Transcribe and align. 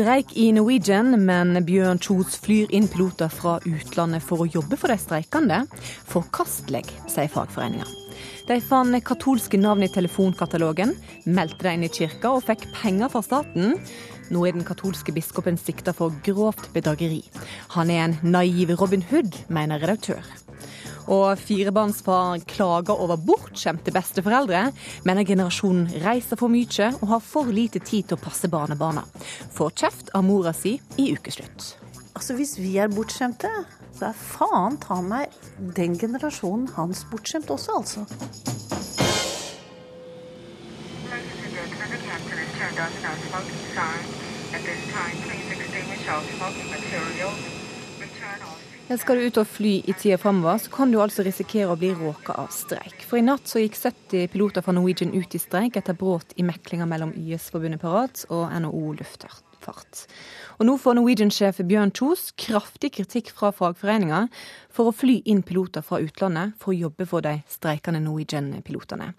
streik 0.00 0.30
i 0.36 0.46
Norwegian, 0.56 1.12
men 1.26 1.58
Bjørn 1.66 1.98
Kjos 2.00 2.38
flyr 2.40 2.70
inn 2.72 2.86
piloter 2.88 3.28
fra 3.28 3.58
utlandet 3.68 4.24
for 4.24 4.40
å 4.40 4.46
jobbe 4.48 4.78
for 4.80 4.88
de 4.88 4.96
streikende. 4.96 5.58
Forkastelig, 6.08 6.86
sier 7.04 7.28
fagforeninga. 7.28 7.84
De 8.48 8.56
fant 8.64 8.96
katolske 9.04 9.60
navn 9.60 9.84
i 9.84 9.90
telefonkatalogen, 9.92 10.94
meldte 11.28 11.66
dem 11.66 11.76
inn 11.76 11.88
i 11.90 11.92
kirka 11.92 12.32
og 12.32 12.46
fikk 12.48 12.64
penger 12.78 13.12
fra 13.12 13.20
staten. 13.26 13.76
Nå 14.32 14.46
er 14.48 14.56
den 14.56 14.64
katolske 14.64 15.12
biskopen 15.12 15.60
sikta 15.60 15.92
for 15.92 16.16
grovt 16.24 16.70
bedrageri. 16.72 17.20
Han 17.76 17.92
er 17.92 18.06
en 18.06 18.16
naiv 18.24 18.72
Robin 18.80 19.04
Hood, 19.12 19.36
mener 19.52 19.84
redaktør. 19.84 20.24
Og 21.10 21.38
firebarnsfar 21.42 22.44
klager 22.50 22.94
over 23.02 23.18
bortskjemte 23.18 23.90
besteforeldre, 23.94 24.68
mener 25.08 25.26
generasjonen 25.26 25.88
reiser 26.04 26.38
for 26.38 26.52
mye 26.52 26.92
og 27.00 27.06
har 27.10 27.24
for 27.24 27.50
lite 27.50 27.82
tid 27.82 28.10
til 28.10 28.18
å 28.18 28.22
passe 28.22 28.50
barnebarna. 28.50 29.02
Får 29.56 29.74
kjeft 29.82 30.14
av 30.14 30.26
mora 30.26 30.54
si 30.54 30.76
i 31.02 31.10
ukeslutt. 31.14 31.74
Altså 32.14 32.34
Hvis 32.38 32.56
vi 32.58 32.76
er 32.78 32.90
bortskjemte, 32.92 33.50
så 33.96 34.10
er 34.10 34.16
faen 34.18 34.78
ta 34.82 35.00
meg 35.02 35.34
den 35.76 35.98
generasjonen 35.98 36.68
hans 36.76 37.04
bortskjemt 37.10 37.50
også, 37.50 37.80
altså. 37.82 38.06
Ja, 47.18 47.59
skal 48.98 49.20
du 49.20 49.28
ut 49.28 49.36
og 49.38 49.46
fly 49.46 49.76
i 49.86 49.92
tida 49.94 50.16
framover, 50.18 50.56
så 50.58 50.70
kan 50.74 50.90
du 50.90 50.96
altså 50.98 51.22
risikere 51.22 51.70
å 51.70 51.78
bli 51.78 51.92
råka 51.94 52.34
av 52.42 52.48
streik. 52.50 53.04
For 53.06 53.20
i 53.20 53.22
natt 53.22 53.46
så 53.46 53.62
gikk 53.62 53.76
70 53.78 54.32
piloter 54.32 54.64
fra 54.66 54.74
Norwegian 54.74 55.12
ut 55.14 55.36
i 55.36 55.38
streik 55.38 55.78
etter 55.78 55.94
brudd 55.94 56.34
i 56.34 56.46
meklinga 56.48 56.88
mellom 56.90 57.12
YS-forbundet 57.14 57.78
Parat 57.84 58.24
og 58.34 58.50
NHO 58.50 58.96
Luftfart. 58.98 60.02
Og 60.58 60.66
nå 60.66 60.74
får 60.82 60.98
Norwegian-sjef 60.98 61.62
Bjørn 61.70 61.94
Kjos 61.94 62.32
kraftig 62.34 62.96
kritikk 62.98 63.30
fra 63.36 63.52
fagforeninga 63.54 64.24
for 64.74 64.90
å 64.90 64.96
fly 64.96 65.20
inn 65.22 65.44
piloter 65.46 65.86
fra 65.86 66.02
utlandet 66.02 66.58
for 66.58 66.74
å 66.74 66.80
jobbe 66.88 67.06
for 67.06 67.22
de 67.22 67.38
streikende 67.46 68.02
Norwegian-pilotene. 68.02 69.12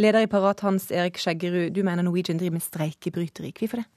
Leder 0.00 0.24
i 0.24 0.32
Parat, 0.32 0.64
Hans 0.64 0.88
Erik 0.88 1.20
Skjeggerud, 1.20 1.74
du 1.76 1.84
mener 1.84 2.08
Norwegian 2.08 2.40
driver 2.40 2.56
med 2.56 2.64
streikebryteri. 2.64 3.52
Hvorfor 3.52 3.84
det? 3.84 3.90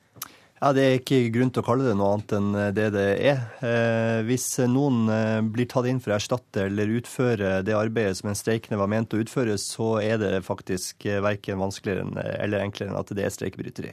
Ja, 0.64 0.70
Det 0.72 0.84
er 0.84 0.94
ikke 0.96 1.18
grunn 1.36 1.50
til 1.52 1.60
å 1.60 1.66
kalle 1.68 1.84
det 1.84 1.94
noe 2.00 2.14
annet 2.16 2.34
enn 2.38 2.54
det 2.72 2.86
det 2.96 3.08
er. 3.20 3.42
Eh, 3.68 4.22
hvis 4.24 4.46
noen 4.72 5.10
eh, 5.12 5.42
blir 5.44 5.68
tatt 5.68 5.90
inn 5.92 6.00
for 6.00 6.14
å 6.14 6.16
erstatte 6.16 6.70
eller 6.70 6.94
utføre 7.02 7.58
det 7.68 7.76
arbeidet 7.76 8.16
som 8.22 8.30
en 8.32 8.40
streikende 8.40 8.80
var 8.80 8.88
ment 8.88 9.12
å 9.12 9.20
utføre, 9.20 9.58
så 9.60 9.98
er 10.00 10.22
det 10.22 10.46
faktisk 10.48 11.04
eh, 11.04 11.20
verken 11.26 11.60
vanskeligere 11.60 12.24
eller 12.38 12.64
enklere 12.64 12.94
enn 12.94 13.02
at 13.02 13.12
det 13.12 13.26
er 13.28 13.36
streikebryteri. 13.36 13.92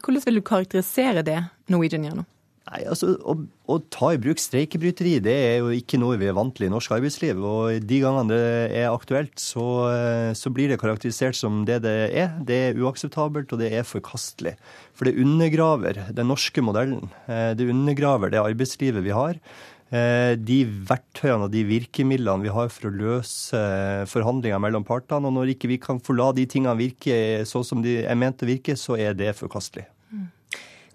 Hvordan 0.00 0.24
vil 0.24 0.40
du 0.40 0.44
karakterisere 0.48 1.26
det 1.28 1.36
Norwegian 1.68 2.08
gjør 2.08 2.22
nå? 2.22 2.26
Nei, 2.70 2.84
altså, 2.86 3.16
å, 3.26 3.34
å, 3.66 3.76
ta 3.90 4.12
i 4.14 4.18
bruk 4.22 4.38
streikebryteri 4.38 5.16
det 5.24 5.32
er 5.34 5.56
jo 5.58 5.72
ikke 5.74 5.98
noe 5.98 6.18
vi 6.20 6.28
er 6.30 6.36
vant 6.36 6.54
til 6.54 6.68
i 6.68 6.70
norsk 6.70 6.92
arbeidsliv. 6.94 7.40
Og 7.42 7.82
de 7.82 7.98
gangene 8.04 8.30
det 8.30 8.44
er 8.78 8.92
aktuelt, 8.92 9.34
så, 9.42 9.64
så, 10.38 10.52
blir 10.54 10.70
det 10.70 10.78
karakterisert 10.78 11.34
som 11.38 11.64
det 11.66 11.80
det 11.82 11.96
er. 12.14 12.38
Det 12.46 12.60
er 12.68 12.78
uakseptabelt, 12.78 13.50
og 13.50 13.62
det 13.64 13.72
er 13.74 13.88
forkastelig. 13.88 14.54
For 14.94 15.10
det 15.10 15.18
undergraver 15.18 15.98
den 16.14 16.30
norske 16.30 16.62
modellen. 16.62 17.10
Eh, 17.26 17.50
det 17.58 17.66
undergraver 17.74 18.30
det 18.30 18.42
arbeidslivet 18.44 19.02
vi 19.02 19.18
har. 19.18 19.42
Eh, 19.90 20.38
de 20.38 20.62
verktøyene 20.86 21.48
og 21.48 21.50
de 21.50 21.66
virkemidlene 21.66 22.46
vi 22.46 22.54
har 22.54 22.70
for 22.70 22.86
å 22.86 22.94
løse 22.94 23.66
forhandlinger 24.14 24.62
mellom 24.62 24.86
partene. 24.86 25.26
Og 25.26 25.40
når 25.40 25.56
ikke 25.56 25.74
vi 25.74 25.82
kan 25.82 25.98
få 25.98 26.14
la 26.14 26.30
de 26.36 26.46
tingene 26.46 26.78
virke 26.78 27.42
sånn 27.50 27.66
som 27.66 27.82
de 27.82 28.04
er 28.04 28.18
ment 28.18 28.46
å 28.46 28.54
virke, 28.54 28.78
så 28.78 28.94
er 28.94 29.18
det 29.18 29.34
forkastelig. 29.42 29.90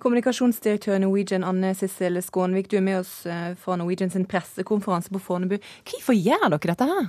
Mm. 0.05 0.09
Kommunikasjonsdirektør 0.11 0.99
Norwegian, 1.01 1.43
Anne 1.43 1.73
Sissel 1.73 2.21
Skånvik, 2.21 2.69
du 2.69 2.77
er 2.77 2.85
med 2.85 2.99
oss 2.99 3.25
eh, 3.25 3.55
fra 3.57 3.75
Norwegian 3.75 4.11
sin 4.13 4.27
pressekonferanse 4.29 5.09
på 5.09 5.19
Fornebu. 5.19 5.57
Hvorfor 5.81 6.13
gjør 6.13 6.45
dere 6.53 6.73
dette 6.75 6.85
her? 6.85 7.07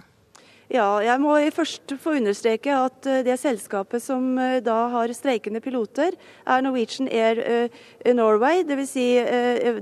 Ja, 0.72 0.86
jeg 1.04 1.20
må 1.22 1.36
først 1.54 1.92
få 2.00 2.16
understreke 2.16 2.72
at 2.72 3.06
eh, 3.06 3.20
det 3.26 3.36
selskapet 3.42 4.00
som 4.00 4.38
eh, 4.40 4.62
da 4.64 4.78
har 4.94 5.12
streikende 5.12 5.60
piloter, 5.60 6.16
er 6.48 6.64
Norwegian 6.64 7.10
Air 7.12 7.68
Norway. 8.16 8.64
Dvs. 8.64 8.96
Si 8.96 9.06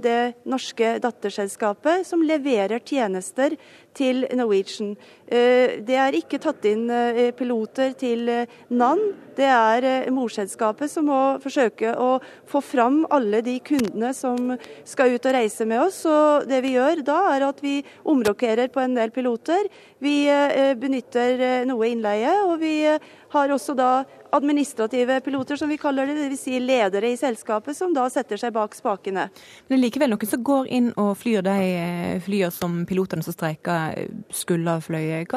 det 0.03 0.19
norske 0.43 0.97
datterselskapet 0.99 2.03
som 2.11 2.27
leverer 2.27 2.83
tjenester 2.83 3.55
til 3.95 4.25
Norwegian. 4.37 4.95
Eh, 5.25 5.81
det 5.87 5.97
er 5.97 6.17
ikke 6.19 6.41
tatt 6.43 6.67
inn 6.69 6.89
eh, 6.93 7.31
piloter 7.37 7.95
til 7.99 8.29
eh, 8.29 8.51
NAN. 8.75 9.01
Det 9.35 9.47
er 9.51 10.13
morselskapet 10.15 10.93
som 10.93 11.09
må 11.11 11.21
forsøke 11.43 11.91
å 11.99 12.21
få 12.47 12.61
fram 12.63 13.01
alle 13.11 13.41
de 13.43 13.57
kundene 13.67 14.13
som 14.15 14.53
skal 14.87 15.17
ut 15.17 15.27
og 15.27 15.35
reise 15.35 15.67
med 15.67 15.83
oss. 15.89 16.05
Og 16.07 16.47
det 16.47 16.61
vi 16.63 16.77
gjør 16.77 17.03
da, 17.03 17.17
er 17.35 17.49
at 17.49 17.59
vi 17.65 17.81
omrokerer 18.07 18.71
på 18.71 18.85
en 18.85 18.95
del 18.95 19.11
piloter. 19.15 19.67
Vi 19.99 20.29
benytter 20.79 21.67
noe 21.67 21.91
innleie, 21.91 22.37
og 22.47 22.61
vi 22.63 22.77
har 23.35 23.53
også 23.55 23.75
da 23.79 23.91
administrative 24.35 25.21
piloter, 25.25 25.59
som 25.61 25.71
vi 25.71 25.79
kaller 25.79 26.09
det, 26.11 26.17
dvs. 26.23 26.45
Si 26.47 26.61
ledere 26.63 27.13
i 27.13 27.19
selskapet, 27.19 27.77
som 27.77 27.95
da 27.95 28.07
setter 28.11 28.41
seg 28.41 28.55
bak 28.55 28.75
spakene. 28.75 29.29
Men 29.67 29.77
det 29.77 29.79
er 29.79 29.85
likevel 29.87 30.15
noen 30.15 30.31
som 30.31 30.47
går 30.47 30.71
inn 30.79 30.91
og 31.01 31.13
flyr 31.21 31.45
de 31.47 31.59
eh, 31.75 32.17
flyene 32.25 32.55
som 32.55 32.81
pilotene 32.89 33.27
som 33.27 33.37
streiker, 33.37 34.09
skulle 34.35 34.79
ha 34.79 34.83
fløyet. 34.83 35.35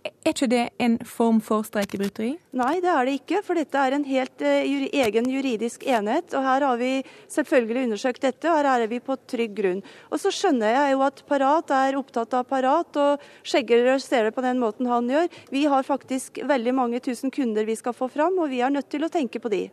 Er 0.00 0.32
ikke 0.32 0.46
det 0.48 0.62
en 0.80 0.94
form 1.04 1.40
for 1.44 1.64
streikebryteri? 1.66 2.30
Nei, 2.56 2.74
det 2.80 2.88
er 2.88 3.08
det 3.08 3.16
ikke. 3.18 3.40
For 3.44 3.58
dette 3.58 3.80
er 3.80 3.96
en 3.96 4.06
helt 4.08 4.44
uh, 4.44 4.84
egen 5.04 5.28
juridisk 5.28 5.84
enhet. 5.84 6.32
Og 6.36 6.46
her 6.46 6.64
har 6.64 6.80
vi 6.80 6.92
selvfølgelig 7.32 7.88
undersøkt 7.88 8.24
dette, 8.24 8.48
og 8.48 8.60
her 8.60 8.84
er 8.86 8.88
vi 8.88 9.02
på 9.04 9.18
trygg 9.28 9.52
grunn. 9.58 9.82
Og 10.08 10.22
så 10.22 10.32
skjønner 10.32 10.72
jeg 10.72 10.94
jo 10.94 11.04
at 11.04 11.20
Parat 11.28 11.74
er 11.76 12.00
opptatt 12.00 12.38
av 12.38 12.48
Parat, 12.48 12.96
og 12.96 13.28
Skjeggerud 13.44 14.00
ser 14.04 14.28
det 14.28 14.36
på 14.36 14.44
den 14.46 14.62
måten 14.62 14.88
han 14.88 15.10
gjør. 15.10 15.28
Vi 15.52 15.66
har 15.68 15.84
faktisk 15.88 16.40
veldig 16.48 16.76
mange 16.80 17.04
tusen 17.04 17.32
kunder 17.34 17.68
vi 17.68 17.76
skal 17.76 17.96
få 17.96 18.08
fram, 18.08 18.40
og 18.40 18.48
vi 18.52 18.64
er 18.64 18.72
nødt 18.72 18.88
til 18.92 19.04
å 19.04 19.12
tenke 19.12 19.42
på 19.42 19.52
de. 19.52 19.66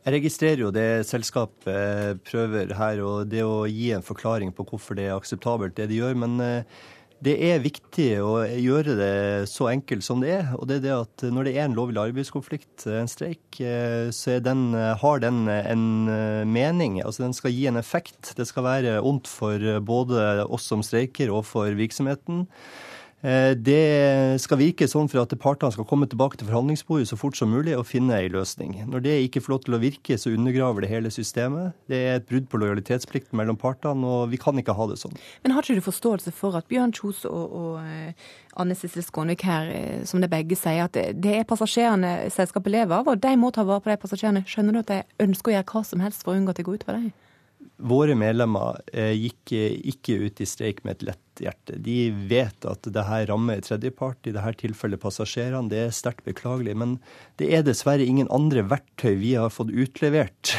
Jeg 0.00 0.16
registrerer 0.16 0.64
jo 0.64 0.70
det 0.72 1.04
selskapet 1.08 2.20
prøver 2.28 2.72
her, 2.76 3.02
og 3.04 3.28
det 3.32 3.44
å 3.44 3.66
gi 3.68 3.90
en 3.96 4.04
forklaring 4.04 4.52
på 4.56 4.64
hvorfor 4.68 4.96
det 4.96 5.08
er 5.08 5.16
akseptabelt, 5.16 5.76
det 5.76 5.90
de 5.90 6.00
gjør. 6.00 6.16
men 6.20 6.40
uh, 6.40 6.80
det 7.24 7.34
er 7.50 7.60
viktig 7.60 8.08
å 8.24 8.34
gjøre 8.48 8.94
det 8.96 9.14
så 9.50 9.68
enkelt 9.70 10.04
som 10.06 10.22
det 10.22 10.32
er. 10.38 10.52
Og 10.56 10.68
det 10.70 10.78
er 10.78 10.84
det 10.86 10.94
at 10.96 11.24
når 11.28 11.48
det 11.48 11.54
er 11.56 11.66
en 11.66 11.76
lovlig 11.76 12.00
arbeidskonflikt, 12.00 12.86
en 12.88 13.10
streik, 13.10 13.60
eh, 13.60 14.08
så 14.14 14.38
den, 14.40 14.70
har 14.74 15.20
den 15.20 15.42
en 15.48 15.86
eh, 16.08 16.44
mening. 16.48 17.00
Altså 17.04 17.26
den 17.26 17.36
skal 17.36 17.52
gi 17.52 17.66
en 17.68 17.80
effekt. 17.80 18.32
Det 18.38 18.48
skal 18.48 18.64
være 18.68 19.00
ondt 19.04 19.28
for 19.28 19.60
både 19.84 20.46
oss 20.48 20.70
som 20.72 20.84
streiker 20.86 21.32
og 21.34 21.44
for 21.50 21.76
virksomheten. 21.76 22.46
Eh, 23.20 23.52
det 23.52 24.40
skal 24.40 24.60
virke 24.62 24.86
sånn 24.88 25.08
for 25.12 25.20
at 25.20 25.34
partene 25.42 25.74
skal 25.74 25.84
komme 25.88 26.08
tilbake 26.08 26.38
til 26.40 26.48
forhandlingsbordet 26.48 27.10
så 27.10 27.18
fort 27.20 27.36
som 27.36 27.50
mulig 27.52 27.74
og 27.76 27.84
finne 27.88 28.16
en 28.16 28.32
løsning. 28.32 28.78
Når 28.88 29.04
det 29.04 29.16
ikke 29.26 29.42
får 29.44 29.54
lov 29.54 29.62
til 29.66 29.76
å 29.76 29.82
virke, 29.82 30.16
så 30.16 30.32
undergraver 30.32 30.86
det 30.86 30.92
hele 30.92 31.12
systemet. 31.12 31.76
Det 31.90 32.00
er 32.00 32.16
et 32.16 32.28
brudd 32.30 32.48
på 32.48 32.60
lojalitetsplikten 32.62 33.36
mellom 33.36 33.60
partene, 33.60 34.06
og 34.08 34.32
vi 34.32 34.40
kan 34.40 34.56
ikke 34.56 34.76
ha 34.76 34.88
det 34.88 34.96
sånn. 35.02 35.16
Men 35.44 35.56
har 35.56 35.66
ikke 35.66 35.76
du 35.76 35.84
forståelse 35.84 36.32
for 36.32 36.56
at 36.56 36.68
Bjørn 36.70 36.96
Kjos 36.96 37.26
og, 37.28 37.56
og 37.60 37.84
eh, 37.84 38.28
Anne 38.60 38.76
Sissel 38.78 39.04
Skånvik 39.04 39.44
her, 39.44 39.68
eh, 39.74 40.04
som 40.08 40.24
det 40.24 40.32
begge 40.32 40.56
sier, 40.56 40.88
at 40.88 40.96
det 40.96 41.36
er 41.42 41.48
passasjerene 41.48 42.30
selskapet 42.32 42.72
lever 42.72 43.02
av, 43.02 43.10
og 43.10 43.20
de 43.20 43.36
må 43.36 43.52
ta 43.52 43.66
vare 43.68 43.84
på 43.84 43.92
de 43.92 44.00
passasjerene. 44.00 44.46
Skjønner 44.48 44.78
du 44.78 44.84
at 44.84 44.94
de 44.94 45.26
ønsker 45.26 45.52
å 45.52 45.58
gjøre 45.58 45.74
hva 45.74 45.84
som 45.92 46.06
helst 46.06 46.24
for 46.24 46.32
å 46.32 46.40
unngå 46.40 46.54
at 46.54 46.62
det 46.62 46.70
går 46.70 46.80
utover 46.80 47.02
dem? 47.02 47.12
Våre 47.80 48.14
medlemmer 48.18 48.80
gikk 48.92 49.52
ikke 49.56 50.18
ut 50.26 50.40
i 50.42 50.48
streik 50.48 50.82
med 50.84 50.98
et 50.98 51.06
lett 51.10 51.40
hjerte. 51.40 51.78
De 51.80 52.10
vet 52.30 52.66
at 52.68 52.88
det 52.92 53.06
her 53.08 53.26
rammer 53.30 53.62
tredjepart, 53.64 54.20
i 54.28 54.34
dette 54.36 54.52
tilfellet 54.60 55.00
passasjerene. 55.00 55.70
Det 55.72 55.80
er 55.86 55.94
sterkt 55.94 56.26
beklagelig. 56.28 56.76
Men 56.76 56.98
det 57.40 57.50
er 57.56 57.64
dessverre 57.66 58.04
ingen 58.06 58.30
andre 58.34 58.66
verktøy 58.68 59.14
vi 59.22 59.34
har 59.38 59.52
fått 59.54 59.72
utlevert 59.72 60.54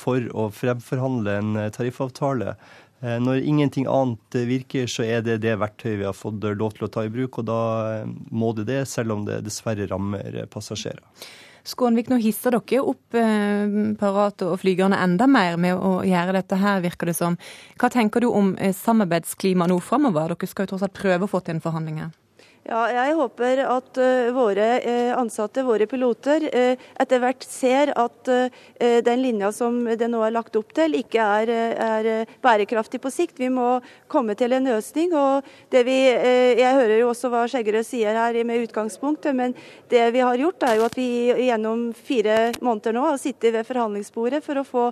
for 0.00 0.28
å 0.32 0.48
fremforhandle 0.54 1.38
en 1.42 1.64
tariffavtale. 1.74 2.56
Eh, 3.00 3.18
når 3.22 3.44
ingenting 3.46 3.86
annet 3.90 4.38
virker, 4.48 4.88
så 4.90 5.06
er 5.06 5.22
det 5.26 5.40
det 5.44 5.58
verktøyet 5.60 6.00
vi 6.00 6.08
har 6.08 6.16
fått 6.16 6.42
lov 6.42 6.74
til 6.74 6.88
å 6.88 6.92
ta 6.92 7.04
i 7.06 7.12
bruk. 7.12 7.40
Og 7.40 7.48
da 7.50 7.60
må 8.06 8.52
det 8.56 8.68
det, 8.70 8.82
selv 8.90 9.14
om 9.14 9.28
det 9.28 9.42
dessverre 9.46 9.88
rammer 9.90 10.40
passasjerer. 10.50 11.04
Skånvik, 11.68 12.08
nå 12.08 12.16
hisser 12.22 12.54
dere 12.56 12.80
opp 12.80 13.16
eh, 13.18 13.74
Parat 14.00 14.44
og 14.46 14.56
flygerne 14.62 15.00
enda 15.04 15.26
mer 15.28 15.58
med 15.60 15.76
å 15.76 15.98
gjøre 16.06 16.38
dette 16.38 16.56
her, 16.56 16.80
virker 16.84 17.10
det 17.10 17.16
som. 17.18 17.36
Hva 17.80 17.90
tenker 17.92 18.24
du 18.24 18.30
om 18.30 18.54
eh, 18.56 18.72
samarbeidsklimaet 18.76 19.72
nå 19.72 19.76
framover? 19.84 20.32
Dere 20.32 20.48
skal 20.48 20.64
jo 20.64 20.72
tross 20.72 20.86
alt 20.86 20.96
prøve 20.96 21.28
å 21.28 21.30
få 21.30 21.42
til 21.44 21.58
en 21.58 21.64
forhandling 21.64 22.00
her. 22.06 22.14
Ja, 22.68 22.82
jeg 22.92 23.14
håper 23.16 23.62
at 23.64 23.96
uh, 23.96 24.26
våre 24.36 24.64
uh, 24.84 25.12
ansatte, 25.16 25.62
våre 25.64 25.86
piloter, 25.88 26.44
uh, 26.52 26.88
etter 27.00 27.22
hvert 27.22 27.46
ser 27.48 27.94
at 27.96 28.28
den 28.78 29.22
linja 29.22 29.48
som 29.54 29.78
det 29.98 30.06
nå 30.10 30.20
er 30.22 30.34
lagt 30.34 30.56
opp 30.58 30.74
til, 30.76 30.92
ikke 30.98 31.22
er, 31.40 31.50
er, 31.50 32.08
bærekraftig 32.44 33.00
på 33.02 33.10
sikt. 33.10 33.38
Vi 33.40 33.48
må 33.50 33.78
komme 34.10 34.36
til 34.38 34.52
en 34.52 34.68
løsning. 34.68 35.14
og 35.16 35.46
det 35.72 35.82
vi, 35.86 35.96
Jeg 36.60 36.74
hører 36.76 36.98
jo 37.00 37.08
også 37.10 37.30
hva 37.32 37.46
Skjeggerød 37.48 37.86
sier 37.86 38.18
her 38.18 38.36
med 38.44 38.66
utgangspunktet, 38.66 39.34
men 39.34 39.54
det 39.90 40.04
vi 40.14 40.22
har 40.22 40.36
gjort 40.36 40.66
er 40.68 40.76
jo 40.78 40.86
at 40.86 40.98
vi 40.98 41.08
gjennom 41.48 41.88
fire 41.96 42.52
måneder 42.60 42.94
nå 42.94 43.06
har 43.06 43.18
sittet 43.18 43.56
ved 43.56 43.66
forhandlingsbordet 43.66 44.44
for 44.44 44.60
å 44.60 44.66
få 44.68 44.90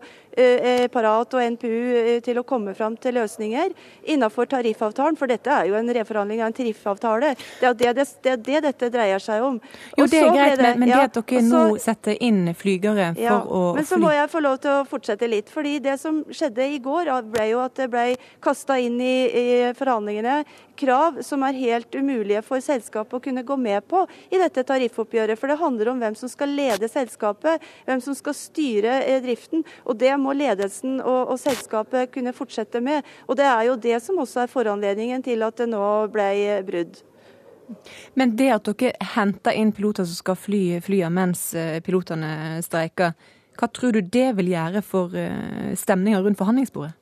Parat 0.93 1.33
og 1.33 1.53
NPU 1.55 2.21
til 2.21 2.37
å 2.37 2.45
komme 2.45 2.75
fram 2.77 2.97
til 3.01 3.17
løsninger 3.17 3.73
innenfor 4.13 4.51
tariffavtalen. 4.51 5.17
For 5.17 5.31
dette 5.31 5.53
er 5.53 5.71
jo 5.71 5.79
en 5.79 5.93
reforhandling 5.97 6.43
av 6.43 6.51
en 6.51 6.59
tariffavtale. 6.59 7.33
Det 7.61 7.66
det 7.75 7.89
er 7.91 7.97
det, 7.97 8.07
det, 8.23 8.37
det 8.47 8.63
dette 8.69 8.91
dreier 8.93 9.23
seg 9.23 9.45
om. 9.45 9.59
Jo, 9.97 10.07
det 10.07 10.21
er 10.21 10.31
greit, 10.35 10.59
det, 10.61 10.73
men, 10.79 10.91
det 10.91 11.01
at 11.01 11.19
dere 11.19 11.43
så, 11.43 11.63
nå 11.67 11.81
setter 11.83 12.21
inn 12.23 12.53
flygere 12.55 13.11
for 13.17 13.23
ja, 13.23 13.39
å 13.43 13.63
Men 13.77 13.89
så 13.89 13.99
må 14.01 14.13
jeg 14.15 14.31
få 14.33 14.45
lov 14.45 14.61
til 14.63 14.75
å 14.77 14.85
fortsette 14.89 15.31
litt. 15.31 15.51
fordi 15.53 15.79
det 15.85 15.99
som 16.03 16.23
skjedde 16.31 16.69
i 16.77 16.79
går, 16.83 17.13
ble 17.33 17.51
jo 17.51 17.63
at 17.65 17.77
det 17.79 17.89
ble 17.93 18.07
kasta 18.45 18.79
inn 18.83 19.01
i, 19.01 19.17
i 19.27 19.47
forhandlingene 19.79 20.43
krav 20.77 21.23
som 21.25 21.43
er 21.47 21.57
helt 21.57 21.95
umulige 21.95 22.43
for 22.45 22.63
selskapet 22.63 23.17
å 23.17 23.23
kunne 23.23 23.45
gå 23.47 23.57
med 23.61 23.85
på 23.89 24.05
i 24.31 24.41
dette 24.41 24.65
tariffoppgjøret. 24.69 25.39
For 25.41 25.51
det 25.51 25.59
handler 25.61 25.93
om 25.93 26.03
hvem 26.03 26.17
som 26.19 26.31
skal 26.31 26.53
lede 26.57 26.91
selskapet, 26.93 27.65
hvem 27.89 28.03
som 28.05 28.17
skal 28.17 28.37
styre 28.37 29.01
eh, 29.05 29.21
driften. 29.25 29.65
Og 29.85 29.99
det 30.01 30.13
må 30.21 30.37
ledelsen 30.37 31.01
og, 31.01 31.33
og 31.33 31.41
selskapet 31.41 32.13
kunne 32.15 32.37
fortsette 32.37 32.83
med. 32.85 33.07
Og 33.27 33.41
det 33.41 33.49
er 33.49 33.67
jo 33.71 33.81
det 33.81 34.01
som 34.05 34.23
også 34.23 34.45
er 34.45 34.53
foranledningen 34.53 35.25
til 35.27 35.45
at 35.47 35.59
det 35.61 35.71
nå 35.73 35.85
ble 36.13 36.31
brudd. 36.67 37.03
Men 38.15 38.37
det 38.39 38.51
at 38.55 38.69
dere 38.69 39.09
henter 39.15 39.57
inn 39.57 39.73
piloter 39.75 40.07
som 40.07 40.19
skal 40.19 40.39
fly 40.39 40.63
flyene 40.85 41.15
mens 41.15 41.49
eh, 41.59 41.81
pilotene 41.85 42.63
streiker, 42.65 43.17
hva 43.57 43.69
tror 43.73 43.97
du 43.97 44.03
det 44.03 44.29
vil 44.37 44.53
gjøre 44.53 44.83
for 44.85 45.17
eh, 45.17 45.73
stemninga 45.79 46.21
rundt 46.23 46.41
forhandlingsbordet? 46.41 46.95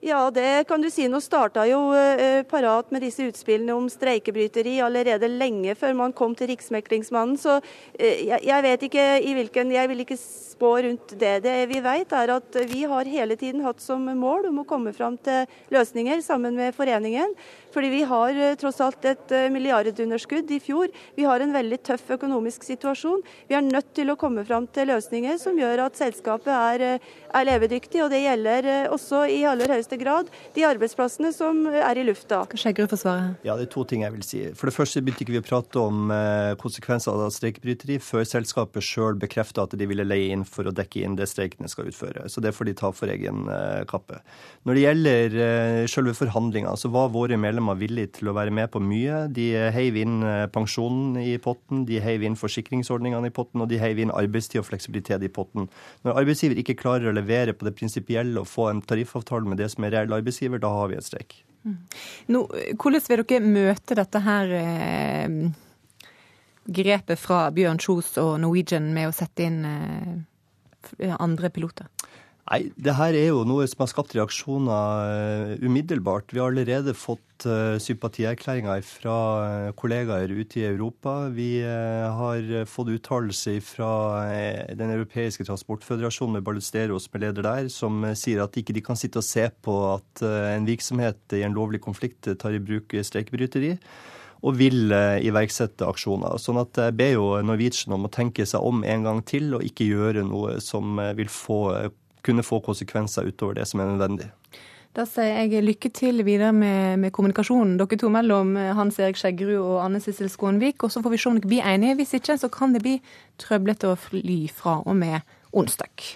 Ja, 0.00 0.30
det 0.30 0.68
kan 0.68 0.82
du 0.82 0.86
si. 0.94 1.08
Nå 1.10 1.18
starta 1.18 1.64
jo 1.66 1.90
eh, 1.90 2.44
Parat 2.46 2.92
med 2.94 3.02
disse 3.02 3.24
utspillene 3.26 3.74
om 3.74 3.88
streikebryteri 3.90 4.76
allerede 4.84 5.26
lenge 5.26 5.74
før 5.74 5.96
man 5.98 6.14
kom 6.14 6.36
til 6.38 6.52
Riksmeklingsmannen. 6.52 7.34
Så 7.34 7.56
eh, 7.98 8.22
jeg, 8.28 8.38
jeg, 8.46 8.62
vet 8.62 8.84
ikke 8.86 9.06
i 9.26 9.34
hvilken 9.34 9.74
Jeg 9.74 9.90
vil 9.90 10.04
ikke 10.04 10.18
spå 10.22 10.70
rundt 10.86 11.16
det. 11.18 11.34
Det 11.42 11.56
vi 11.72 11.82
vet 11.82 12.14
er 12.14 12.30
at 12.36 12.60
vi 12.70 12.84
har 12.86 13.10
hele 13.10 13.34
tiden 13.40 13.66
hatt 13.66 13.82
som 13.82 14.06
mål 14.06 14.52
om 14.52 14.62
å 14.62 14.68
komme 14.70 14.94
fram 14.94 15.18
til 15.18 15.50
løsninger 15.74 16.22
sammen 16.22 16.54
med 16.54 16.78
foreningen. 16.78 17.34
Fordi 17.72 17.88
vi 17.88 18.02
har 18.02 18.34
eh, 18.34 18.54
tross 18.58 18.80
alt 18.80 19.04
et 19.06 19.32
eh, 19.34 19.48
milliardunderskudd 19.54 20.50
i 20.50 20.58
fjor. 20.58 20.88
Vi 21.14 21.26
har 21.28 21.38
en 21.40 21.52
veldig 21.54 21.78
tøff 21.86 22.08
økonomisk 22.16 22.64
situasjon. 22.66 23.20
Vi 23.46 23.54
er 23.54 23.62
nødt 23.62 23.92
til 23.94 24.10
å 24.10 24.16
komme 24.18 24.42
fram 24.48 24.66
til 24.74 24.90
løsninger 24.90 25.38
som 25.38 25.58
gjør 25.58 25.84
at 25.84 26.00
selskapet 26.00 26.50
er, 26.54 26.84
eh, 26.88 27.12
er 27.30 27.46
levedyktig. 27.46 28.02
Og 28.02 28.10
det 28.10 28.24
gjelder 28.24 28.90
også 28.90 29.26
i 29.30 29.44
aller 29.46 29.70
høyeste 29.70 29.87
grad 29.96 30.28
de 30.54 30.66
arbeidsplassene 30.68 31.32
som 31.32 31.64
er 31.70 31.96
i 31.96 32.04
lufta. 32.04 32.42
Skjeggerud 32.52 32.92
får 32.92 33.00
svaret. 33.00 33.38
Ja, 33.46 33.56
det 33.56 33.68
er 33.68 33.72
to 33.72 33.86
ting 33.88 34.04
jeg 34.04 34.12
vil 34.12 34.26
si. 34.26 34.42
For 34.58 34.68
det 34.68 34.76
første 34.76 35.00
begynte 35.00 35.24
ikke 35.24 35.36
vi 35.38 35.40
å 35.40 35.46
prate 35.46 35.80
om 35.80 36.12
konsekvenser 36.60 37.16
av 37.16 37.32
streikebryteri 37.32 37.98
før 38.04 38.26
selskapet 38.28 38.84
sjøl 38.84 39.16
bekrefta 39.20 39.64
at 39.64 39.76
de 39.78 39.88
ville 39.88 40.04
leie 40.04 40.34
inn 40.34 40.44
for 40.48 40.68
å 40.68 40.74
dekke 40.74 41.04
inn 41.06 41.16
det 41.18 41.30
streikene 41.30 41.70
skal 41.70 41.88
utføre. 41.88 42.28
Så 42.28 42.44
det 42.44 42.52
får 42.56 42.68
de 42.68 42.76
ta 42.78 42.92
for 42.92 43.10
egen 43.12 43.48
kappe. 43.88 44.20
Når 44.68 44.76
det 44.76 44.84
gjelder 44.84 45.38
selve 45.90 46.14
forhandlinga, 46.18 46.74
så 46.76 46.90
var 46.92 47.12
våre 47.14 47.38
medlemmer 47.40 47.78
villige 47.78 48.18
til 48.18 48.30
å 48.30 48.34
være 48.36 48.52
med 48.54 48.70
på 48.72 48.82
mye. 48.82 49.24
De 49.34 49.48
heiv 49.74 49.98
inn 50.00 50.20
eh, 50.26 50.46
pensjonen 50.52 51.18
i 51.22 51.36
potten, 51.42 51.84
de 51.88 52.00
heiv 52.02 52.24
inn 52.26 52.38
forsikringsordningene 52.38 53.30
i 53.30 53.34
potten, 53.34 53.62
og 53.64 53.70
de 53.70 53.80
heiv 53.80 54.02
inn 54.02 54.14
arbeidstid 54.14 54.62
og 54.62 54.68
fleksibilitet 54.70 55.24
i 55.24 55.32
potten. 55.32 55.68
Når 56.06 56.22
arbeidsgiver 56.22 56.60
ikke 56.62 56.78
klarer 56.78 57.10
å 57.10 57.16
levere 57.16 57.54
på 57.56 57.68
det 57.68 57.74
prinsipielle 57.78 58.40
og 58.40 58.50
få 58.50 58.68
en 58.72 58.82
tariffavtale 58.84 59.48
med 59.48 59.60
det 59.62 59.70
som 59.74 59.77
er 59.86 59.94
reell 59.94 60.16
arbeidsgiver, 60.18 60.60
da 60.62 60.70
har 60.74 60.90
vi 60.90 60.98
et 60.98 61.06
streik. 61.06 61.38
Mm. 61.66 61.76
Nå, 62.34 62.44
hvordan 62.78 63.04
vil 63.08 63.24
dere 63.24 63.40
møte 63.44 63.96
dette 63.98 64.22
her 64.24 64.54
eh, 64.58 65.36
grepet 66.78 67.20
fra 67.20 67.48
Bjørn 67.54 67.80
Kjos 67.82 68.14
og 68.22 68.36
Norwegian 68.42 68.90
med 68.94 69.10
å 69.10 69.16
sette 69.16 69.46
inn 69.48 69.62
eh, 69.68 71.14
andre 71.18 71.50
piloter? 71.54 71.90
Nei, 72.48 72.70
det 72.80 72.94
her 72.96 73.12
er 73.12 73.26
jo 73.28 73.42
noe 73.44 73.66
som 73.68 73.82
har 73.82 73.90
skapt 73.90 74.14
reaksjoner 74.16 74.70
uh, 74.72 75.50
umiddelbart. 75.60 76.32
Vi 76.32 76.40
har 76.40 76.48
allerede 76.48 76.94
fått 76.96 77.44
uh, 77.44 77.76
sympatierklæringer 77.82 78.80
fra 78.88 79.16
uh, 79.42 79.72
kollegaer 79.76 80.32
ute 80.32 80.62
i 80.62 80.64
Europa. 80.70 81.28
Vi 81.34 81.60
har 81.60 82.64
fått 82.70 82.94
uttalelse 82.94 83.58
fra 83.64 83.90
Den 84.78 84.94
europeiske 84.94 85.44
transportføderasjonen 85.44 86.38
med 86.38 86.46
Ballesteros 86.46 87.10
er 87.12 87.24
leder 87.26 87.44
der, 87.44 87.68
som 87.68 88.00
sier 88.16 88.40
at 88.46 88.56
ikke 88.56 88.76
de 88.76 88.84
kan 88.86 88.96
sitte 88.96 89.20
og 89.20 89.28
se 89.28 89.44
på 89.64 89.74
at 89.90 90.24
en 90.24 90.68
virksomhet 90.68 91.36
i 91.36 91.44
en 91.44 91.56
lovlig 91.56 91.82
konflikt 91.84 92.30
tar 92.40 92.56
i 92.56 92.62
bruk 92.62 92.96
streikebryteri 92.96 93.74
og 94.46 94.54
vil 94.54 94.92
iverksette 94.94 95.84
aksjoner. 95.84 96.38
Sånn 96.40 96.60
at 96.62 96.78
jeg 96.78 96.96
ber 96.96 97.16
jo 97.16 97.30
Norwegian 97.44 97.96
om 97.96 98.06
å 98.06 98.12
tenke 98.14 98.46
seg 98.46 98.64
om 98.64 98.84
en 98.86 99.08
gang 99.08 99.24
til, 99.26 99.50
og 99.58 99.64
ikke 99.66 99.88
gjøre 99.88 100.22
noe 100.24 100.60
som 100.64 101.00
vil 101.18 101.32
få 101.32 101.62
kunne 102.28 102.44
få 102.46 102.60
konsekvenser 102.64 103.26
utover 103.32 103.58
det 103.58 103.66
som 103.70 103.80
er 103.82 103.90
nødvendig. 103.94 104.28
Da 104.96 105.04
sier 105.06 105.44
jeg 105.46 105.62
lykke 105.62 105.90
til 105.94 106.24
videre 106.26 106.52
med, 106.56 106.98
med 106.98 107.12
kommunikasjonen 107.14 107.76
dere 107.78 107.98
to 108.00 108.08
mellom 108.12 108.54
eh, 108.58 108.72
Hans 108.74 108.96
Erik 108.98 109.18
Skjeggerud 109.20 109.58
og 109.60 109.82
Anne 109.84 110.00
Sissel 110.02 110.30
Skånvik. 110.32 110.82
Og 110.82 110.90
så 110.90 111.02
får 111.04 111.12
vi 111.12 111.20
se 111.20 111.28
om 111.30 111.36
dere 111.36 111.50
blir 111.52 111.66
enige. 111.74 111.98
Hvis 112.00 112.16
ikke, 112.18 112.38
så 112.40 112.50
kan 112.52 112.74
det 112.74 112.82
bli 112.86 112.96
trøblete 113.40 113.92
å 113.92 113.98
fly 114.00 114.40
fra 114.54 114.80
og 114.80 114.96
med 114.98 115.20
onsdag. 115.52 116.08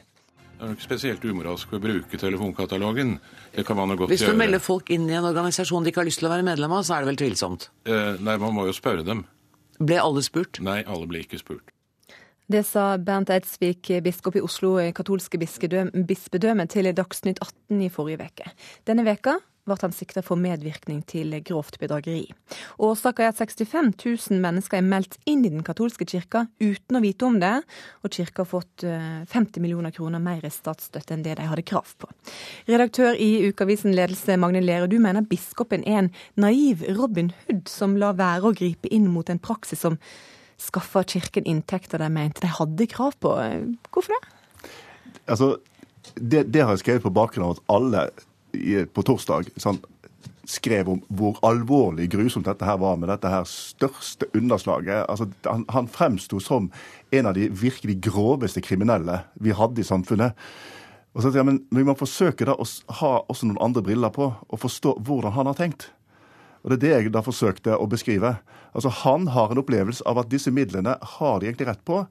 Det 0.63 0.69
er 0.69 0.75
ikke 0.77 0.87
spesielt 0.87 1.25
umoralsk 1.27 1.73
å 1.75 1.81
bruke 1.83 2.19
telefonkatalogen. 2.19 3.17
Det 3.55 3.65
kan 3.67 3.79
man 3.79 3.93
jo 3.93 4.01
godt 4.01 4.13
gjøre. 4.13 4.15
Hvis 4.15 4.25
du 4.25 4.29
gjøre. 4.31 4.41
melder 4.45 4.63
folk 4.63 4.91
inn 4.95 5.09
i 5.11 5.17
en 5.19 5.27
organisasjon 5.27 5.83
de 5.83 5.91
ikke 5.91 6.03
har 6.05 6.09
lyst 6.09 6.23
til 6.23 6.31
å 6.31 6.33
være 6.33 6.47
medlem 6.47 6.75
av, 6.75 6.85
så 6.87 6.97
er 6.97 7.05
det 7.05 7.13
vel 7.13 7.21
tvilsomt? 7.23 7.69
Eh, 7.91 8.21
nei, 8.23 8.37
man 8.39 8.55
må 8.55 8.69
jo 8.69 8.75
spørre 8.77 9.03
dem. 9.07 9.25
Ble 9.83 9.99
alle 9.99 10.23
spurt? 10.23 10.63
Nei, 10.63 10.81
alle 10.87 11.09
ble 11.11 11.25
ikke 11.27 11.41
spurt. 11.43 11.75
Det 12.53 12.67
sa 12.69 12.99
Bernt 13.01 13.31
Eidsvik, 13.33 13.89
biskop 14.05 14.35
i 14.37 14.43
Oslo 14.45 14.75
katolske 14.93 15.39
bispedømme, 15.41 16.67
til 16.69 16.91
Dagsnytt 16.93 17.39
18 17.41 17.81
i 17.81 17.89
forrige 17.89 18.27
uke. 18.29 18.51
Denne 18.85 19.07
veka 19.07 19.39
ble 19.65 19.77
han 19.79 19.95
sikta 19.95 20.21
for 20.27 20.37
medvirkning 20.37 20.99
til 21.09 21.33
grovt 21.47 21.79
bedrageri. 21.81 22.27
Årsaken 22.83 23.25
er 23.25 23.31
at 23.31 23.39
65 23.39 23.95
000 24.03 24.43
mennesker 24.43 24.81
er 24.81 24.85
meldt 24.85 25.17
inn 25.25 25.47
i 25.47 25.53
den 25.55 25.63
katolske 25.65 26.05
kirka 26.05 26.45
uten 26.61 26.99
å 26.99 27.03
vite 27.05 27.29
om 27.29 27.39
det, 27.41 27.55
og 28.03 28.13
kirka 28.19 28.43
har 28.43 28.51
fått 28.51 28.85
50 28.85 29.39
eh, 29.39 29.63
millioner 29.63 29.95
kroner 29.95 30.21
mer 30.21 30.45
i 30.45 30.53
statsstøtte 30.53 31.17
enn 31.17 31.25
det 31.25 31.39
de 31.39 31.49
hadde 31.49 31.65
krav 31.65 31.95
på. 32.03 32.11
Redaktør 32.69 33.17
i 33.17 33.47
Ukeavisen 33.49 33.97
Ledelse, 33.97 34.37
Magne 34.37 34.61
Lerøe, 34.67 34.91
du 34.93 34.99
mener 35.01 35.25
biskopen 35.25 35.87
er 35.87 36.03
en 36.03 36.13
naiv 36.37 36.85
Robin 36.99 37.33
Hood 37.47 37.71
som 37.71 37.97
lar 37.97 38.19
være 38.21 38.51
å 38.51 38.57
gripe 38.61 38.93
inn 38.93 39.09
mot 39.15 39.31
en 39.33 39.41
praksis 39.41 39.87
som 39.87 39.97
skaffa 40.63 41.05
Kirken 41.09 41.49
inntekter 41.49 42.03
de 42.03 42.09
mente 42.13 42.45
de 42.45 42.51
hadde 42.51 42.89
krav 42.91 43.17
på. 43.23 43.35
Hvorfor 43.91 44.15
det? 44.15 44.23
Altså, 45.27 45.57
det, 46.15 46.47
det 46.55 46.63
har 46.63 46.75
jeg 46.75 46.85
skrevet 46.85 47.07
på 47.07 47.15
bakgrunn 47.15 47.49
av 47.49 47.57
at 47.57 47.65
alle 47.73 48.07
på 48.93 49.05
torsdag 49.07 49.49
sånn, 49.61 49.79
skrev 50.49 50.89
om 50.91 51.01
hvor 51.15 51.39
alvorlig 51.47 52.09
grusomt 52.13 52.49
dette 52.49 52.67
her 52.67 52.81
var 52.83 52.99
med 52.99 53.09
dette 53.13 53.31
her 53.31 53.47
største 53.49 54.27
underslaget. 54.37 55.07
Altså, 55.09 55.29
han, 55.47 55.65
han 55.71 55.89
fremsto 55.91 56.41
som 56.43 56.71
en 57.15 57.31
av 57.31 57.37
de 57.39 57.49
virkelig 57.49 58.01
groveste 58.09 58.63
kriminelle 58.65 59.23
vi 59.35 59.55
hadde 59.57 59.83
i 59.83 59.87
samfunnet. 59.87 60.39
Og 61.13 61.23
så 61.23 61.33
ja, 61.35 61.45
men 61.45 61.61
Vi 61.71 61.85
må 61.85 61.95
forsøke 61.99 62.47
da 62.49 62.57
å 62.57 62.67
ha 63.01 63.13
også 63.29 63.47
noen 63.47 63.61
andre 63.63 63.85
briller 63.85 64.13
på 64.15 64.33
og 64.33 64.61
forstå 64.61 64.97
hvordan 65.05 65.37
han 65.37 65.51
har 65.51 65.59
tenkt. 65.59 65.91
Og 66.63 66.71
Det 66.71 66.77
er 66.79 66.83
det 66.83 66.93
jeg 66.95 67.13
da 67.15 67.23
forsøkte 67.27 67.77
å 67.77 67.89
beskrive. 67.91 68.37
Altså 68.73 68.89
Han 69.03 69.27
har 69.35 69.51
en 69.51 69.63
opplevelse 69.63 70.05
av 70.07 70.23
at 70.23 70.31
disse 70.31 70.51
midlene 70.51 70.97
har 71.17 71.41
de 71.41 71.49
egentlig 71.49 71.69
rett 71.69 71.85
på. 71.85 72.05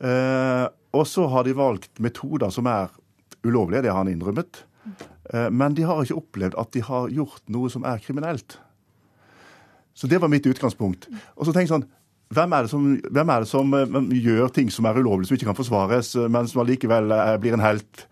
Eh, 0.00 0.66
og 0.96 1.04
så 1.08 1.26
har 1.28 1.44
de 1.44 1.56
valgt 1.56 2.00
metoder 2.00 2.50
som 2.52 2.66
er 2.66 2.88
ulovlige, 3.46 3.82
det 3.84 3.92
har 3.92 4.02
han 4.02 4.12
innrømmet. 4.12 4.64
Eh, 5.32 5.50
men 5.50 5.74
de 5.74 5.84
har 5.86 6.02
ikke 6.02 6.20
opplevd 6.20 6.56
at 6.58 6.72
de 6.74 6.82
har 6.86 7.12
gjort 7.12 7.42
noe 7.52 7.70
som 7.72 7.84
er 7.88 8.02
kriminelt. 8.02 8.58
Så 9.96 10.08
det 10.10 10.20
var 10.20 10.32
mitt 10.32 10.46
utgangspunkt. 10.46 11.08
Og 11.36 11.48
så 11.48 11.54
tenk 11.56 11.70
sånn, 11.70 11.86
hvem 12.34 12.52
er, 12.58 12.66
som, 12.70 12.88
hvem 12.98 13.32
er 13.32 13.44
det 13.44 13.50
som, 13.50 13.72
eh, 13.74 13.96
gjør 14.24 14.52
ting 14.52 14.70
som 14.70 14.88
er 14.88 14.98
ulovlige, 14.98 15.30
som 15.30 15.38
ikke 15.38 15.50
kan 15.52 15.60
forsvares, 15.60 16.14
eh, 16.16 16.28
men 16.28 16.48
som 16.48 16.62
allikevel 16.64 17.12
blir 17.40 17.56
en 17.56 17.64
helt? 17.64 18.06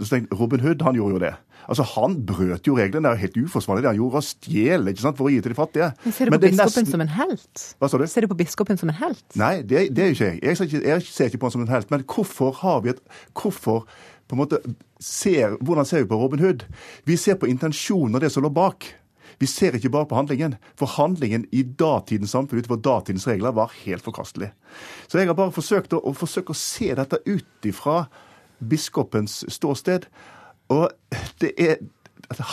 Så 0.00 0.08
tenkte, 0.10 0.36
Robin 0.38 0.62
Hood 0.64 0.82
han 0.82 0.96
gjorde 0.98 1.14
jo 1.18 1.22
det. 1.22 1.34
Altså, 1.68 1.84
Han 1.94 2.16
brøt 2.26 2.66
jo 2.66 2.76
reglene. 2.76 3.08
Det 3.08 3.12
er 3.14 3.22
helt 3.24 3.36
uforsvarlig 3.46 3.84
det 3.84 3.92
han 3.92 4.00
gjorde, 4.00 4.20
å 4.20 4.26
stjele 4.26 4.92
ikke 4.92 5.04
sant, 5.04 5.18
for 5.18 5.28
å 5.28 5.32
gi 5.32 5.42
til 5.44 5.54
de 5.54 5.58
fattige. 5.58 5.90
Men 6.04 6.16
Ser 6.16 6.28
du 6.30 6.34
på 6.34 6.40
biskopen 6.42 6.64
nesten... 6.66 6.90
som 6.90 7.04
en 7.04 7.12
helt? 7.14 7.66
Hva 7.78 7.90
sa 7.90 8.00
du? 8.00 8.06
Ser 8.10 8.26
du 8.26 8.32
på 8.32 8.40
biskopen 8.40 8.80
som 8.80 8.90
en 8.92 8.98
helt? 8.98 9.24
Nei, 9.40 9.54
det, 9.62 9.86
det 9.96 10.04
er 10.04 10.10
jo 10.10 10.18
ikke 10.18 10.32
jeg. 10.32 10.40
Jeg 10.42 10.58
ser 10.58 10.68
ikke, 10.70 10.82
jeg 10.90 11.06
ser 11.10 11.30
ikke 11.30 11.40
på 11.44 11.48
han 11.48 11.54
som 11.56 11.64
en 11.64 11.72
helt. 11.72 11.94
Men 11.94 12.04
hvorfor 12.10 12.58
har 12.64 12.82
vi 12.84 12.92
et 12.94 13.00
Hvorfor 13.38 13.86
på 14.28 14.36
en 14.36 14.40
måte 14.40 14.60
ser, 15.00 15.56
Hvordan 15.60 15.88
ser 15.88 16.04
vi 16.04 16.10
på 16.10 16.18
Robin 16.20 16.42
Hood? 16.42 16.66
Vi 17.08 17.16
ser 17.20 17.38
på 17.40 17.48
intensjonen 17.50 18.16
og 18.16 18.24
det 18.24 18.32
som 18.32 18.44
lå 18.44 18.52
bak. 18.52 18.86
Vi 19.38 19.48
ser 19.50 19.74
ikke 19.76 19.90
bare 19.92 20.08
på 20.08 20.16
handlingen. 20.18 20.56
For 20.78 20.90
handlingen 20.90 21.46
i 21.52 21.62
datidens 21.62 22.34
samfunn 22.34 22.62
utenfor 22.62 22.80
datidens 22.82 23.26
regler 23.28 23.54
var 23.56 23.72
helt 23.84 24.04
forkastelig. 24.04 24.52
Så 25.08 25.18
jeg 25.18 25.30
har 25.30 25.38
bare 25.38 25.54
forsøkt 25.54 25.96
å, 25.96 26.00
å, 26.00 26.14
forsøke 26.16 26.54
å 26.54 26.58
se 26.58 26.92
dette 26.94 27.20
ut 27.26 27.68
ifra 27.68 28.04
biskopens 28.58 29.42
ståsted. 29.52 30.08
Og 30.72 30.90
det 31.40 31.54
er 31.58 31.76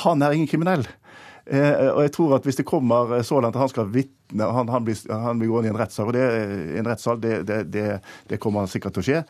Han 0.04 0.22
er 0.22 0.32
ingen 0.36 0.48
kriminell. 0.48 0.84
Eh, 1.46 1.88
og 1.96 2.02
jeg 2.04 2.12
tror 2.12 2.36
at 2.36 2.46
hvis 2.46 2.60
det 2.60 2.68
kommer 2.68 3.22
så 3.26 3.40
langt 3.42 3.56
at 3.56 3.62
han 3.62 3.72
skal 3.72 3.90
vitne, 3.90 4.46
han, 4.46 4.70
han, 4.70 4.84
blir, 4.86 5.00
han 5.10 5.40
blir 5.40 5.50
gående 5.50 5.72
i 5.72 5.74
en 5.74 5.80
rettssal, 5.80 6.12
og 6.12 6.14
det, 6.14 6.26
en 6.78 6.88
rettssal, 6.88 7.22
det, 7.22 7.40
det, 7.48 7.88
det, 8.30 8.40
kommer 8.40 8.70
sikkert 8.70 8.94
til 8.96 9.02
å 9.02 9.08
skje, 9.08 9.22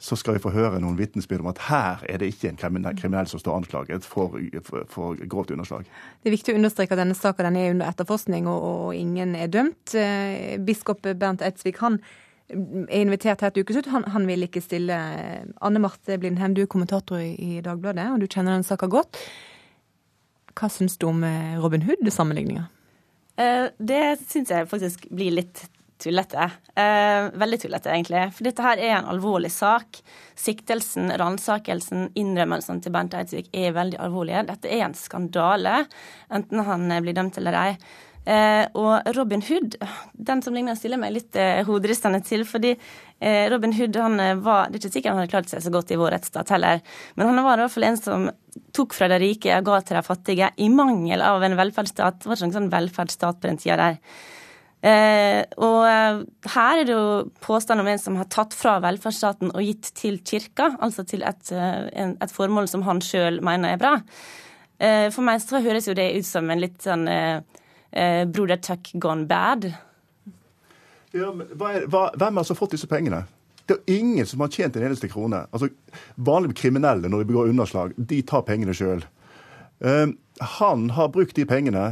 så 0.00 0.16
skal 0.16 0.36
vi 0.36 0.42
få 0.42 0.52
høre 0.52 0.80
noen 0.80 0.98
vitnesbyrd 0.98 1.42
om 1.44 1.50
at 1.52 1.62
her 1.68 2.04
er 2.08 2.20
det 2.20 2.30
ikke 2.32 2.52
en 2.52 2.60
kriminell 2.96 3.28
som 3.28 3.40
står 3.40 3.58
anklaget 3.58 4.06
for, 4.08 4.36
for, 4.64 4.86
for, 4.88 5.20
grovt 5.28 5.52
underslag. 5.52 5.88
Det 6.20 6.30
er 6.30 6.36
viktig 6.36 6.54
å 6.54 6.60
understreke 6.60 6.96
at 6.96 7.02
denne 7.02 7.16
saken 7.16 7.56
er 7.56 7.74
under 7.74 7.90
etterforskning, 7.92 8.48
og, 8.48 8.64
og 8.70 8.96
ingen 8.96 9.34
er 9.36 9.52
dømt. 9.52 9.94
Eh, 9.96 10.56
biskop 10.60 11.04
Bernt 11.04 11.44
Eidsvik 11.44 11.80
han 11.84 12.00
er 12.50 13.02
invitert 13.04 13.42
her 13.44 13.52
til 13.54 13.64
ukeslutt. 13.64 13.90
Han, 13.92 14.06
han 14.14 14.26
vil 14.28 14.46
ikke 14.46 14.62
stille. 14.64 14.96
Anne 15.62 15.82
Marte 15.82 16.18
Blindheim, 16.20 16.54
du 16.56 16.64
er 16.64 16.70
kommentator 16.70 17.22
i, 17.22 17.60
Dagbladet, 17.64 18.10
og 18.12 18.22
du 18.22 18.28
kjenner 18.28 18.56
den 18.56 18.66
saka 18.66 18.90
godt. 18.90 19.20
Hva 20.58 20.70
syns 20.72 20.98
du 21.00 21.08
om 21.08 21.22
eh, 21.24 21.58
Robin 21.62 21.84
Hood-sammenligninga? 21.86 22.66
Eh, 23.40 23.68
det 23.78 24.02
syns 24.26 24.50
jeg 24.52 24.68
faktisk 24.70 25.06
blir 25.14 25.36
litt 25.38 25.62
tullete. 26.00 26.48
Eh, 26.74 27.28
veldig 27.38 27.60
tullete, 27.62 27.92
egentlig. 27.92 28.26
For 28.34 28.48
dette 28.48 28.64
her 28.64 28.80
er 28.82 28.94
en 28.98 29.10
alvorlig 29.12 29.52
sak. 29.54 30.00
Siktelsen, 30.38 31.12
ransakelsen, 31.20 32.10
innrømmelsen 32.18 32.82
til 32.82 32.94
Bernt 32.94 33.16
Eidsvik 33.16 33.50
er 33.56 33.76
veldig 33.76 34.00
alvorlige. 34.02 34.46
Dette 34.50 34.72
er 34.72 34.86
en 34.88 34.96
skandale, 34.96 35.84
enten 36.32 36.64
han 36.66 36.88
blir 37.04 37.16
dømt 37.16 37.38
eller 37.40 37.58
ei. 37.60 37.74
Eh, 38.28 38.66
og 38.76 39.06
Robin 39.16 39.40
Hood, 39.40 39.78
den 40.12 40.42
som 40.44 40.54
ligner, 40.54 40.76
stiller 40.76 41.00
meg 41.00 41.14
litt 41.14 41.36
eh, 41.40 41.62
hoderistende 41.64 42.20
til. 42.24 42.44
fordi 42.44 42.74
eh, 42.74 43.46
Robin 43.48 43.72
Hood 43.72 43.96
han 43.96 44.20
eh, 44.20 44.34
var 44.36 44.68
Det 44.68 44.76
er 44.76 44.82
ikke 44.82 44.92
sikkert 44.98 45.14
han 45.14 45.20
hadde 45.22 45.32
klart 45.32 45.52
seg 45.52 45.62
så 45.64 45.72
godt 45.72 45.94
i 45.94 45.96
vår 46.00 46.12
rettsstat 46.18 46.52
heller, 46.52 46.82
men 47.16 47.30
han 47.30 47.40
var 47.46 47.56
i 47.56 47.64
hvert 47.64 47.74
fall 47.74 47.86
en 47.88 47.96
som 48.00 48.26
tok 48.76 48.92
fra 48.94 49.08
de 49.08 49.20
rike 49.22 49.54
og 49.56 49.70
ga 49.70 49.78
til 49.80 49.96
de 49.96 50.02
fattige, 50.04 50.50
i 50.60 50.68
mangel 50.68 51.24
av 51.24 51.42
en 51.46 51.56
velferdsstat. 51.56 52.20
Det 52.20 52.28
var 52.28 52.36
ikke 52.36 52.50
noen 52.50 52.58
sånn 52.58 52.74
velferdsstat 52.74 53.40
på 53.40 53.48
den 53.48 53.60
tida 53.62 53.78
der. 53.80 53.96
Eh, 54.80 55.40
og 55.60 55.80
eh, 55.88 56.20
her 56.54 56.82
er 56.82 56.86
det 56.88 56.94
jo 56.94 57.06
påstand 57.44 57.80
om 57.80 57.88
en 57.88 58.00
som 58.00 58.18
har 58.20 58.28
tatt 58.32 58.56
fra 58.56 58.78
velferdsstaten 58.84 59.54
og 59.54 59.64
gitt 59.64 59.94
til 59.96 60.20
kirka, 60.24 60.74
altså 60.80 61.06
til 61.08 61.24
et, 61.28 61.54
en, 61.56 62.14
et 62.20 62.36
formål 62.36 62.68
som 62.68 62.84
han 62.84 63.00
sjøl 63.04 63.40
mener 63.44 63.74
er 63.74 63.80
bra. 63.80 63.96
for 65.12 65.20
meg 65.20 65.42
så 65.44 65.60
høres 65.60 65.88
jo 65.88 65.94
det 65.94 66.06
ut 66.16 66.24
som 66.24 66.48
en 66.48 66.60
litt 66.62 66.80
sånn 66.80 67.08
eh, 67.12 67.59
Broder 67.90 68.60
Tuck 68.62 68.92
gone 69.02 69.26
bad. 69.26 69.66
Ja, 71.10 71.32
men 71.34 71.48
hva 71.58 71.72
er, 71.74 71.86
hva, 71.90 72.04
hvem 72.14 72.38
har 72.38 72.46
så 72.46 72.54
fått 72.54 72.76
disse 72.76 72.88
pengene? 72.90 73.24
Det 73.66 73.76
er 73.78 73.98
ingen 74.00 74.26
som 74.26 74.42
har 74.42 74.50
tjent 74.50 74.76
en 74.76 74.86
eneste 74.86 75.10
krone. 75.10 75.44
Altså, 75.50 75.70
Vanlige 76.14 76.58
kriminelle 76.62 77.10
når 77.10 77.22
de 77.22 77.30
begår 77.32 77.50
underslag, 77.50 77.94
de 77.96 78.20
tar 78.26 78.46
pengene 78.46 78.74
sjøl. 78.74 79.04
Uh, 79.82 80.12
han 80.60 80.90
har 80.96 81.12
brukt 81.14 81.36
de 81.36 81.46
pengene 81.48 81.84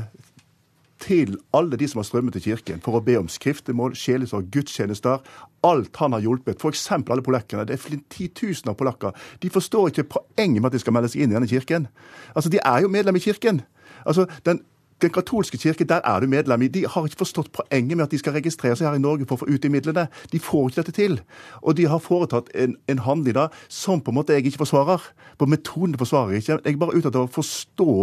til 0.98 1.36
alle 1.54 1.78
de 1.78 1.86
som 1.88 2.00
har 2.00 2.08
strømmet 2.08 2.34
til 2.34 2.48
kirken 2.48 2.82
for 2.82 2.98
å 2.98 3.02
be 3.04 3.14
om 3.20 3.28
skriftemål, 3.30 3.94
sjelesorg, 3.98 4.48
gudstjenester. 4.54 5.22
Alt 5.66 6.00
han 6.02 6.16
har 6.16 6.24
hjulpet. 6.24 6.58
F.eks. 6.58 6.88
alle 6.96 7.24
polakkene. 7.24 7.66
Det 7.68 7.78
er 7.78 8.00
titusener 8.10 8.74
av 8.74 8.78
polakker. 8.80 9.14
De 9.42 9.50
forstår 9.50 9.92
ikke 9.92 10.08
poenget 10.16 10.58
med 10.58 10.70
at 10.70 10.78
de 10.78 10.82
skal 10.82 10.96
melde 10.96 11.12
seg 11.12 11.22
inn 11.22 11.34
i 11.34 11.38
denne 11.38 11.50
kirken. 11.50 11.86
Altså, 12.34 12.50
De 12.50 12.58
er 12.58 12.82
jo 12.82 12.90
medlem 12.90 13.18
i 13.18 13.22
kirken. 13.22 13.62
Altså, 14.04 14.26
Den 14.44 14.62
den 15.02 15.12
katolske 15.14 15.58
kirke, 15.58 15.84
der 15.84 16.00
er 16.04 16.20
du 16.20 16.26
medlem 16.26 16.62
i. 16.62 16.68
De 16.68 16.84
har 16.90 17.06
ikke 17.06 17.20
forstått 17.22 17.52
poenget 17.54 17.96
med 17.96 18.06
at 18.06 18.14
de 18.14 18.18
skal 18.18 18.34
registrere 18.34 18.76
seg 18.76 18.88
her 18.88 18.98
i 18.98 19.02
Norge 19.02 19.26
for 19.28 19.38
å 19.38 19.44
få 19.44 19.50
ut 19.50 19.62
de 19.62 19.70
midlene. 19.70 20.08
De 20.32 20.40
får 20.42 20.68
ikke 20.68 20.82
dette 20.82 20.94
til. 20.96 21.18
Og 21.62 21.76
de 21.78 21.86
har 21.90 22.02
foretatt 22.02 22.50
en, 22.58 22.74
en 22.90 23.02
handel 23.06 23.32
i 23.32 23.36
dag 23.38 23.54
som 23.72 24.02
på 24.02 24.12
en 24.12 24.18
måte 24.18 24.34
jeg 24.34 24.48
ikke 24.48 24.64
forsvarer. 24.64 25.06
På 25.38 25.46
metoden 25.50 25.94
forsvarer 26.00 26.34
jeg 26.34 26.44
ikke. 26.44 26.58
Jeg 26.64 26.74
er 26.74 26.82
bare 26.82 26.98
ute 26.98 27.12
etter 27.12 27.22
å 27.22 27.32
forstå 27.38 27.96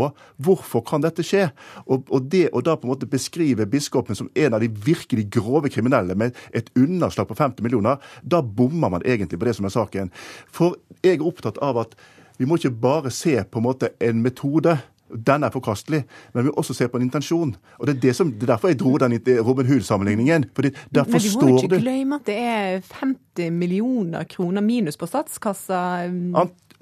hvorfor 0.48 0.86
kan 0.88 1.04
dette 1.04 1.26
skje. 1.26 1.50
Og, 1.86 2.08
og 2.08 2.32
det 2.32 2.48
å 2.56 2.64
da 2.64 2.78
på 2.80 2.88
en 2.88 2.96
måte 2.96 3.12
beskrive 3.12 3.68
biskopen 3.70 4.18
som 4.18 4.32
en 4.32 4.56
av 4.56 4.64
de 4.64 4.72
virkelig 4.72 5.28
grove 5.36 5.72
kriminelle 5.74 6.16
med 6.16 6.36
et 6.56 6.72
underslag 6.80 7.28
på 7.28 7.38
50 7.38 7.66
millioner, 7.66 8.00
da 8.24 8.42
bommer 8.42 8.94
man 8.96 9.06
egentlig 9.06 9.42
på 9.42 9.50
det 9.50 9.58
som 9.60 9.68
er 9.68 9.76
saken. 9.76 10.14
For 10.48 10.80
jeg 11.04 11.20
er 11.20 11.28
opptatt 11.28 11.60
av 11.64 11.84
at 11.84 11.98
vi 12.40 12.48
må 12.48 12.58
ikke 12.60 12.76
bare 12.84 13.12
se 13.16 13.38
på 13.44 13.62
en 13.62 13.64
måte 13.64 13.94
en 14.04 14.20
metode 14.24 14.76
den 15.10 15.44
er 15.44 15.54
forkastelig, 15.54 16.04
men 16.34 16.44
vi 16.44 16.50
må 16.50 16.56
også 16.58 16.74
se 16.74 16.88
på 16.90 16.98
en 16.98 17.06
intensjon. 17.06 17.56
Og 17.80 17.88
Det 17.88 17.96
er, 17.96 18.00
det 18.00 18.16
som, 18.16 18.32
det 18.32 18.44
er 18.44 18.54
derfor 18.56 18.72
jeg 18.72 18.80
dro 18.80 18.98
den 18.98 19.20
Robin 19.46 19.66
Hood-sammenligningen. 19.66 20.46
fordi 20.56 20.70
derfor 20.94 21.12
Men 21.12 21.22
vi 21.22 21.52
må 21.52 21.58
ikke 21.62 21.80
glemme 21.80 22.16
at 22.16 22.26
det 22.26 22.38
er 22.38 22.82
50 22.92 23.52
millioner 23.52 24.24
kroner 24.24 24.62
minus 24.62 24.98
på 24.98 25.06
statskassa. 25.06 26.08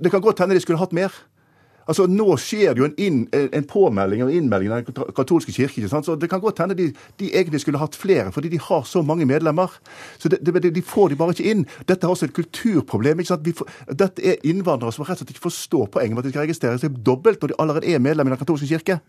Det 0.04 0.12
kan 0.12 0.22
godt 0.22 0.40
hende 0.40 0.56
de 0.56 0.60
skulle 0.60 0.80
hatt 0.80 0.94
mer. 0.94 1.12
Altså, 1.88 2.06
Nå 2.08 2.38
skjer 2.40 2.74
det 2.74 2.84
jo 2.84 2.88
en, 2.88 2.96
inn, 3.02 3.20
en 3.34 3.68
påmelding 3.68 4.24
og 4.26 4.32
innmelding 4.34 4.72
av 4.72 4.84
den 4.88 5.14
katolske 5.16 5.52
kirke. 5.56 5.82
ikke 5.82 5.92
sant? 5.92 6.08
Så 6.08 6.16
Det 6.20 6.30
kan 6.32 6.42
godt 6.44 6.62
hende 6.64 6.78
de, 6.80 6.92
de, 7.20 7.32
egentlig 7.32 7.64
skulle 7.64 7.82
hatt 7.82 7.98
flere, 8.00 8.32
fordi 8.32 8.54
de 8.54 8.62
har 8.62 8.84
så 8.88 9.02
mange 9.02 9.28
medlemmer. 9.30 9.72
Så 10.20 10.30
det, 10.30 10.40
det, 10.46 10.74
De 10.76 10.82
får 10.82 11.10
de 11.10 11.20
bare 11.20 11.36
ikke 11.36 11.50
inn. 11.52 11.66
Dette 11.88 12.08
er 12.08 12.14
også 12.14 12.30
et 12.30 12.38
kulturproblem. 12.38 13.20
ikke 13.20 13.34
sant? 13.34 13.50
Får, 13.58 13.74
dette 13.92 14.24
er 14.24 14.40
innvandrere 14.48 14.96
som 14.96 15.04
rett 15.04 15.20
og 15.20 15.26
slett 15.26 15.36
ikke 15.36 15.50
forstår 15.50 15.92
poenget 15.92 16.16
med 16.16 16.24
at 16.24 16.30
de 16.30 16.36
skal 16.36 16.48
registrere 16.48 16.80
seg 16.80 17.04
dobbelt 17.04 17.42
når 17.42 17.54
de 17.54 17.60
allerede 17.60 17.92
er 17.92 18.00
medlem 18.00 18.28
i 18.28 18.36
den 18.36 18.42
katolske 18.42 18.70
kirke. 18.70 19.02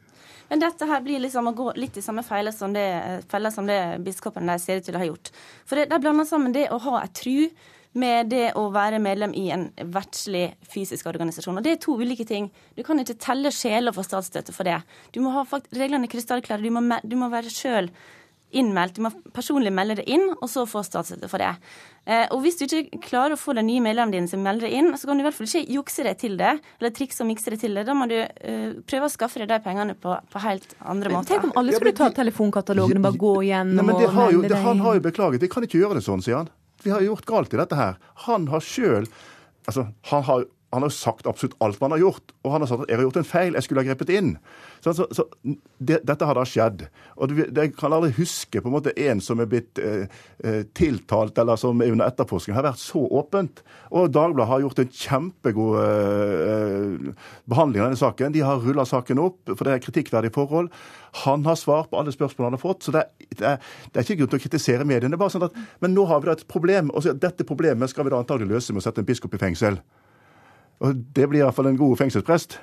Men 0.50 0.61
dette 0.61 0.87
her 0.88 1.00
blir 1.04 1.23
liksom 1.23 1.47
å 1.49 1.54
gå 1.57 1.71
litt 1.81 1.97
i 1.97 2.02
samme 2.04 2.25
feil 2.26 2.50
som 2.52 2.75
det, 2.75 2.85
felle 3.31 3.50
som 3.54 3.69
det 3.69 3.78
biskopen 4.04 4.50
der 4.50 4.61
ser 4.61 4.81
ut 4.81 4.85
til 4.87 4.97
å 4.97 5.00
ha 5.00 5.09
gjort. 5.09 5.31
For 5.64 5.81
de 5.81 6.00
blander 6.02 6.28
sammen 6.28 6.52
det 6.52 6.66
å 6.73 6.81
ha 6.85 7.00
et 7.04 7.14
tru 7.16 7.49
med 7.94 8.32
det 8.32 8.48
å 8.58 8.66
være 8.74 8.98
medlem 9.02 9.34
i 9.38 9.46
en 9.54 9.68
verdslig 9.94 10.48
fysisk 10.70 11.06
organisasjon. 11.10 11.60
Og 11.60 11.64
Det 11.64 11.76
er 11.76 11.80
to 11.82 11.94
ulike 12.00 12.26
ting. 12.26 12.50
Du 12.74 12.82
kan 12.82 12.98
ikke 12.98 13.18
telle 13.22 13.54
sjeler 13.54 13.94
for 13.94 14.06
statsstøtte 14.06 14.54
for 14.54 14.66
det. 14.66 14.80
Du 15.14 15.22
må 15.22 15.34
ha 15.36 15.46
reglene 15.70 16.10
krystallklare. 16.10 16.62
Du, 16.62 16.74
må, 16.74 17.00
du 17.04 17.16
må 17.20 17.30
være 17.32 17.52
sjøl 17.54 17.90
innmeldt. 18.54 18.96
Du 18.98 19.04
må 19.06 19.10
personlig 19.34 19.72
melde 19.74 19.98
det 20.00 20.06
inn, 20.10 20.26
og 20.34 20.48
så 20.50 20.64
få 20.68 20.82
statsstøtte 20.86 21.30
for 21.30 21.42
det. 21.42 21.52
Eh, 22.06 22.26
og 22.34 22.42
Hvis 22.44 22.58
du 22.58 22.64
ikke 22.66 23.00
klarer 23.02 23.34
å 23.34 23.40
få 23.40 23.54
den 23.56 23.66
nye 23.70 23.82
medlemmen 23.82 24.14
din 24.14 24.28
som 24.30 24.42
melder 24.44 24.68
det 24.68 24.74
inn, 24.78 24.90
så 24.98 25.08
kan 25.08 25.18
du 25.18 25.24
i 25.24 25.26
hvert 25.26 25.36
fall 25.38 25.48
ikke 25.48 25.78
jukse 25.78 26.06
deg 26.06 26.18
til 26.20 26.36
det, 26.40 26.52
eller 26.80 26.94
trikse 26.94 27.22
og 27.24 27.30
mikse 27.30 27.54
deg 27.54 27.62
til 27.62 27.78
det. 27.78 27.86
Da 27.88 27.96
må 27.98 28.08
du 28.10 28.16
uh, 28.20 28.74
prøve 28.90 29.08
å 29.08 29.12
skaffe 29.12 29.42
deg 29.42 29.50
de 29.50 29.60
pengene 29.64 29.98
på, 29.98 30.18
på 30.30 30.44
helt 30.44 30.76
andre 30.82 31.14
måter. 31.14 31.34
Tenk 31.34 31.48
om 31.50 31.56
alle 31.62 31.78
skulle 31.78 31.94
ta 31.98 32.10
telefonkatalogen 32.14 33.02
og 33.02 33.08
bare 33.08 33.22
gå 33.26 33.34
igjennom 33.48 33.86
og 33.86 34.04
melde 34.04 34.44
det 34.50 34.52
inn. 34.52 34.68
Han 34.68 34.84
har 34.86 35.00
jo 35.00 35.08
beklaget. 35.08 35.46
Jeg 35.46 35.54
kan 35.54 35.66
ikke 35.66 35.82
gjøre 35.82 35.98
det 36.00 36.06
sånn, 36.06 36.22
sier 36.24 36.42
han 36.42 36.52
vi 36.84 36.92
har 36.92 37.04
gjort 37.04 37.28
galt 37.28 37.54
i 37.54 37.60
dette 37.60 37.78
her. 37.78 37.96
Han 38.28 38.48
har 38.52 38.64
sjøl 38.64 39.08
altså, 39.66 39.88
han 40.10 40.26
har 40.28 40.44
han 40.74 40.82
har 40.82 40.90
sagt 40.90 41.26
absolutt 41.30 41.54
alt 41.62 41.78
man 41.80 41.94
har 41.94 42.02
gjort. 42.02 42.32
Og 42.42 42.50
han 42.52 42.64
har 42.64 42.68
sagt 42.68 42.82
at 42.82 42.88
'jeg 42.88 42.98
har 42.98 43.04
gjort 43.06 43.16
en 43.16 43.24
feil, 43.30 43.54
jeg 43.54 43.62
skulle 43.62 43.82
ha 43.82 43.86
grepet 43.86 44.10
inn'. 44.10 44.36
Så, 44.82 44.92
så, 44.92 45.06
så 45.12 45.24
det, 45.78 46.00
Dette 46.04 46.26
har 46.26 46.34
da 46.34 46.42
skjedd. 46.44 46.88
Og 47.16 47.30
Jeg 47.30 47.76
kan 47.76 47.92
aldri 47.92 48.10
huske 48.18 48.60
på 48.60 48.68
en 48.68 48.74
måte 48.74 48.92
en 48.98 49.20
som 49.20 49.40
er 49.40 49.46
blitt 49.46 49.78
eh, 49.78 50.08
eh, 50.42 50.64
tiltalt 50.74 51.38
eller 51.38 51.56
som 51.56 51.80
er 51.80 51.92
under 51.92 52.06
etterforskning, 52.10 52.56
har 52.56 52.66
vært 52.66 52.82
så 52.82 53.06
åpent. 53.06 53.62
Og 53.92 54.10
Dagbladet 54.10 54.50
har 54.50 54.60
gjort 54.60 54.82
en 54.82 54.90
kjempegod 54.90 55.78
eh, 55.78 56.74
behandling 57.50 57.83
av 57.83 57.90
denne 57.90 58.00
saken. 58.00 58.35
De 58.35 58.44
har 58.44 58.62
rulla 58.62 58.87
saken 58.88 59.23
opp, 59.23 59.40
for 59.50 59.64
det 59.66 59.75
er 59.75 59.83
kritikkverdige 59.85 60.35
forhold. 60.35 60.71
Han 61.25 61.44
har 61.49 61.59
svar 61.61 61.88
på 61.90 62.00
alle 62.00 62.14
spørsmål 62.14 62.50
han 62.50 62.59
har 62.59 62.62
fått. 62.62 62.87
så 62.87 62.94
det 62.94 63.04
er, 63.04 63.28
det 63.35 63.49
er, 63.52 63.73
det 63.90 64.00
er 64.00 64.06
ikke 64.06 64.18
grunn 64.23 64.33
til 64.35 64.40
å 64.40 64.44
kritisere 64.47 64.88
mediene. 64.88 65.21
bare 65.21 65.35
sånn 65.35 65.49
at, 65.49 65.59
Men 65.80 65.94
nå 65.94 66.06
har 66.11 66.21
vi 66.21 66.30
da 66.30 66.38
et 66.38 66.49
problem, 66.49 66.90
og 66.90 67.06
dette 67.21 67.44
problemet 67.44 67.90
skal 67.90 68.04
vi 68.04 68.14
da 68.14 68.23
antagelig 68.23 68.50
løse 68.56 68.73
med 68.73 68.83
å 68.83 68.88
sette 68.88 69.02
en 69.02 69.09
biskop 69.09 69.35
i 69.35 69.42
fengsel. 69.42 69.80
Og 70.83 70.94
Det 71.14 71.28
blir 71.28 71.44
iallfall 71.44 71.71
en 71.71 71.80
god 71.80 71.99
fengselsprest. 71.99 72.59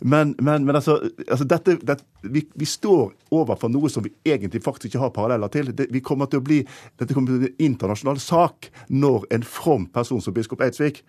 Men, 0.00 0.34
men, 0.38 0.64
men 0.64 0.76
altså, 0.76 0.98
altså 1.30 1.44
dette, 1.48 1.78
dette, 1.86 2.04
vi, 2.22 2.42
vi, 2.54 2.66
står 2.68 3.14
overfor 3.32 3.70
noe 3.72 3.88
som 3.92 4.04
vi 4.04 4.12
egentlig 4.28 4.62
faktisk 4.64 4.90
ikke 4.90 5.06
har 5.06 5.14
paralleller 5.14 5.52
til. 5.52 5.70
Det, 5.76 5.88
vi 5.92 6.02
kommer 6.04 6.28
til 6.30 6.42
å 6.42 6.44
bli, 6.44 6.60
dette 7.00 7.14
kommer 7.14 7.32
til 7.32 7.38
å 7.38 7.44
bli 7.44 7.52
en 7.54 7.64
internasjonal 7.70 8.20
sak 8.20 8.70
når 8.92 9.24
en 9.32 9.46
from 9.46 9.88
person 9.92 10.20
som 10.20 10.36
biskop 10.36 10.64
Eidsvik 10.66 11.02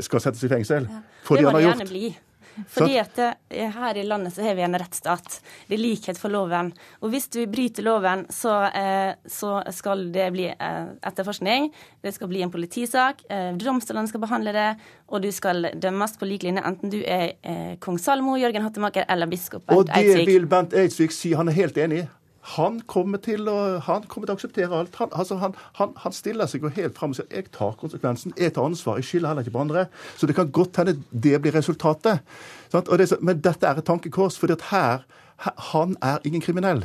skal 0.00 0.22
settes 0.22 0.44
i 0.44 0.52
fengsel. 0.52 0.88
Ja. 0.90 1.02
For 1.24 1.40
det 1.40 1.48
må 1.48 1.58
det 1.58 1.66
gjerne 1.68 1.88
bli. 1.88 2.14
Fordi 2.70 2.98
at 3.00 3.18
eh, 3.18 3.70
her 3.74 3.98
i 3.98 4.04
landet 4.06 4.34
så 4.34 4.42
har 4.42 4.54
vi 4.54 4.62
en 4.62 4.78
rettsstat. 4.78 5.40
Det 5.68 5.76
er 5.76 5.82
likhet 5.82 6.18
for 6.20 6.32
loven. 6.32 6.70
Og 7.02 7.10
hvis 7.12 7.26
du 7.32 7.40
bryter 7.50 7.86
loven, 7.86 8.24
så, 8.32 8.54
eh, 8.70 9.14
så 9.26 9.56
skal 9.74 10.06
det 10.14 10.28
bli 10.34 10.46
eh, 10.52 10.86
etterforskning. 11.02 11.70
Det 12.04 12.14
skal 12.14 12.30
bli 12.30 12.44
en 12.46 12.52
politisak. 12.54 13.24
Domstolene 13.60 14.10
skal 14.10 14.22
behandle 14.22 14.54
det. 14.54 14.68
Og 15.10 15.24
du 15.24 15.30
skal 15.34 15.70
dømmes 15.80 16.18
på 16.18 16.28
lik 16.28 16.46
linje 16.46 16.62
enten 16.64 16.92
du 16.92 17.00
er 17.00 17.34
kong 17.82 17.98
Salmo, 18.00 18.36
Jørgen 18.40 18.64
Hattemaker 18.64 19.06
eller 19.10 19.28
biskop 19.30 19.66
Bent 19.66 19.90
Eidsvik. 19.90 20.14
Og 20.14 20.20
det 20.20 20.28
vil 20.30 20.46
Bent 20.50 20.76
Eidsvik 20.78 21.14
si. 21.14 21.34
Han 21.36 21.50
er 21.50 21.58
helt 21.58 21.78
enig 21.80 22.04
i. 22.04 22.06
Han 22.54 22.80
kommer 22.90 23.22
til 23.24 23.48
å, 23.48 23.56
han 23.86 24.04
kommer 24.10 24.28
til 24.28 24.34
å 24.34 24.38
akseptere 24.38 24.76
alt. 24.76 24.96
Han, 25.00 25.12
altså 25.16 25.38
han, 25.40 25.54
han, 25.78 26.12
stiller 26.12 26.50
seg 26.50 26.66
jo 26.66 26.72
helt 26.76 26.98
fram 26.98 27.14
og 27.14 27.18
sier 27.18 27.30
jeg 27.32 27.48
tar 27.54 27.76
konsekvensen, 27.80 28.34
jeg 28.36 28.52
tar 28.52 28.68
ansvar, 28.68 29.00
jeg 29.00 29.08
skylder 29.08 29.32
heller 29.32 29.46
ikke 29.46 29.56
på 29.56 29.64
andre. 29.64 29.86
Så 30.20 30.28
det 30.28 30.36
kan 30.36 30.52
godt 30.52 30.82
hende 30.82 30.98
det 31.10 31.40
blir 31.40 31.56
resultatet. 31.56 32.20
Det, 32.74 33.10
men 33.24 33.40
dette 33.40 33.68
er 33.68 33.80
et 33.80 33.88
tankekors, 33.88 34.36
for 34.40 34.52
her 34.70 35.06
han 35.38 35.96
er 36.02 36.18
ingen 36.24 36.40
kriminell. 36.40 36.84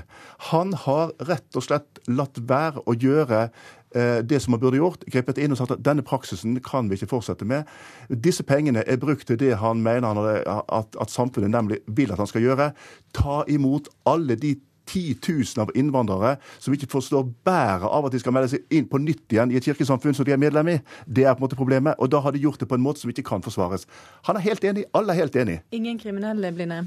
Han 0.51 0.73
har 0.73 1.11
rett 1.27 1.55
og 1.55 1.63
slett 1.63 1.99
latt 2.09 2.39
være 2.49 2.81
å 2.89 2.95
gjøre 2.97 3.43
eh, 3.45 4.19
det 4.25 4.39
som 4.41 4.55
han 4.55 4.61
burde 4.63 4.79
gjort, 4.79 5.05
grepet 5.11 5.37
inn 5.37 5.53
og 5.53 5.59
sagt 5.59 5.75
at 5.75 5.83
denne 5.85 6.05
praksisen 6.05 6.57
kan 6.65 6.89
vi 6.89 6.97
ikke 6.97 7.11
fortsette 7.13 7.47
med. 7.47 7.69
Disse 8.09 8.43
pengene 8.47 8.83
er 8.87 9.01
brukt 9.01 9.27
til 9.29 9.39
det 9.39 9.53
han 9.61 9.83
mener 9.85 10.17
at, 10.49 10.97
at 10.97 11.13
samfunnet 11.13 11.53
nemlig 11.53 11.81
vil 11.87 12.11
at 12.11 12.21
han 12.21 12.31
skal 12.31 12.47
gjøre. 12.47 12.71
Ta 13.15 13.43
imot 13.47 13.91
alle 14.09 14.39
de 14.39 14.55
10 14.89 15.19
000 15.27 15.63
av 15.63 15.71
innvandrere 15.77 16.35
som 16.57 16.73
ikke 16.75 16.89
forstår 16.89 17.27
bæret 17.45 17.87
av 17.87 18.07
at 18.07 18.15
de 18.15 18.21
skal 18.21 18.35
melde 18.35 18.51
seg 18.53 18.73
inn 18.73 18.87
på 18.89 19.01
nytt 19.01 19.35
igjen 19.35 19.53
i 19.53 19.59
et 19.59 19.67
kirkesamfunn 19.69 20.17
som 20.17 20.27
de 20.27 20.33
er 20.35 20.41
medlem 20.41 20.73
i. 20.75 20.77
Det 21.05 21.25
er 21.25 21.35
på 21.35 21.43
en 21.43 21.47
måte 21.47 21.59
problemet. 21.59 21.99
Og 21.99 22.11
da 22.11 22.21
har 22.25 22.35
de 22.35 22.41
gjort 22.43 22.61
det 22.61 22.69
på 22.69 22.77
en 22.79 22.85
måte 22.85 23.03
som 23.03 23.11
ikke 23.13 23.27
kan 23.29 23.45
forsvares. 23.45 23.85
Han 24.27 24.39
er 24.39 24.47
helt 24.47 24.65
enig. 24.65 24.87
Alle 24.97 25.13
er 25.13 25.23
helt 25.23 25.37
enig. 25.39 25.59
Ingen 25.75 25.99
kriminelle, 26.01 26.51
Blinde? 26.55 26.83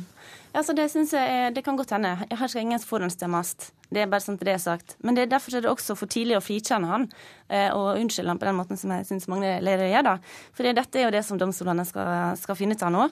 Altså, 0.52 0.74
det 0.76 0.90
synes 0.90 1.12
jeg 1.12 1.54
det 1.56 1.64
kan 1.64 1.76
godt 1.76 1.94
hende. 1.94 2.16
Her 2.30 2.46
skal 2.46 2.66
ingen 2.66 2.80
forhåndsdømmes. 2.80 3.56
Det 3.92 4.02
er 4.02 4.10
bare 4.10 4.24
sånn 4.24 4.40
det 4.40 4.54
er 4.54 4.62
sagt. 4.62 4.96
Men 5.04 5.16
det 5.16 5.26
er 5.26 5.32
derfor 5.34 5.54
er 5.56 5.64
det 5.64 5.70
også 5.70 5.96
for 5.98 6.10
tidlig 6.10 6.38
å 6.38 6.42
frikjenne 6.44 6.88
han 6.88 7.06
eh, 7.52 7.68
og 7.70 8.00
unnskylde 8.00 8.32
han 8.32 8.40
på 8.40 8.48
den 8.48 8.58
måten 8.58 8.80
som 8.80 8.94
jeg 8.94 9.06
syns 9.08 9.28
mange 9.30 9.58
ledere 9.60 9.90
gjør. 9.92 10.06
da. 10.08 10.14
For 10.56 10.66
dette 10.66 11.00
er 11.00 11.06
jo 11.06 11.14
det 11.14 11.24
som 11.26 11.40
domstolene 11.40 11.84
skal, 11.88 12.38
skal 12.40 12.58
finne 12.58 12.78
ut 12.78 12.86
av 12.86 12.94
nå. 12.94 13.08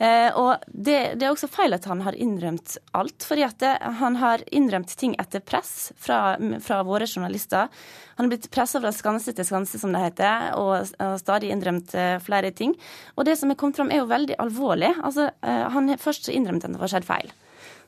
Eh, 0.00 0.28
og 0.38 0.62
det, 0.70 0.98
det 1.20 1.26
er 1.26 1.34
også 1.34 1.50
feil 1.50 1.76
at 1.76 1.88
han 1.90 2.04
har 2.06 2.16
innrømt 2.16 2.78
alt. 2.96 3.26
fordi 3.26 3.44
at 3.48 3.58
det, 3.60 3.74
han 4.00 4.20
har 4.22 4.46
innrømt 4.54 4.94
ting 5.00 5.16
etter 5.20 5.42
press 5.42 5.90
fra, 5.98 6.38
fra 6.62 6.80
våre 6.86 7.10
journalister. 7.10 7.68
Han 8.16 8.28
har 8.28 8.34
blitt 8.34 8.50
pressa 8.52 8.80
fra 8.80 8.94
skanse 8.94 9.34
til 9.34 9.48
skanse, 9.48 9.80
som 9.80 9.92
det 9.96 10.04
heter, 10.04 10.50
og, 10.60 10.94
og 11.00 11.18
stadig 11.20 11.50
innrømt 11.50 11.94
eh, 11.98 12.16
flere 12.22 12.54
ting. 12.54 12.76
Og 13.16 13.26
det 13.26 13.36
som 13.40 13.50
er 13.50 13.58
kommet 13.58 13.80
fram, 13.80 13.90
er 13.90 14.04
jo 14.04 14.10
veldig 14.10 14.38
alvorlig. 14.40 14.94
Altså, 15.02 15.30
han 15.42 15.80
han 15.80 15.98
Først 16.00 16.28
innrømt 16.28 16.64
at 16.64 16.74
det 16.74 16.80
var 16.80 16.90
skjedd 16.92 17.06
feil. 17.08 17.30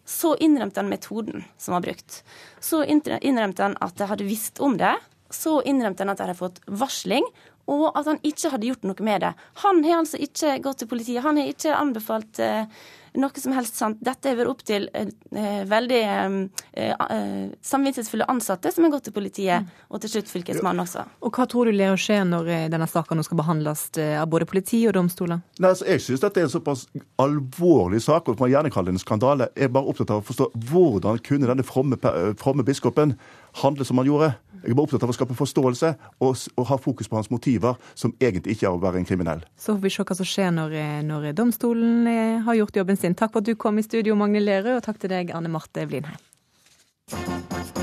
Så 0.04 0.34
innrømte 0.42 0.82
han 0.82 0.90
metoden 0.90 1.44
som 1.60 1.76
var 1.76 1.84
brukt. 1.84 2.22
Så 2.60 2.82
innrømte 2.84 3.62
han 3.62 3.78
at 3.80 4.00
jeg 4.00 4.10
hadde 4.10 4.26
visst 4.26 4.60
om 4.62 4.76
det. 4.80 4.96
Så 5.32 5.60
innrømte 5.68 6.04
han 6.04 6.12
at 6.12 6.20
jeg 6.20 6.28
hadde 6.28 6.40
fått 6.40 6.60
varsling, 6.66 7.26
og 7.70 7.92
at 7.96 8.08
han 8.10 8.18
ikke 8.26 8.50
hadde 8.52 8.68
gjort 8.68 8.88
noe 8.88 9.06
med 9.06 9.22
det. 9.22 9.30
Han 9.62 9.84
har 9.86 10.00
altså 10.02 10.18
ikke 10.20 10.56
gått 10.64 10.82
til 10.82 10.90
politiet. 10.90 11.22
Han 11.24 11.38
har 11.38 11.52
ikke 11.52 11.76
anbefalt 11.78 12.40
eh, 12.42 12.66
noe 13.18 13.40
som 13.42 13.54
helst 13.56 13.76
sant. 13.78 14.00
Dette 14.04 14.30
har 14.30 14.38
vært 14.38 14.52
opp 14.52 14.62
til 14.66 14.88
eh, 14.94 15.62
veldig 15.68 16.00
eh, 16.00 16.36
eh, 16.84 17.50
samvittighetsfulle 17.64 18.28
ansatte 18.32 18.72
som 18.72 18.86
har 18.86 18.94
gått 18.94 19.08
til 19.08 19.16
politiet, 19.16 19.68
og 19.92 20.02
til 20.02 20.14
slutt 20.14 20.32
fylkesmannen 20.32 20.84
også. 20.84 21.04
Og 21.26 21.34
hva 21.36 21.46
tror 21.50 21.68
du 21.68 21.76
ler 21.76 21.94
å 21.94 22.00
skje 22.00 22.22
når 22.28 22.52
eh, 22.52 22.68
denne 22.72 22.88
saken 22.90 23.20
nå 23.20 23.26
skal 23.26 23.40
behandles 23.42 23.88
eh, 24.00 24.16
av 24.20 24.30
både 24.32 24.48
politi 24.50 24.84
og 24.88 24.96
domstoler? 24.98 25.42
Nei, 25.58 25.72
altså, 25.74 25.88
jeg 25.90 26.04
synes 26.06 26.24
dette 26.24 26.42
er 26.42 26.48
en 26.48 26.54
såpass 26.54 26.86
alvorlig 27.22 28.02
sak, 28.04 28.30
og 28.30 28.40
man 28.40 28.52
gjerne 28.52 28.72
kaller 28.72 28.92
det 28.92 29.00
en 29.00 29.04
skandale. 29.04 29.50
Jeg 29.56 29.68
er 29.68 29.76
bare 29.76 29.92
opptatt 29.92 30.14
av 30.14 30.22
å 30.22 30.28
forstå 30.30 30.50
hvordan 30.70 31.20
kunne 31.26 31.50
denne 31.50 31.66
fromme, 31.66 32.00
fromme 32.40 32.66
biskopen 32.66 33.16
handle 33.62 33.84
som 33.84 34.00
han 34.00 34.08
gjorde. 34.08 34.32
Jeg 34.62 34.70
er 34.70 34.76
bare 34.78 34.86
opptatt 34.86 35.02
av 35.02 35.10
å 35.10 35.14
skape 35.16 35.34
forståelse 35.34 35.88
og, 36.22 36.42
og 36.54 36.66
ha 36.68 36.76
fokus 36.78 37.08
på 37.10 37.18
hans 37.18 37.30
motiver, 37.32 37.78
som 37.98 38.12
egentlig 38.22 38.54
ikke 38.54 38.68
er 38.68 38.76
å 38.76 38.82
være 38.82 39.00
en 39.00 39.06
kriminell. 39.08 39.42
Så 39.58 39.74
får 39.74 39.82
vi 39.82 39.90
se 39.90 40.04
hva 40.06 40.16
som 40.18 40.28
skjer 40.28 40.52
når, 40.54 40.76
eh, 40.78 41.00
når 41.06 41.26
domstolen 41.38 42.06
eh, 42.06 42.38
har 42.46 42.58
gjort 42.60 42.78
jobben 42.78 43.00
sin. 43.02 43.18
Takk 43.18 43.34
for 43.34 43.44
at 43.44 43.50
du 43.50 43.58
kom 43.58 43.78
i 43.78 43.86
studio, 43.86 44.16
Magne 44.18 44.42
Lerøe, 44.42 44.78
og 44.78 44.86
takk 44.86 45.02
til 45.02 45.12
deg, 45.12 45.34
Anne 45.36 45.52
Marte 45.52 45.86
Blindheim. 45.90 47.81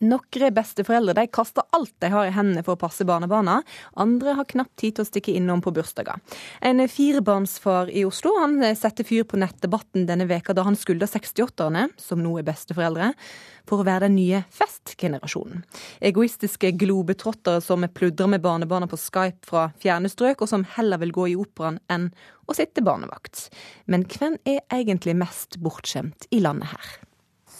Noen 0.00 0.54
besteforeldre 0.56 1.12
de 1.18 1.26
kaster 1.28 1.66
alt 1.76 1.92
de 2.00 2.08
har 2.08 2.24
i 2.24 2.32
hendene 2.32 2.62
for 2.64 2.72
å 2.72 2.80
passe 2.80 3.04
barnebarna. 3.04 3.58
Andre 4.00 4.32
har 4.38 4.48
knapt 4.48 4.78
tid 4.80 4.96
til 4.96 5.04
å 5.04 5.08
stikke 5.08 5.34
innom 5.36 5.60
på 5.60 5.74
bursdager. 5.76 6.16
En 6.64 6.80
firebarnsfar 6.88 7.92
i 7.92 8.06
Oslo 8.08 8.32
han 8.38 8.56
setter 8.78 9.04
fyr 9.04 9.26
på 9.28 9.36
nettdebatten 9.42 10.06
denne 10.08 10.24
veka 10.30 10.56
da 10.56 10.64
han 10.64 10.78
skylder 10.78 11.10
68-erne, 11.10 11.90
som 12.00 12.22
nå 12.24 12.32
er 12.40 12.46
besteforeldre, 12.48 13.10
for 13.68 13.82
å 13.82 13.86
være 13.86 14.08
den 14.08 14.16
nye 14.16 14.40
festgenerasjonen. 14.56 15.66
Egoistiske 16.00 16.72
globetrottere 16.80 17.60
som 17.60 17.84
pludrer 17.92 18.32
med 18.32 18.44
barnebarna 18.46 18.88
på 18.88 18.96
Skype 19.00 19.52
fra 19.52 19.68
fjerne 19.84 20.08
strøk, 20.08 20.40
og 20.40 20.48
som 20.48 20.64
heller 20.78 21.04
vil 21.04 21.12
gå 21.12 21.28
i 21.28 21.36
operaen 21.36 21.76
enn 21.92 22.08
å 22.48 22.56
sitte 22.56 22.80
barnevakt. 22.80 23.50
Men 23.84 24.08
hvem 24.08 24.40
er 24.48 24.64
egentlig 24.72 25.18
mest 25.20 25.60
bortskjemt 25.60 26.30
i 26.32 26.40
landet 26.40 26.72
her? 26.72 27.09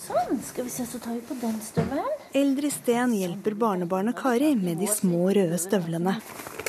Sånn, 0.00 0.38
skal 0.40 0.64
vi 0.64 0.70
se, 0.72 0.86
så 0.88 0.98
tar 1.02 1.18
vi 1.18 1.20
på 1.28 1.36
den 1.42 1.58
støvelen. 1.60 2.06
Eldre 2.36 2.70
Sten 2.72 3.12
hjelper 3.18 3.56
barnebarnet 3.60 4.16
Kari 4.16 4.54
med 4.56 4.80
de 4.80 4.88
små 4.88 5.28
røde 5.36 5.58
støvlene. 5.60 6.16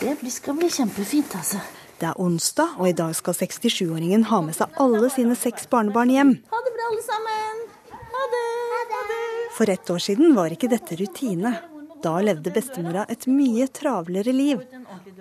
Det 0.01 0.17
skal 0.33 0.57
bli 0.57 0.67
kjempefint, 0.71 1.35
altså. 1.39 1.61
Det 2.01 2.09
er 2.09 2.19
onsdag, 2.19 2.75
og 2.81 2.89
i 2.89 2.95
dag 2.97 3.13
skal 3.15 3.37
67-åringen 3.37 4.25
ha 4.31 4.41
med 4.43 4.57
seg 4.57 4.79
alle 4.81 5.09
sine 5.13 5.37
seks 5.37 5.69
barnebarn 5.71 6.11
hjem. 6.11 6.31
Ha 6.51 6.61
det 6.65 6.75
bra, 6.75 6.87
alle 6.89 7.03
sammen. 7.05 7.63
Ha 7.93 8.27
det. 8.35 8.45
Ha 8.91 9.01
det. 9.11 9.19
For 9.57 9.69
ett 9.69 9.91
år 9.95 10.01
siden 10.09 10.35
var 10.35 10.51
ikke 10.51 10.71
dette 10.71 10.97
rutine. 10.99 11.53
Da 12.01 12.15
levde 12.25 12.51
bestemora 12.51 13.05
et 13.13 13.27
mye 13.29 13.67
travlere 13.69 14.33
liv. 14.33 14.63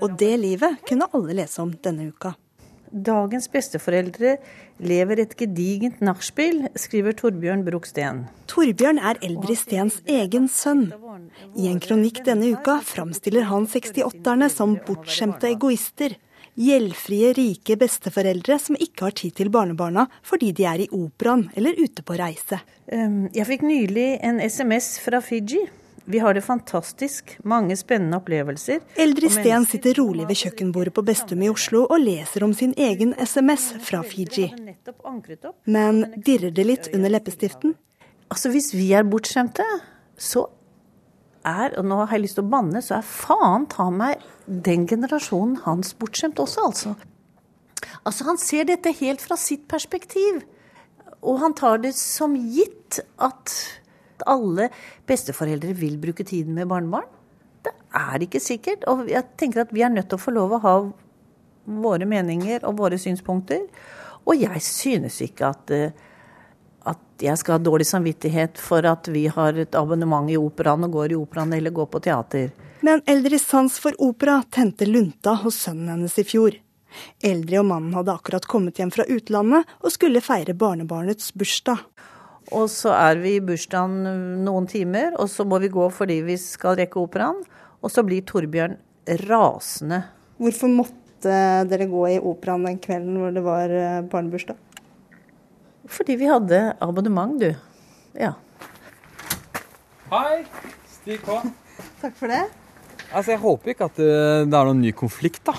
Og 0.00 0.16
det 0.18 0.32
livet 0.40 0.80
kunne 0.88 1.10
alle 1.12 1.42
lese 1.42 1.60
om 1.60 1.74
denne 1.84 2.08
uka. 2.08 2.32
Dagens 2.90 3.46
besteforeldre 3.46 4.33
lever 4.83 5.20
et 5.22 5.35
gedigent 5.38 6.00
nachspiel, 6.03 6.64
skriver 6.74 7.14
Torbjørn 7.14 7.62
Broksten. 7.62 8.24
Torbjørn 8.50 8.98
er 8.98 9.20
Eldre 9.22 9.55
Stens 9.55 10.00
egen 10.11 10.48
sønn. 10.50 10.88
I 11.55 11.68
en 11.70 11.79
kronikk 11.83 12.24
denne 12.26 12.50
uka 12.50 12.81
framstiller 12.83 13.46
han 13.46 13.68
68-erne 13.70 14.50
som 14.50 14.74
bortskjemte 14.88 15.53
egoister. 15.53 16.16
Gjeldfrie, 16.59 17.31
rike 17.38 17.76
besteforeldre 17.79 18.59
som 18.59 18.74
ikke 18.74 19.07
har 19.07 19.14
tid 19.16 19.38
til 19.38 19.53
barnebarna 19.55 20.09
fordi 20.26 20.50
de 20.50 20.66
er 20.66 20.83
i 20.83 20.90
operaen 20.90 21.46
eller 21.55 21.79
ute 21.79 22.03
på 22.03 22.18
reise. 22.18 22.59
Jeg 22.90 23.46
fikk 23.46 23.62
nylig 23.62 24.16
en 24.26 24.42
SMS 24.42 24.96
fra 25.05 25.22
Fiji. 25.22 25.62
Vi 26.10 26.18
har 26.18 26.34
det 26.34 26.40
fantastisk, 26.42 27.36
mange 27.46 27.76
spennende 27.78 28.18
opplevelser. 28.18 28.80
Eldre 28.98 29.28
Og 29.28 29.34
Sten 29.36 29.66
sitter 29.70 29.94
rolig 30.00 30.24
ved 30.26 30.40
kjøkkenbordet 30.40 30.94
på 30.96 31.04
Bestum 31.06 31.44
i 31.46 31.50
Oslo 31.52 31.84
og 31.84 32.02
leser 32.02 32.42
om 32.42 32.54
sin 32.56 32.72
egen 32.74 33.12
SMS 33.14 33.68
fra 33.86 34.00
Fiji. 34.02 34.48
Men 35.70 36.02
dirrer 36.16 36.50
det 36.56 36.64
litt 36.66 36.88
under 36.90 37.14
leppestiften? 37.14 37.76
Altså, 38.26 38.50
hvis 38.50 38.72
vi 38.74 38.88
er 38.94 39.06
bortskjemte, 39.06 39.66
så 40.18 40.48
er 41.46 41.78
Og 41.78 41.86
nå 41.88 41.96
har 42.02 42.18
jeg 42.18 42.26
lyst 42.26 42.36
til 42.36 42.44
å 42.44 42.50
banne, 42.52 42.82
så 42.84 42.98
er 42.98 43.06
faen 43.06 43.62
ta 43.70 43.86
meg 43.88 44.20
den 44.44 44.82
generasjonen 44.90 45.62
hans 45.64 45.94
bortskjemt 45.96 46.42
også, 46.42 46.66
altså. 46.66 46.92
Altså, 48.04 48.26
han 48.26 48.36
ser 48.36 48.66
dette 48.68 48.92
helt 48.98 49.22
fra 49.24 49.38
sitt 49.40 49.64
perspektiv. 49.70 50.42
Og 51.22 51.38
han 51.40 51.54
tar 51.56 51.80
det 51.80 51.94
som 51.96 52.34
gitt 52.36 53.00
at 53.16 53.54
alle 54.28 54.68
besteforeldre 55.09 55.74
vil 55.76 55.98
bruke 56.00 56.26
tiden 56.26 56.56
med 56.56 56.68
barnebarn. 56.70 57.09
Det 57.64 57.72
er 57.96 58.24
ikke 58.24 58.40
sikkert. 58.42 58.87
Og 58.90 59.09
jeg 59.11 59.24
tenker 59.40 59.64
at 59.64 59.74
vi 59.74 59.85
er 59.85 59.92
nødt 59.92 60.11
til 60.11 60.20
å 60.20 60.24
få 60.24 60.35
lov 60.35 60.56
å 60.56 60.62
ha 60.64 60.76
våre 61.80 62.09
meninger 62.09 62.64
og 62.68 62.78
våre 62.80 62.98
synspunkter. 63.00 63.66
Og 64.28 64.40
jeg 64.40 64.62
synes 64.64 65.20
ikke 65.24 65.50
at, 65.52 65.70
eh, 65.70 65.92
at 66.87 67.22
jeg 67.22 67.38
skal 67.38 67.59
ha 67.59 67.62
dårlig 67.62 67.87
samvittighet 67.88 68.59
for 68.59 68.87
at 68.87 69.09
vi 69.09 69.26
har 69.26 69.54
et 69.54 69.74
abonnement 69.74 70.30
i 70.30 70.38
operaen 70.40 70.85
og 70.85 70.92
går 70.92 71.12
i 71.12 71.20
operaen 71.20 71.52
eller 71.56 71.70
går 71.70 71.87
på 71.87 72.02
teater. 72.02 72.50
Men 72.80 73.02
Eldres 73.06 73.44
sans 73.44 73.78
for 73.78 73.92
opera 74.00 74.42
tente 74.50 74.87
lunta 74.88 75.35
hos 75.42 75.59
sønnen 75.66 75.88
hennes 75.88 76.18
i 76.18 76.24
fjor. 76.24 76.56
Eldre 77.22 77.61
og 77.61 77.68
mannen 77.68 77.94
hadde 77.94 78.14
akkurat 78.14 78.46
kommet 78.50 78.80
hjem 78.80 78.90
fra 78.94 79.06
utlandet 79.06 79.68
og 79.85 79.92
skulle 79.94 80.22
feire 80.24 80.56
barnebarnets 80.59 81.33
bursdag. 81.38 81.85
Og 82.50 82.66
så 82.72 82.90
er 82.96 83.20
vi 83.22 83.36
i 83.36 83.42
bursdagen 83.44 84.42
noen 84.44 84.66
timer, 84.70 85.14
og 85.20 85.28
så 85.30 85.46
må 85.46 85.60
vi 85.62 85.70
gå 85.70 85.86
fordi 85.94 86.20
vi 86.26 86.36
skal 86.40 86.78
rekke 86.80 86.98
operaen. 86.98 87.38
Og 87.80 87.92
så 87.94 88.02
blir 88.04 88.24
Torbjørn 88.26 88.74
rasende. 89.28 90.02
Hvorfor 90.40 90.72
måtte 90.72 91.36
dere 91.70 91.86
gå 91.90 92.02
i 92.10 92.18
operaen 92.18 92.66
den 92.66 92.80
kvelden 92.82 93.18
hvor 93.20 93.32
det 93.34 93.44
var 93.44 93.72
eh, 93.72 94.02
barnebursdag? 94.10 94.58
Fordi 95.90 96.16
vi 96.20 96.28
hadde 96.30 96.60
abonnement, 96.82 97.38
du. 97.40 97.50
Ja. 98.18 98.34
Hei, 100.10 100.42
stig 100.90 101.20
på. 101.24 101.38
Takk 102.00 102.16
for 102.18 102.30
det. 102.30 102.44
Altså, 103.10 103.34
Jeg 103.34 103.42
håper 103.42 103.72
ikke 103.72 103.88
at 103.90 103.98
det, 103.98 104.12
det 104.50 104.58
er 104.58 104.70
noen 104.70 104.82
ny 104.82 104.92
konflikt, 104.96 105.42
da. 105.46 105.54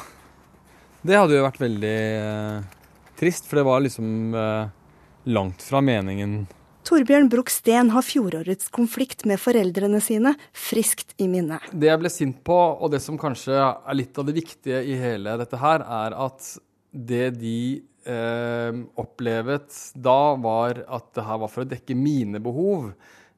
Det 1.01 1.17
hadde 1.17 1.35
jo 1.37 1.45
vært 1.45 1.61
veldig 1.61 1.97
eh, 2.21 2.79
trist, 3.19 3.47
for 3.49 3.59
det 3.59 3.67
var 3.67 3.83
liksom 3.83 4.35
eh, 4.37 4.71
langt 5.33 5.63
fra 5.65 5.81
meningen. 5.83 6.43
Torbjørn 6.87 7.29
Bruch 7.29 7.51
Steen 7.53 7.91
har 7.93 8.05
fjorårets 8.05 8.71
konflikt 8.73 9.23
med 9.29 9.39
foreldrene 9.41 9.99
sine 10.01 10.33
friskt 10.57 11.13
i 11.21 11.27
minne. 11.29 11.59
Det 11.69 11.91
jeg 11.91 12.01
ble 12.01 12.11
sint 12.11 12.41
på, 12.47 12.57
og 12.57 12.91
det 12.93 13.01
som 13.03 13.19
kanskje 13.21 13.53
er 13.61 13.97
litt 13.97 14.17
av 14.17 14.25
det 14.27 14.35
viktige 14.39 14.81
i 14.81 14.97
hele 14.97 15.37
dette 15.41 15.59
her, 15.61 15.85
er 15.85 16.17
at 16.25 16.47
det 16.91 17.27
de 17.37 17.61
eh, 18.09 18.81
opplevet 18.99 19.77
da, 19.93 20.33
var 20.41 20.81
at 20.87 21.11
det 21.17 21.27
her 21.27 21.41
var 21.43 21.53
for 21.53 21.63
å 21.65 21.69
dekke 21.69 21.97
mine 21.97 22.41
behov. 22.43 22.91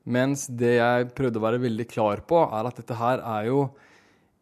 Mens 0.03 0.47
det 0.47 0.77
jeg 0.77 1.11
prøvde 1.15 1.39
å 1.39 1.45
være 1.45 1.63
veldig 1.63 1.87
klar 1.91 2.23
på, 2.27 2.39
er 2.47 2.71
at 2.71 2.79
dette 2.79 2.97
her 2.99 3.23
er 3.37 3.51
jo 3.51 3.67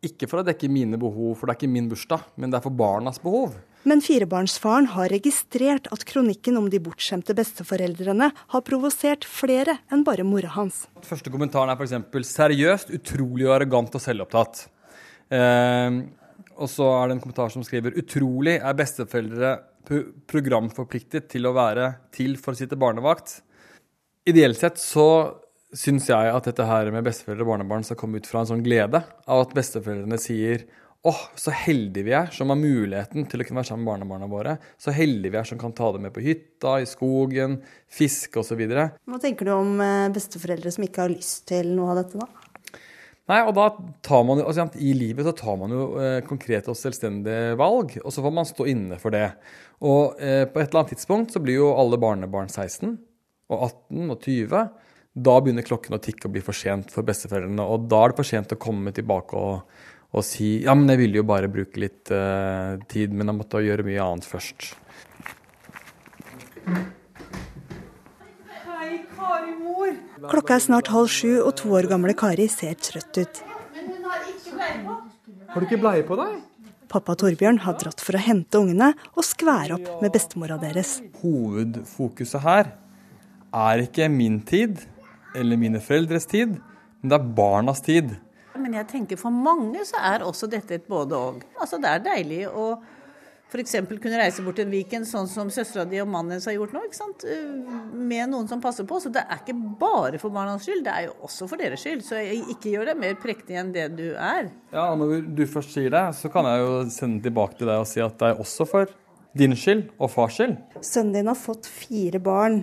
ikke 0.05 0.29
for 0.29 0.41
å 0.41 0.45
dekke 0.45 0.69
mine 0.71 0.97
behov, 1.01 1.35
for 1.37 1.45
det 1.45 1.55
er 1.55 1.59
ikke 1.61 1.73
min 1.73 1.89
bursdag, 1.89 2.23
men 2.37 2.53
det 2.53 2.57
er 2.57 2.65
for 2.65 2.77
barnas 2.77 3.21
behov. 3.21 3.57
Men 3.87 4.01
firebarnsfaren 4.05 4.91
har 4.93 5.09
registrert 5.09 5.87
at 5.93 6.03
kronikken 6.05 6.59
om 6.59 6.67
de 6.69 6.79
bortskjemte 6.83 7.33
besteforeldrene 7.37 8.29
har 8.53 8.63
provosert 8.67 9.25
flere 9.25 9.79
enn 9.89 10.05
bare 10.05 10.25
mora 10.27 10.51
hans. 10.53 10.83
Første 11.07 11.33
kommentaren 11.33 11.73
er 11.73 11.79
f.eks.: 11.79 12.29
Seriøst, 12.29 12.93
utrolig 12.93 13.47
og 13.49 13.55
arrogant 13.57 13.97
og 13.97 14.03
selvopptatt. 14.03 14.67
Eh, 15.33 16.01
og 16.61 16.69
så 16.69 16.87
er 16.99 17.07
det 17.07 17.17
en 17.17 17.23
kommentar 17.23 17.53
som 17.53 17.65
skriver 17.65 17.97
utrolig 17.97 18.59
er 18.59 18.77
besteforeldre 18.77 19.55
programforpliktet 20.29 21.25
til 21.31 21.47
å 21.49 21.55
være 21.55 21.95
til 22.13 22.35
for 22.37 22.53
å 22.53 22.59
sitte 22.59 22.77
barnevakt. 22.79 23.39
Ideelt 24.29 24.59
sett 24.59 24.77
så 24.77 25.07
syns 25.73 26.09
jeg 26.11 26.29
at 26.29 26.45
dette 26.45 26.67
her 26.67 26.91
med 26.93 27.05
besteforeldre 27.07 27.47
og 27.47 27.53
barnebarn 27.55 27.85
skal 27.87 27.97
komme 27.97 28.21
ut 28.21 28.27
fra 28.29 28.43
en 28.43 28.51
sånn 28.51 28.63
glede 28.65 29.01
av 29.01 29.45
at 29.45 29.55
besteforeldrene 29.57 30.19
sier 30.21 30.67
åh, 31.03 31.15
oh, 31.15 31.21
så 31.35 31.53
heldige 31.55 32.05
vi 32.05 32.13
er 32.13 32.29
som 32.33 32.51
har 32.53 32.59
muligheten 32.59 33.25
til 33.29 33.41
å 33.41 33.45
kunne 33.47 33.61
være 33.61 33.71
sammen 33.71 33.85
med 33.85 33.91
barnebarna 33.91 34.29
våre. 34.29 34.57
Så 34.77 34.93
heldige 34.93 35.33
vi 35.33 35.39
er 35.39 35.47
som 35.49 35.59
kan 35.61 35.73
ta 35.77 35.89
dem 35.95 36.05
med 36.05 36.13
på 36.13 36.21
hytta, 36.21 36.75
i 36.81 36.89
skogen, 36.89 37.57
fiske 37.89 38.41
osv. 38.41 38.61
Hva 38.69 39.21
tenker 39.21 39.49
du 39.49 39.55
om 39.55 39.81
eh, 39.81 40.11
besteforeldre 40.13 40.73
som 40.73 40.85
ikke 40.85 41.05
har 41.07 41.13
lyst 41.13 41.47
til 41.49 41.73
noe 41.73 41.95
av 41.95 42.03
dette, 42.03 42.21
da? 42.21 42.51
Nei, 43.31 43.39
og 43.47 43.53
da 43.55 43.67
tar 44.03 44.23
man 44.27 44.41
jo, 44.41 44.47
altså, 44.49 44.67
I 44.81 44.91
livet 44.97 45.25
så 45.25 45.33
tar 45.37 45.57
man 45.61 45.73
jo 45.73 45.87
eh, 46.01 46.19
konkrete 46.27 46.73
og 46.73 46.77
selvstendige 46.77 47.55
valg, 47.59 47.95
og 48.03 48.13
så 48.13 48.25
får 48.25 48.33
man 48.37 48.49
stå 48.49 48.67
inne 48.69 48.97
for 49.01 49.15
det. 49.15 49.27
Og 49.87 50.21
eh, 50.21 50.43
på 50.45 50.61
et 50.61 50.67
eller 50.67 50.83
annet 50.83 50.93
tidspunkt 50.97 51.33
så 51.33 51.41
blir 51.41 51.61
jo 51.61 51.73
alle 51.73 51.99
barnebarn 52.01 52.51
16 52.51 52.93
og 53.51 53.57
18 53.57 54.13
og 54.13 54.17
20. 54.25 54.67
Da 55.11 55.37
begynner 55.43 55.65
klokken 55.67 55.97
å 55.97 56.01
tikke 56.03 56.27
og 56.27 56.35
bli 56.35 56.43
for 56.45 56.55
sent 56.55 56.93
for 56.93 57.07
besteforeldrene, 57.07 57.63
og 57.65 57.89
da 57.91 58.03
er 58.03 58.13
det 58.13 58.21
for 58.21 58.27
sent 58.27 58.53
å 58.55 58.59
komme 58.61 58.93
tilbake 58.95 59.39
og 59.39 59.89
og 60.11 60.25
si 60.27 60.57
ja, 60.65 60.75
men 60.75 60.91
jeg 60.91 60.99
ville 61.05 61.21
jo 61.21 61.27
bare 61.27 61.49
bruke 61.51 61.79
litt 61.79 62.11
uh, 62.11 62.75
tid, 62.91 63.13
men 63.15 63.31
jeg 63.31 63.37
måtte 63.37 63.63
gjøre 63.63 63.85
mye 63.87 64.03
annet 64.03 64.27
først. 64.27 64.71
Hei, 68.65 68.91
Kari 69.15 69.55
mor. 69.61 69.93
Klokka 70.33 70.57
er 70.57 70.65
snart 70.67 70.91
halv 70.91 71.11
sju, 71.11 71.39
og 71.45 71.55
to 71.61 71.71
år 71.79 71.87
gamle 71.91 72.15
Kari 72.17 72.49
ser 72.51 72.75
trøtt 72.79 73.21
ut. 73.23 73.43
Men 73.75 73.91
hun 73.95 74.07
Har 75.51 75.59
du 75.59 75.67
ikke 75.67 75.79
bleie 75.81 76.03
på 76.07 76.19
deg? 76.19 76.39
Pappa 76.91 77.15
Torbjørn 77.15 77.61
har 77.63 77.77
dratt 77.79 78.03
for 78.03 78.17
å 78.17 78.19
hente 78.19 78.59
ungene 78.59 78.89
og 79.15 79.23
skvære 79.23 79.77
opp 79.77 80.01
med 80.03 80.11
bestemora 80.11 80.57
deres. 80.59 80.97
Hovedfokuset 81.21 82.43
her 82.43 82.73
er 83.55 83.83
ikke 83.85 84.09
min 84.11 84.41
tid 84.43 84.83
eller 85.39 85.59
mine 85.59 85.79
foreldres 85.83 86.27
tid, 86.27 86.57
men 86.99 87.13
det 87.13 87.15
er 87.15 87.31
barnas 87.37 87.79
tid. 87.85 88.11
Men 88.59 88.73
jeg 88.79 88.87
tenker 88.91 89.19
for 89.19 89.33
mange 89.33 89.85
så 89.87 90.01
er 90.11 90.25
også 90.25 90.49
dette 90.51 90.75
et 90.79 90.89
både-og. 90.89 91.43
Altså 91.59 91.79
det 91.81 91.91
er 91.91 92.03
deilig 92.11 92.41
å 92.49 92.73
f.eks. 93.51 93.73
kunne 93.99 94.19
reise 94.19 94.43
bort 94.45 94.55
til 94.61 94.69
Viken, 94.71 95.03
sånn 95.07 95.27
som 95.27 95.49
søstera 95.51 95.83
di 95.89 95.99
og 95.99 96.07
mannen 96.07 96.37
hennes 96.37 96.47
har 96.47 96.55
gjort 96.55 96.71
nå, 96.75 96.85
ikke 96.87 96.95
sant? 96.95 97.25
med 97.91 98.31
noen 98.31 98.47
som 98.47 98.61
passer 98.63 98.87
på. 98.87 98.99
Så 99.03 99.11
det 99.11 99.25
er 99.25 99.41
ikke 99.41 99.57
bare 99.81 100.21
for 100.21 100.31
barnas 100.31 100.63
skyld, 100.63 100.85
det 100.85 100.93
er 100.93 101.09
jo 101.09 101.17
også 101.27 101.49
for 101.51 101.59
deres 101.59 101.83
skyld. 101.83 102.03
Så 102.07 102.21
ikke 102.55 102.71
gjør 102.71 102.93
deg 102.93 103.01
mer 103.03 103.17
prektig 103.19 103.59
enn 103.59 103.73
det 103.75 103.89
du 103.97 104.13
er. 104.13 104.47
Ja, 104.71 104.87
Når 104.95 105.27
du 105.35 105.43
først 105.51 105.75
sier 105.75 105.91
det, 105.91 106.05
så 106.15 106.31
kan 106.31 106.47
jeg 106.47 106.63
jo 106.63 106.77
sende 106.95 107.23
tilbake 107.27 107.59
til 107.59 107.71
deg 107.71 107.83
og 107.83 107.89
si 107.91 108.03
at 108.03 108.15
det 108.21 108.31
er 108.31 108.39
også 108.45 108.67
for 108.71 108.95
din 109.37 109.55
skyld 109.55 109.89
og 109.99 110.11
fars 110.11 110.39
skyld. 110.39 110.55
Sønnen 110.79 111.19
din 111.19 111.31
har 111.31 111.39
fått 111.39 111.67
fire 111.67 112.23
barn 112.23 112.61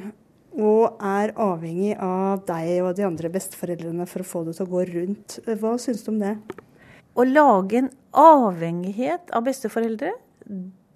og 0.57 1.01
er 1.05 1.35
avhengig 1.39 1.93
av 2.01 2.45
deg 2.49 2.83
og 2.83 2.95
de 2.99 3.05
andre 3.07 3.31
besteforeldrene 3.33 4.07
for 4.09 4.25
å 4.25 4.29
få 4.29 4.45
det 4.47 4.57
til 4.59 4.67
å 4.67 4.73
gå 4.73 4.85
rundt. 4.89 5.39
Hva 5.47 5.75
syns 5.81 6.05
du 6.07 6.13
om 6.15 6.21
det? 6.23 6.37
Å 7.19 7.27
lage 7.27 7.83
en 7.83 7.91
avhengighet 8.17 9.33
av 9.35 9.45
besteforeldre, 9.49 10.13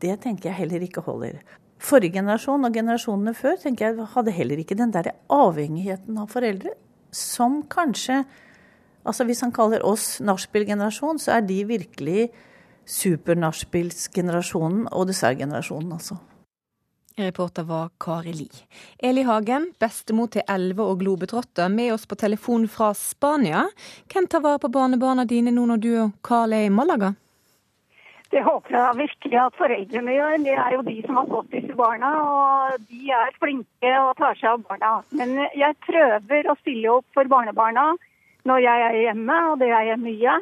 det 0.03 0.15
tenker 0.23 0.51
jeg 0.51 0.59
heller 0.63 0.87
ikke 0.87 1.05
holder. 1.05 1.43
Forrige 1.83 2.21
generasjon 2.21 2.65
og 2.67 2.77
generasjonene 2.79 3.35
før 3.35 3.59
tenker 3.61 3.91
jeg 3.91 4.09
hadde 4.15 4.35
heller 4.37 4.63
ikke 4.63 4.79
den 4.79 4.95
der 4.95 5.13
avhengigheten 5.33 6.21
av 6.23 6.31
foreldre, 6.33 6.77
som 7.11 7.63
kanskje 7.71 8.23
Altså 9.03 9.25
hvis 9.27 9.41
han 9.43 9.51
kaller 9.51 9.83
oss 9.83 10.21
nachspiel-generasjon, 10.23 11.19
så 11.19 11.33
er 11.35 11.41
de 11.43 11.57
virkelig 11.67 12.29
super-nachspielsgenerasjonen 12.87 14.85
og 14.95 15.09
dessertgenerasjonen, 15.11 15.97
altså. 15.97 16.21
Reporter 17.17 17.63
var 17.63 17.91
Kari 18.01 18.33
Li. 18.33 18.49
Eli 18.99 19.23
Hagen, 19.23 19.73
bestemor 19.81 20.31
til 20.33 20.45
elleve 20.49 20.85
og 20.85 21.01
globetrotter, 21.03 21.69
med 21.69 21.93
oss 21.95 22.07
på 22.09 22.17
telefon 22.17 22.69
fra 22.69 22.93
Spania. 22.97 23.67
Hvem 24.13 24.29
tar 24.29 24.45
vare 24.45 24.61
på 24.63 24.71
barnebarna 24.73 25.27
dine 25.29 25.53
nå 25.53 25.67
når 25.69 25.83
du 25.83 25.91
og 26.07 26.15
Carl 26.25 26.55
er 26.57 26.69
i 26.69 26.73
Malaga? 26.73 27.13
Det 28.33 28.41
håper 28.47 28.73
jeg 28.73 28.97
virkelig 28.97 29.39
at 29.43 29.59
foreldrene 29.61 30.15
gjør. 30.15 30.39
Det 30.47 30.55
er 30.57 30.71
jo 30.73 30.85
de 30.87 30.95
som 31.05 31.19
har 31.21 31.27
fått 31.29 31.51
disse 31.53 31.75
barna, 31.77 32.13
og 32.23 32.87
de 32.89 33.11
er 33.13 33.35
flinke 33.37 33.91
og 33.99 34.15
tar 34.17 34.39
seg 34.41 34.55
av 34.55 34.63
barna. 34.71 34.93
Men 35.13 35.37
jeg 35.53 35.77
prøver 35.85 36.49
å 36.49 36.57
stille 36.63 36.95
opp 36.95 37.05
for 37.13 37.29
barnebarna 37.29 37.91
når 38.49 38.65
jeg 38.65 38.87
er 38.87 38.99
hjemme, 39.03 39.37
og 39.51 39.61
det 39.61 39.69
er 39.69 39.91
jeg 39.91 40.01
mye. 40.01 40.39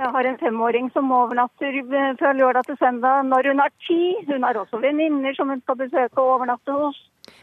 Jeg 0.00 0.08
har 0.14 0.24
en 0.24 0.38
femåring 0.40 0.86
som 0.94 1.10
overnatter 1.12 1.74
fra 2.20 2.30
lørdag 2.32 2.64
til 2.70 2.76
søndag 2.80 3.26
når 3.28 3.50
hun 3.50 3.58
har 3.60 3.72
ti. 3.84 4.02
Hun 4.30 4.46
har 4.46 4.56
også 4.56 4.80
venninner 4.80 5.34
som 5.36 5.52
hun 5.52 5.60
skal 5.60 5.76
besøke 5.76 6.22
og 6.22 6.36
overnatte 6.36 6.72
hos. 6.72 7.00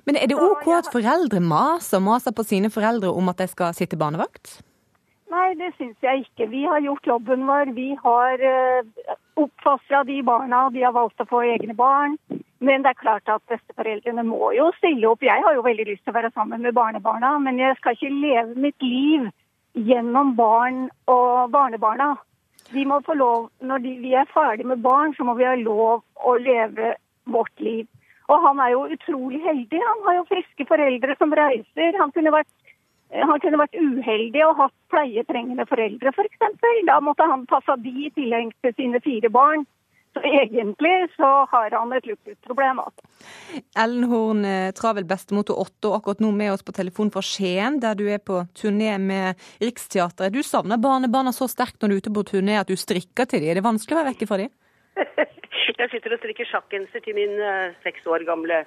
Men 0.09 0.17
er 0.17 0.31
det 0.31 0.39
OK 0.41 0.65
at 0.73 0.89
foreldre 0.93 1.39
maser 1.39 1.99
og 1.99 2.07
maser 2.07 2.33
på 2.33 2.47
sine 2.47 2.71
foreldre 2.73 3.13
om 3.13 3.29
at 3.29 3.43
de 3.43 3.47
skal 3.51 3.77
sitte 3.77 3.99
barnevakt? 4.01 4.57
Nei, 5.29 5.53
det 5.59 5.69
syns 5.77 6.01
jeg 6.01 6.25
ikke. 6.25 6.49
Vi 6.49 6.63
har 6.65 6.81
gjort 6.81 7.07
jobben 7.13 7.45
vår. 7.45 7.75
Vi 7.77 7.89
har 8.03 8.41
uh, 8.41 9.15
oppfostra 9.43 10.01
de 10.09 10.21
barna. 10.25 10.67
De 10.73 10.81
har 10.81 10.95
valgt 10.97 11.21
å 11.21 11.29
få 11.29 11.43
egne 11.53 11.75
barn. 11.77 12.17
Men 12.57 12.81
det 12.81 12.95
er 12.95 13.03
klart 13.03 13.29
at 13.29 13.43
besteforeldrene 13.51 14.23
må 14.25 14.53
jo 14.57 14.71
stille 14.79 15.11
opp. 15.11 15.21
Jeg 15.21 15.43
har 15.45 15.53
jo 15.53 15.65
veldig 15.67 15.91
lyst 15.91 16.07
til 16.07 16.15
å 16.15 16.17
være 16.17 16.33
sammen 16.33 16.65
med 16.65 16.73
barnebarna, 16.73 17.35
men 17.43 17.59
jeg 17.61 17.77
skal 17.77 17.93
ikke 17.93 18.15
leve 18.15 18.63
mitt 18.65 18.81
liv 18.81 19.27
gjennom 19.77 20.33
barn 20.39 20.87
og 21.05 21.51
barnebarna. 21.53 22.15
De 22.73 22.85
må 22.85 22.99
få 23.05 23.15
lov, 23.15 23.49
Når 23.61 23.83
de, 23.83 23.93
vi 24.03 24.13
er 24.13 24.29
ferdig 24.33 24.65
med 24.67 24.81
barn, 24.83 25.13
så 25.15 25.23
må 25.23 25.37
vi 25.37 25.47
ha 25.47 25.55
lov 25.55 26.03
å 26.15 26.35
leve 26.41 26.95
vårt 27.25 27.63
liv. 27.63 27.85
Og 28.27 28.43
han 28.43 28.59
er 28.59 28.73
jo 28.73 28.87
utrolig 28.91 29.39
heldig. 29.43 29.79
Han 29.83 30.03
har 30.05 30.17
jo 30.19 30.27
friske 30.27 30.65
foreldre 30.67 31.15
som 31.19 31.33
reiser. 31.39 31.95
Han 32.01 32.11
kunne 32.11 32.33
vært, 32.35 32.49
han 33.13 33.39
kunne 33.43 33.61
vært 33.61 33.77
uheldig 33.79 34.43
og 34.49 34.59
hatt 34.63 34.75
pleietrengende 34.91 35.65
foreldre, 35.69 36.11
f.eks. 36.11 36.59
Da 36.89 36.99
måtte 37.03 37.27
han 37.31 37.47
passe 37.47 37.77
de 37.83 37.93
i 38.07 38.11
tillegg 38.15 38.51
til 38.65 38.75
sine 38.75 39.01
fire 39.03 39.31
barn. 39.31 39.63
Så 40.17 40.23
egentlig 40.25 40.93
så 41.13 41.27
har 41.51 41.73
han 41.77 41.93
et 41.93 42.07
luksusproblem. 42.09 42.79
Altså. 42.81 43.61
Ellen 43.77 44.07
Horn, 44.09 44.45
eh, 44.45 44.71
travel 44.73 45.05
bestemor 45.05 45.45
til 45.45 45.57
og 45.57 45.95
akkurat 45.97 46.21
nå 46.23 46.31
med 46.33 46.51
oss 46.53 46.63
på 46.65 46.73
telefon 46.73 47.11
fra 47.13 47.21
Skien, 47.21 47.79
der 47.79 47.93
du 47.93 48.07
er 48.09 48.17
på 48.17 48.41
turné 48.57 48.97
med 48.97 49.37
Riksteatret. 49.61 50.33
Du 50.33 50.41
savner 50.41 50.81
barnebarna 50.81 51.29
så 51.29 51.45
sterkt 51.47 51.81
når 51.81 51.89
du 51.89 51.93
er 51.93 52.01
ute 52.01 52.15
på 52.17 52.25
turné 52.31 52.57
at 52.59 52.67
du 52.67 52.75
strikker 52.75 53.29
til 53.29 53.41
dem. 53.41 53.51
Er 53.51 53.59
det 53.59 53.67
vanskelig 53.67 53.93
å 53.93 54.01
være 54.01 54.13
vekke 54.15 54.27
fra 54.27 54.41
dem? 54.41 54.49
Jeg 55.77 55.91
sitter 55.91 56.15
og 56.15 56.21
strikker 56.23 56.49
sjakkgenser 56.49 57.03
til 57.05 57.13
min 57.13 57.37
uh, 57.37 57.75
seks 57.83 58.05
år 58.09 58.25
gamle 58.25 58.63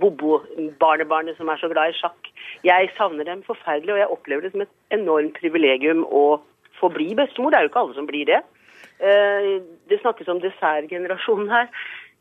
Bobo-barnebarnet 0.00 1.36
som 1.36 1.50
er 1.52 1.60
så 1.60 1.68
glad 1.68 1.92
i 1.92 1.98
sjakk. 1.98 2.30
Jeg 2.64 2.88
savner 2.96 3.28
dem 3.28 3.42
forferdelig, 3.44 3.92
og 3.92 4.00
jeg 4.00 4.12
opplever 4.14 4.46
det 4.46 4.54
som 4.54 4.64
et 4.64 4.72
enormt 4.96 5.36
privilegium 5.36 6.06
å 6.08 6.40
få 6.80 6.88
bli 6.94 7.12
bestemor. 7.18 7.52
Det 7.52 7.58
er 7.58 7.66
jo 7.66 7.72
ikke 7.72 7.82
alle 7.84 7.98
som 7.98 8.08
blir 8.08 8.24
det. 8.30 8.40
Eh, 9.04 9.62
det 9.90 10.00
snakkes 10.00 10.30
om 10.32 10.40
dessertgenerasjonen 10.40 11.50
her. 11.52 11.66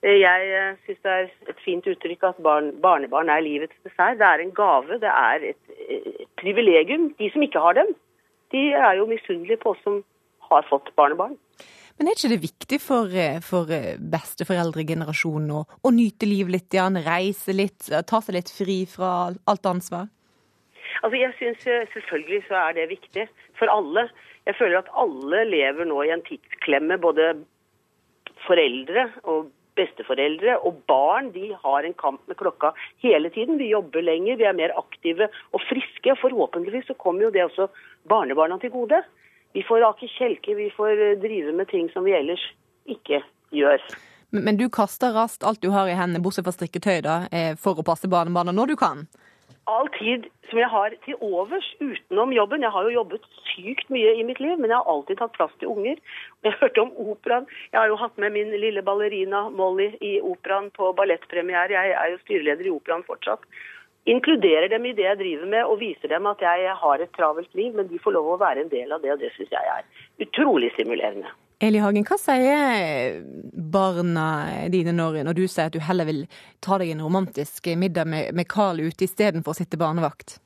Eh, 0.03 0.17
jeg 0.19 0.47
eh, 0.51 0.79
syns 0.85 1.03
det 1.05 1.13
er 1.13 1.29
et 1.53 1.61
fint 1.63 1.85
uttrykk 1.87 2.25
at 2.27 2.41
barn, 2.43 2.73
barnebarn 2.83 3.31
er 3.31 3.45
livets 3.45 3.77
dessert. 3.85 4.19
Det 4.19 4.27
er 4.27 4.43
en 4.43 4.55
gave, 4.57 4.97
det 5.03 5.11
er 5.11 5.45
et, 5.53 5.77
et 5.87 6.25
privilegium. 6.41 7.13
De 7.19 7.29
som 7.31 7.45
ikke 7.45 7.61
har 7.63 7.77
dem, 7.79 7.93
de 8.51 8.65
er 8.75 8.97
jo 8.99 9.07
misunnelige 9.07 9.61
på 9.61 9.71
oss 9.71 9.85
som 9.85 10.01
har 10.49 10.67
fått 10.67 10.91
barnebarn. 10.99 11.37
Men 11.93 12.09
er 12.09 12.17
ikke 12.17 12.33
det 12.33 12.41
viktig 12.41 12.79
for, 12.81 13.15
for 13.45 13.69
besteforeldregenerasjonen 14.15 15.51
å, 15.53 15.61
å, 15.85 15.91
nyte 15.93 16.25
livet 16.25 16.55
litt, 16.55 16.75
ja, 16.75 16.87
reise 17.05 17.53
litt, 17.53 17.85
ta 18.09 18.19
seg 18.19 18.39
litt 18.39 18.49
fri 18.49 18.79
fra 18.89 19.29
alt 19.29 19.69
ansvar? 19.69 20.09
Altså, 21.05 21.19
jeg 21.19 21.35
synes 21.37 21.91
Selvfølgelig 21.93 22.41
så 22.47 22.57
er 22.63 22.75
det 22.79 22.89
viktig 22.95 23.27
for 23.59 23.69
alle. 23.71 24.07
Jeg 24.47 24.55
føler 24.59 24.81
at 24.81 24.91
alle 24.99 25.43
lever 25.49 25.87
nå 25.87 26.01
i 26.03 26.13
en 26.13 26.23
tidsklemme. 26.27 26.99
Både 27.01 27.33
foreldre 28.47 29.07
og 29.23 29.51
besteforeldre 29.77 30.59
og 30.67 30.83
barn 30.89 31.31
de 31.33 31.49
har 31.63 31.85
en 31.85 31.95
kamp 31.97 32.21
med 32.29 32.37
klokka 32.37 32.73
hele 33.03 33.31
tiden. 33.33 33.57
Vi 33.57 33.71
jobber 33.71 34.05
lenger, 34.05 34.37
vi 34.37 34.47
er 34.49 34.57
mer 34.57 34.75
aktive 34.77 35.29
og 35.51 35.61
friske. 35.69 36.11
og 36.11 36.19
Forhåpentligvis 36.21 36.87
så 36.91 36.97
kommer 36.99 37.27
jo 37.27 37.33
det 37.33 37.45
også 37.47 37.69
barnebarna 38.09 38.59
til 38.61 38.73
gode. 38.73 39.01
Vi 39.53 39.63
får 39.65 39.85
ake 39.89 40.09
kjelke, 40.17 40.55
vi 40.57 40.71
får 40.73 40.97
eh, 40.97 41.19
drive 41.21 41.53
med 41.53 41.69
ting 41.69 41.89
som 41.93 42.05
vi 42.05 42.15
ellers 42.17 42.41
ikke 42.89 43.21
gjør. 43.53 43.81
Men, 44.33 44.47
men 44.47 44.57
du 44.57 44.65
kaster 44.73 45.13
raskt 45.13 45.45
alt 45.45 45.61
du 45.61 45.69
har 45.73 45.89
i 45.89 45.97
hendene, 45.97 46.23
bortsett 46.25 46.47
fra 46.47 46.55
strikketøy, 46.55 47.03
da, 47.05 47.19
eh, 47.29 47.53
for 47.61 47.77
å 47.77 47.85
passe 47.85 48.09
barnebarna 48.09 48.53
når 48.55 48.73
du 48.73 48.79
kan? 48.81 49.05
All 49.69 49.89
tid 49.95 50.25
som 50.49 50.59
jeg 50.59 50.69
har 50.71 50.95
til 51.05 51.19
overs 51.23 51.67
utenom 51.79 52.33
jobben. 52.35 52.63
Jeg 52.65 52.73
har 52.75 52.87
jo 52.87 52.95
jobbet 52.97 53.27
sykt 53.49 53.91
mye 53.93 54.15
i 54.19 54.25
mitt 54.27 54.41
liv, 54.43 54.57
men 54.59 54.71
jeg 54.71 54.79
har 54.79 54.89
alltid 54.91 55.19
tatt 55.21 55.35
plass 55.37 55.53
til 55.59 55.71
unger. 55.71 56.01
Jeg 56.43 56.57
hørte 56.59 56.83
om 56.83 56.91
operaen. 57.05 57.47
Jeg 57.71 57.79
har 57.79 57.91
jo 57.91 57.99
hatt 58.01 58.17
med 58.21 58.35
min 58.35 58.51
lille 58.51 58.83
ballerina 58.85 59.45
Molly 59.49 59.93
i 60.01 60.17
operaen 60.21 60.71
på 60.75 60.91
ballettpremiere. 60.97 61.75
Jeg 61.75 61.95
er 61.99 62.11
jo 62.13 62.23
styreleder 62.25 62.67
i 62.67 62.75
operaen 62.75 63.05
fortsatt. 63.07 63.47
Inkluderer 64.09 64.67
dem 64.67 64.85
i 64.85 64.95
det 64.97 65.05
jeg 65.07 65.21
driver 65.21 65.47
med 65.53 65.63
og 65.63 65.79
viser 65.79 66.11
dem 66.11 66.27
at 66.27 66.41
jeg 66.43 66.75
har 66.81 66.99
et 66.99 67.13
travelt 67.15 67.53
liv, 67.55 67.71
men 67.75 67.87
de 67.87 68.01
får 68.03 68.17
lov 68.17 68.33
å 68.33 68.41
være 68.41 68.65
en 68.65 68.73
del 68.73 68.91
av 68.91 68.99
det, 69.03 69.13
og 69.15 69.23
det 69.23 69.31
syns 69.37 69.53
jeg 69.55 69.77
er 69.77 69.87
utrolig 70.27 70.73
stimulerende. 70.75 71.31
Eli 71.63 71.79
Hagen, 71.79 72.03
hva 72.03 72.17
sier 72.19 73.21
barna 73.71 74.25
dine 74.73 74.91
når, 74.95 75.21
når, 75.23 75.37
du 75.37 75.45
sier 75.47 75.69
at 75.69 75.75
du 75.75 75.79
heller 75.79 76.09
vil 76.09 76.25
ta 76.63 76.75
deg 76.81 76.91
en 76.91 77.03
romantisk 77.05 77.69
middag 77.79 78.09
med, 78.09 78.33
med 78.35 78.49
Carl 78.51 78.81
ute 78.83 79.05
istedenfor 79.07 79.53
å 79.53 79.59
sitte 79.61 79.79
barnevakt? 79.79 80.41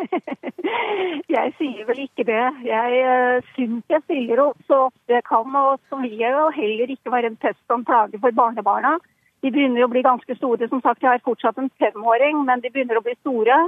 jeg 1.36 1.52
sier 1.58 1.84
vel 1.88 2.00
ikke 2.06 2.24
det. 2.30 2.46
Jeg 2.64 3.02
uh, 3.04 3.44
syns 3.52 3.92
jeg 3.92 4.04
stiller 4.06 4.40
opp 4.46 4.56
så 4.70 4.86
ofte 4.86 5.18
jeg 5.18 5.26
kan. 5.28 5.52
Og 5.60 5.76
så 5.90 6.00
vil 6.00 6.16
jeg 6.22 6.32
jo 6.32 6.46
heller 6.56 6.94
ikke 6.96 7.12
være 7.12 7.32
en 7.34 7.40
pest 7.44 7.60
som 7.68 7.84
plager 7.84 8.22
for 8.22 8.32
barnebarna. 8.32 8.96
De 9.44 9.52
begynner 9.52 9.84
å 9.84 9.92
bli 9.92 10.00
ganske 10.06 10.38
store. 10.38 10.70
Som 10.72 10.80
sagt, 10.80 11.04
jeg 11.04 11.12
har 11.12 11.26
fortsatt 11.28 11.60
en 11.60 11.72
femåring, 11.82 12.40
men 12.48 12.64
de 12.64 12.72
begynner 12.72 13.02
å 13.02 13.04
bli 13.04 13.18
store. 13.20 13.66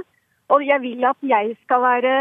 Og 0.49 0.65
jeg 0.65 0.81
vil 0.81 1.05
at 1.05 1.21
jeg 1.21 1.53
skal 1.61 1.83
være 1.83 2.17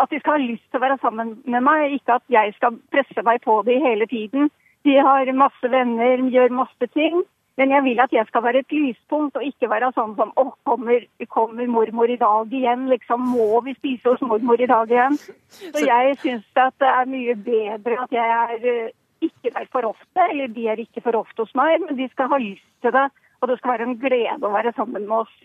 at 0.00 0.10
de 0.10 0.20
skal 0.20 0.36
ha 0.36 0.40
lyst 0.42 0.64
til 0.70 0.80
å 0.80 0.84
være 0.86 0.98
sammen 1.02 1.36
med 1.44 1.64
meg, 1.66 1.98
ikke 1.98 2.18
at 2.20 2.24
jeg 2.32 2.54
skal 2.56 2.78
presse 2.94 3.24
meg 3.26 3.42
på 3.44 3.60
dem 3.66 3.84
hele 3.84 4.08
tiden. 4.10 4.50
De 4.86 4.96
har 4.98 5.30
masse 5.36 5.70
venner, 5.70 6.24
gjør 6.32 6.54
masse 6.62 6.88
ting. 6.94 7.22
Men 7.60 7.70
jeg 7.70 7.84
vil 7.84 8.00
at 8.00 8.12
jeg 8.12 8.24
skal 8.30 8.42
være 8.46 8.62
et 8.64 8.72
lyspunkt, 8.72 9.36
og 9.36 9.44
ikke 9.44 9.68
være 9.68 9.90
sånn 9.92 10.14
som 10.16 10.30
å, 10.40 10.46
kommer, 10.64 11.04
kommer, 11.28 11.68
mormor 11.68 12.10
i 12.10 12.16
dag 12.20 12.54
igjen? 12.54 12.86
Liksom, 12.88 13.26
må 13.34 13.60
vi 13.66 13.74
spise 13.76 14.14
hos 14.14 14.24
mormor 14.24 14.60
i 14.60 14.68
dag 14.70 14.90
igjen? 14.90 15.18
Så 15.52 15.84
jeg 15.84 16.16
syns 16.22 16.62
at 16.62 16.78
det 16.80 16.88
er 16.88 17.10
mye 17.12 17.36
bedre 17.36 17.98
at 18.06 18.16
jeg 18.16 18.38
er 18.38 18.70
eh, 18.72 18.94
ikke 19.28 19.52
der 19.52 19.68
for 19.74 19.90
ofte, 19.92 20.28
eller 20.30 20.48
de 20.54 20.64
er 20.72 20.80
ikke 20.80 21.04
for 21.04 21.20
ofte 21.20 21.44
hos 21.44 21.52
meg, 21.58 21.76
men 21.84 22.00
de 22.00 22.08
skal 22.14 22.32
ha 22.32 22.40
lyst 22.40 22.66
til 22.82 22.96
det. 22.96 23.04
Og 23.42 23.50
det 23.50 23.58
skal 23.58 23.74
være 23.74 23.88
en 23.90 24.00
glede 24.00 24.48
å 24.48 24.54
være 24.54 24.72
sammen 24.76 25.04
med 25.10 25.26
oss. 25.26 25.36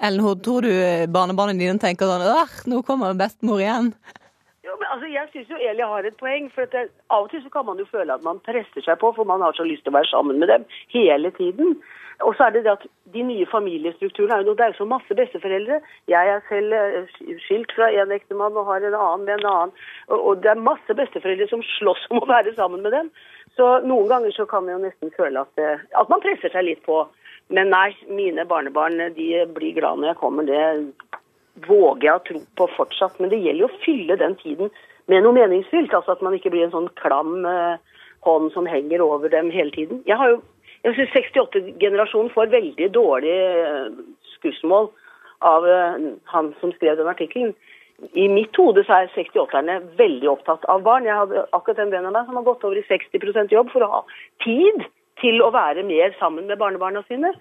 Ellen 0.00 0.42
tror 0.42 0.64
du 0.64 0.72
barnebarna 1.12 1.54
dine 1.58 1.78
tenker 1.78 2.08
sånn 2.08 2.70
nå 2.72 2.82
kommer 2.86 3.14
bestemor 3.18 3.60
igjen? 3.60 3.92
Jo, 4.62 4.76
men 4.78 4.88
altså, 4.94 5.08
Jeg 5.10 5.28
syns 5.32 5.50
jo 5.50 5.58
Eli 5.58 5.82
har 5.82 6.06
et 6.06 6.16
poeng. 6.16 6.50
for 6.54 6.66
det, 6.70 6.88
Av 7.10 7.24
og 7.24 7.30
til 7.30 7.42
så 7.42 7.50
kan 7.50 7.66
man 7.66 7.78
jo 7.78 7.84
føle 7.90 8.14
at 8.14 8.22
man 8.22 8.40
presser 8.46 8.82
seg 8.84 8.98
på, 8.98 9.12
for 9.12 9.24
man 9.24 9.42
har 9.42 9.52
så 9.52 9.66
lyst 9.66 9.84
til 9.84 9.92
å 9.92 9.98
være 9.98 10.10
sammen 10.10 10.38
med 10.38 10.48
dem 10.48 10.64
hele 10.94 11.30
tiden. 11.30 11.76
Og 12.22 12.36
så 12.36 12.46
er 12.46 12.50
det 12.54 12.64
det 12.64 12.72
at 12.72 12.84
de 13.14 13.22
nye 13.26 13.46
familiestrukturene 13.50 14.36
er 14.36 14.46
jo, 14.46 14.54
det 14.54 14.64
er 14.64 14.72
jo 14.72 14.84
så 14.84 14.86
masse 14.86 15.14
besteforeldre. 15.18 15.80
Jeg 16.08 16.28
er 16.34 16.44
selv 16.48 16.72
eh, 16.76 17.16
skilt 17.46 17.72
fra 17.74 17.88
en 17.90 18.14
ektemann 18.14 18.56
og 18.56 18.68
har 18.70 18.84
en 18.86 18.94
annen 18.94 19.24
med 19.26 19.40
en 19.40 19.48
annen. 19.50 19.72
Og, 20.08 20.18
og 20.20 20.42
det 20.44 20.52
er 20.52 20.66
masse 20.70 20.94
besteforeldre 20.94 21.48
som 21.50 21.64
slåss 21.76 22.06
om 22.10 22.22
å 22.22 22.30
være 22.30 22.54
sammen 22.54 22.84
med 22.86 22.94
dem. 22.94 23.10
Så 23.58 23.66
noen 23.88 24.08
ganger 24.12 24.36
så 24.36 24.46
kan 24.46 24.68
jeg 24.68 24.78
jo 24.78 24.84
nesten 24.86 25.12
føle 25.16 25.42
at, 25.42 25.50
det, 25.58 25.72
at 25.98 26.12
man 26.12 26.22
presser 26.22 26.54
seg 26.54 26.68
litt 26.68 26.84
på. 26.86 27.02
Men 27.52 27.72
nei, 27.72 27.90
mine 28.08 28.46
barnebarn 28.48 29.00
de 29.16 29.28
blir 29.54 29.74
glad 29.76 30.00
når 30.00 30.12
jeg 30.12 30.20
kommer. 30.20 30.48
Det 30.48 31.66
våger 31.68 32.08
jeg 32.08 32.14
å 32.14 32.24
tro 32.28 32.40
på 32.60 32.68
fortsatt. 32.76 33.18
Men 33.20 33.32
det 33.32 33.42
gjelder 33.42 33.66
jo 33.66 33.70
å 33.70 33.82
fylle 33.84 34.16
den 34.20 34.38
tiden 34.40 34.72
med 35.12 35.24
noe 35.24 35.36
meningsfylt. 35.36 35.92
Altså 35.92 36.16
at 36.16 36.24
man 36.24 36.36
ikke 36.38 36.52
blir 36.54 36.66
en 36.66 36.74
sånn 36.74 36.88
klam 37.00 37.44
eh, 37.48 37.76
hånd 38.26 38.52
som 38.54 38.68
henger 38.70 39.04
over 39.04 39.32
dem 39.32 39.52
hele 39.52 39.74
tiden. 39.74 40.00
Jeg 40.08 40.18
har 40.20 40.38
jeg 40.82 40.96
syns 40.96 41.12
68-generasjonen 41.14 42.32
får 42.34 42.50
veldig 42.50 42.88
dårlig 42.94 43.34
eh, 43.34 43.92
skussmål 44.34 44.88
av 45.46 45.66
eh, 45.68 46.08
han 46.32 46.50
som 46.60 46.72
skrev 46.74 46.98
den 46.98 47.10
artikkelen. 47.10 47.52
I 48.18 48.24
mitt 48.26 48.56
hode 48.58 48.82
så 48.82 48.96
er 48.96 49.12
68-erne 49.14 49.78
veldig 50.00 50.30
opptatt 50.32 50.64
av 50.72 50.82
barn. 50.82 51.06
Jeg 51.06 51.20
hadde 51.20 51.44
akkurat 51.54 51.84
en 51.84 51.92
venn 51.92 52.08
av 52.08 52.16
meg 52.16 52.26
som 52.26 52.40
har 52.40 52.48
gått 52.48 52.64
over 52.66 52.80
i 52.80 52.86
60% 52.88 53.54
jobb 53.54 53.70
for 53.70 53.86
å 53.86 53.92
ha 53.92 54.02
tid 54.42 54.82
til 55.20 55.42
å 55.44 55.50
være 55.54 55.84
mer 55.86 56.14
sammen 56.20 56.48
med 56.48 56.60
barnebarna 56.60 57.02
sine. 57.08 57.32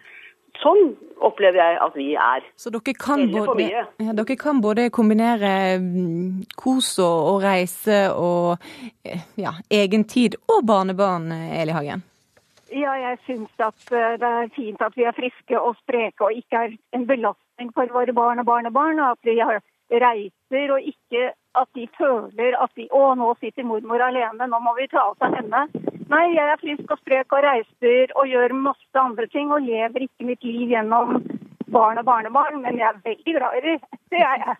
Sånn 0.59 0.91
opplever 1.23 1.61
jeg 1.61 1.77
at 1.79 1.95
vi 1.95 2.07
er. 2.19 2.43
Så 2.59 2.69
dere 2.73 2.93
kan, 2.99 3.23
både, 3.31 3.69
ja, 3.71 4.13
dere 4.17 4.35
kan 4.39 4.59
både 4.61 4.89
kombinere 4.91 5.79
mm, 5.79 6.51
kos 6.59 6.97
og, 6.99 7.17
og 7.31 7.37
reise 7.45 8.03
og 8.11 8.59
ja, 9.39 9.55
egen 9.71 10.03
tid 10.11 10.35
og 10.51 10.65
barnebarn, 10.67 11.31
Eli 11.31 11.75
Hagen? 11.75 12.03
Ja, 12.71 12.93
jeg 12.95 13.17
syns 13.25 13.63
at 13.63 13.91
eh, 13.91 14.17
det 14.19 14.27
er 14.27 14.51
fint 14.55 14.83
at 14.83 14.95
vi 14.95 15.03
er 15.07 15.15
friske 15.15 15.59
og 15.59 15.75
spreke 15.81 16.27
og 16.27 16.35
ikke 16.35 16.67
er 16.67 16.75
en 16.95 17.07
belastning 17.07 17.71
for 17.75 17.91
våre 17.91 18.15
barn 18.15 18.39
og 18.43 18.47
barnebarn. 18.47 18.99
Og 18.99 19.17
at 19.17 19.27
vi 19.27 19.39
har 19.39 19.59
reiser 19.91 20.71
og 20.75 20.87
ikke 20.93 21.31
at 21.59 21.69
de 21.75 21.85
føler 21.97 22.55
at 22.63 22.71
de, 22.79 22.87
å, 22.95 23.11
nå 23.17 23.33
sitter 23.39 23.67
mormor 23.67 24.03
alene, 24.05 24.47
nå 24.47 24.59
må 24.63 24.73
vi 24.77 24.87
ta 24.91 25.03
oss 25.11 25.21
av 25.25 25.35
henne. 25.35 25.65
Nei, 26.11 26.25
jeg 26.35 26.47
er 26.47 26.59
frisk 26.61 26.91
og 26.91 26.99
sprek 27.01 27.35
og 27.35 27.43
reiser 27.45 28.11
og 28.19 28.27
gjør 28.27 28.55
masse 28.67 28.99
andre 28.99 29.27
ting 29.31 29.51
og 29.51 29.63
lever 29.65 30.07
ikke 30.07 30.27
mitt 30.27 30.43
liv 30.47 30.73
gjennom 30.73 31.21
barn 31.71 32.01
og 32.01 32.07
barnebarn, 32.07 32.59
men 32.63 32.79
jeg 32.79 32.87
er 32.89 32.99
veldig 33.05 33.37
glad 33.37 33.57
i 33.59 33.63
dem. 33.67 33.87
Det 34.11 34.23
er 34.27 34.43
jeg. 34.45 34.59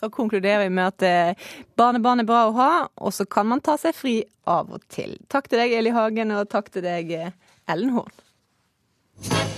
Da 0.00 0.08
konkluderer 0.10 0.64
vi 0.64 0.72
med 0.74 0.90
at 0.90 1.04
eh, 1.06 1.52
barnebarn 1.78 2.24
er 2.24 2.28
bra 2.28 2.40
å 2.48 2.56
ha, 2.58 2.72
og 2.98 3.14
så 3.14 3.26
kan 3.30 3.46
man 3.50 3.62
ta 3.62 3.76
seg 3.80 3.94
fri 3.94 4.16
av 4.50 4.72
og 4.74 4.82
til. 4.90 5.14
Takk 5.30 5.50
til 5.50 5.62
deg, 5.62 5.76
Eli 5.78 5.94
Hagen, 5.94 6.34
og 6.34 6.50
takk 6.50 6.72
til 6.74 6.86
deg, 6.86 7.14
eh, 7.14 7.54
Ellen 7.70 7.94
Horn. 7.94 9.57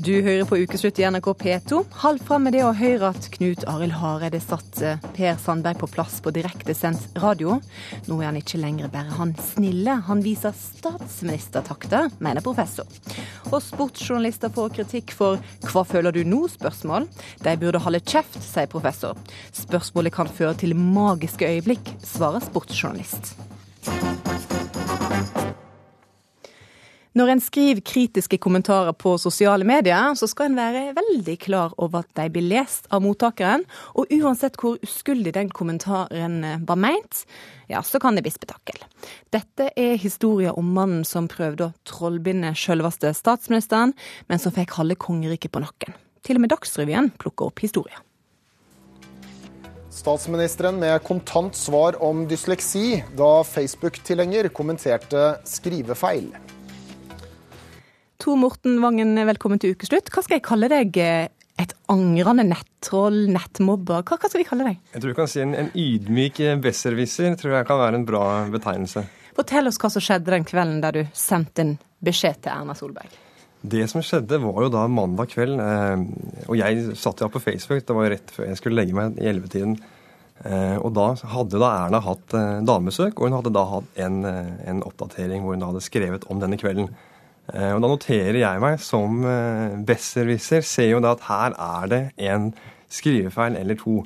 Du 0.00 0.22
hører 0.22 0.46
på 0.48 0.56
Ukeslutt 0.56 0.96
i 0.98 1.04
NRK 1.04 1.26
P2. 1.36 1.78
Halv 2.00 2.22
fram 2.24 2.46
med 2.46 2.54
det 2.56 2.62
å 2.64 2.70
høre 2.72 3.10
at 3.12 3.26
Knut 3.34 3.66
Arild 3.68 3.92
Hareide 4.00 4.38
satte 4.40 4.94
Per 5.12 5.34
Sandberg 5.42 5.76
på 5.82 5.88
plass 5.92 6.14
på 6.24 6.32
direktesendt 6.32 7.18
radio. 7.20 7.58
Nå 8.08 8.16
er 8.22 8.30
han 8.30 8.38
ikke 8.40 8.62
lenger 8.62 8.88
bare 8.88 9.12
han 9.18 9.34
snille, 9.50 9.98
han 10.06 10.22
viser 10.24 10.56
statsministertakter, 10.56 12.08
mener 12.16 12.40
professor. 12.40 12.88
Og 13.50 13.58
sportsjournalister 13.66 14.48
får 14.56 14.72
kritikk 14.78 15.12
for 15.12 15.36
'hva 15.68 15.84
føler 15.84 16.16
du 16.16 16.24
nå?'-spørsmål. 16.24 17.08
De 17.44 17.56
burde 17.60 17.84
holde 17.84 18.00
kjeft, 18.00 18.40
sier 18.40 18.72
professor. 18.72 19.20
Spørsmålet 19.52 20.16
kan 20.16 20.28
føre 20.28 20.54
til 20.54 20.76
magiske 20.76 21.44
øyeblikk, 21.44 21.92
svarer 22.00 22.40
sportsjournalist. 22.40 23.36
Når 27.20 27.34
en 27.34 27.40
skriver 27.42 27.82
kritiske 27.84 28.38
kommentarer 28.40 28.94
på 28.96 29.10
sosiale 29.20 29.66
medier, 29.68 30.14
så 30.16 30.24
skal 30.30 30.48
en 30.48 30.56
være 30.56 30.94
veldig 30.96 31.34
klar 31.42 31.74
over 31.76 32.00
at 32.00 32.08
de 32.16 32.30
blir 32.32 32.46
lest 32.48 32.86
av 32.88 33.02
mottakeren. 33.04 33.66
Og 34.00 34.08
uansett 34.16 34.54
hvor 34.56 34.78
uskyldig 34.80 35.34
den 35.36 35.50
kommentaren 35.52 36.38
var 36.64 36.78
meint, 36.80 37.26
ja, 37.68 37.82
så 37.84 38.00
kan 38.00 38.16
det 38.16 38.22
bli 38.24 38.32
spetakkel. 38.32 38.78
Dette 39.36 39.68
er 39.76 40.00
historien 40.00 40.56
om 40.56 40.70
mannen 40.72 41.02
som 41.04 41.28
prøvde 41.28 41.66
å 41.66 41.74
trollbinde 41.84 42.54
selveste 42.56 43.12
statsministeren, 43.18 43.92
men 44.32 44.40
som 44.40 44.54
fikk 44.56 44.78
halve 44.78 44.96
kongeriket 44.96 45.52
på 45.52 45.60
nakken. 45.60 45.98
Til 46.24 46.40
og 46.40 46.46
med 46.46 46.54
Dagsrevyen 46.54 47.10
plukker 47.20 47.50
opp 47.50 47.60
historien. 47.60 48.00
Statsministeren 49.92 50.80
med 50.80 51.02
kontant 51.04 51.58
svar 51.58 51.98
om 52.00 52.24
dysleksi 52.30 53.02
da 53.18 53.42
Facebook-tilhenger 53.44 54.48
kommenterte 54.56 55.34
skrivefeil. 55.44 56.30
Tor 58.20 58.36
Morten 58.36 58.82
Vangen, 58.82 59.14
velkommen 59.24 59.56
til 59.56 59.72
ukeslutt. 59.72 60.10
Hva 60.12 60.20
skal 60.20 60.36
jeg 60.36 60.44
kalle 60.44 60.68
deg? 60.68 60.96
Et 61.00 61.70
angrende 61.88 62.44
nettroll, 62.44 63.22
nettmobber? 63.32 64.02
Hva, 64.04 64.18
hva, 64.20 64.28
skal 64.28 64.42
vi 64.42 64.44
kalle 64.48 64.66
deg? 64.66 64.82
Jeg 64.92 65.00
tror 65.00 65.12
vi 65.14 65.16
kan 65.16 65.30
si 65.32 65.40
en, 65.40 65.54
en 65.56 65.70
ydmyk 65.72 66.42
besserwisser 66.60 67.32
tror 67.40 67.56
jeg 67.56 67.68
kan 67.70 67.80
være 67.80 67.96
en 67.96 68.04
bra 68.08 68.26
betegnelse. 68.52 69.06
Fortell 69.38 69.70
oss 69.70 69.80
hva 69.80 69.88
som 69.94 70.04
skjedde 70.04 70.34
den 70.34 70.44
kvelden 70.44 70.84
der 70.84 70.98
du 70.98 71.02
sendte 71.16 71.64
en 71.64 71.74
beskjed 72.04 72.44
til 72.44 72.52
Erna 72.52 72.76
Solberg. 72.76 73.16
Det 73.60 73.86
som 73.88 74.04
skjedde, 74.04 74.36
var 74.44 74.66
jo 74.66 74.70
da 74.76 74.86
mandag 74.92 75.32
kveld. 75.32 75.56
Eh, 75.64 76.44
og 76.44 76.60
jeg 76.60 76.96
satt 77.00 77.24
jo 77.24 77.32
på 77.32 77.40
Facebook, 77.40 77.86
det 77.88 77.96
var 77.96 78.04
jo 78.04 78.14
rett 78.18 78.36
før 78.36 78.50
jeg 78.50 78.60
skulle 78.60 78.82
legge 78.82 79.00
meg 79.00 79.16
i 79.16 79.30
ellevetiden. 79.32 79.78
Eh, 80.44 80.76
og 80.76 80.92
da 80.96 81.14
hadde 81.38 81.60
da 81.60 81.76
Erna 81.86 82.04
hatt 82.04 82.36
eh, 82.36 82.56
damebesøk, 82.68 83.16
og 83.16 83.30
hun 83.30 83.40
hadde 83.40 83.56
da 83.56 83.68
hatt 83.78 84.02
en, 84.04 84.24
en 84.28 84.84
oppdatering 84.84 85.40
hvor 85.40 85.56
hun 85.56 85.70
hadde 85.70 85.88
skrevet 85.88 86.28
om 86.28 86.44
denne 86.44 86.60
kvelden. 86.60 86.92
Eh, 87.54 87.72
og 87.74 87.82
da 87.82 87.90
noterer 87.90 88.38
jeg 88.42 88.62
meg 88.62 88.78
som 88.84 89.24
eh, 89.26 89.76
besserwisser, 89.86 90.64
ser 90.66 90.92
jo 90.92 91.02
da 91.02 91.14
at 91.16 91.26
her 91.26 91.56
er 91.56 91.90
det 91.90 92.02
en 92.30 92.50
skrivefeil 92.90 93.58
eller 93.58 93.78
to. 93.80 94.00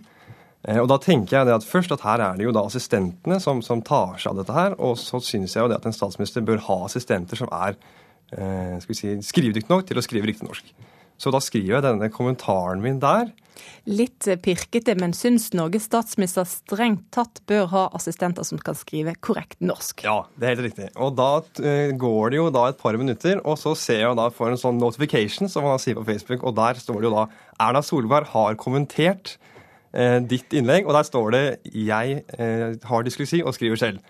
Eh, 0.65 0.81
og 0.81 0.89
da 0.93 0.99
tenker 1.03 1.39
jeg 1.39 1.51
det 1.51 1.57
at 1.59 1.69
først 1.69 1.93
at 1.97 2.07
her 2.07 2.25
er 2.25 2.39
det 2.41 2.49
jo 2.49 2.55
da 2.57 2.65
assistentene 2.65 3.41
som, 3.43 3.61
som 3.65 3.85
tar 3.85 4.17
seg 4.17 4.33
av 4.33 4.41
dette 4.41 4.57
her. 4.57 4.79
Og 4.81 4.97
så 5.01 5.21
syns 5.25 5.57
jeg 5.57 5.65
jo 5.65 5.73
det 5.73 5.81
at 5.81 5.91
en 5.91 5.97
statsminister 5.97 6.47
bør 6.47 6.65
ha 6.71 6.81
assistenter 6.89 7.41
som 7.41 7.53
er 7.53 7.79
skal 8.35 8.89
vi 8.89 8.97
si, 8.99 9.11
skrivedyktige 9.23 9.71
nok 9.71 9.85
til 9.87 10.01
å 10.01 10.03
skrive 10.03 10.27
riktig 10.27 10.49
norsk. 10.49 10.71
Så 11.21 11.33
da 11.35 11.41
skriver 11.43 11.79
jeg 11.79 11.87
denne 11.87 12.11
kommentaren 12.13 12.83
min 12.85 13.01
der. 13.03 13.31
Litt 13.85 14.27
eh, 14.31 14.39
pirkete, 14.41 14.95
men 14.99 15.13
syns 15.17 15.51
Norges 15.55 15.87
statsminister 15.89 16.47
strengt 16.49 17.05
tatt 17.15 17.43
bør 17.49 17.69
ha 17.73 17.85
assistenter 17.97 18.47
som 18.47 18.61
kan 18.63 18.77
skrive 18.79 19.15
korrekt 19.25 19.61
norsk. 19.65 20.05
Ja, 20.07 20.17
det 20.41 20.49
er 20.49 20.55
helt 20.55 20.67
riktig. 20.69 20.89
Og 20.97 21.15
da 21.19 21.29
eh, 21.63 21.93
går 22.01 22.35
det 22.35 22.41
jo 22.41 22.49
da 22.55 22.67
et 22.71 22.81
par 22.81 22.99
minutter, 23.01 23.41
og 23.45 23.59
så 23.61 23.77
ser 23.79 24.03
jeg 24.03 24.19
da 24.19 24.29
for 24.35 24.51
en 24.51 24.61
sånn 24.61 24.81
notification, 24.81 25.51
som 25.53 25.69
man 25.69 25.81
sier 25.83 25.99
på 25.99 26.07
Facebook, 26.09 26.45
og 26.45 26.57
der 26.59 26.81
står 26.81 27.01
det 27.01 27.11
jo 27.11 27.15
da 27.15 27.29
Erna 27.63 27.85
Solberg 27.85 28.33
har 28.35 28.59
kommentert 28.61 29.37
eh, 29.93 30.19
ditt 30.25 30.57
innlegg, 30.57 30.89
og 30.89 30.97
der 30.97 31.09
står 31.09 31.31
det 31.37 31.45
'Jeg 31.71 32.25
eh, 32.39 32.75
har 32.83 33.07
dysleksi 33.07 33.45
og 33.45 33.55
skriver 33.55 33.81
selv'. 33.81 34.03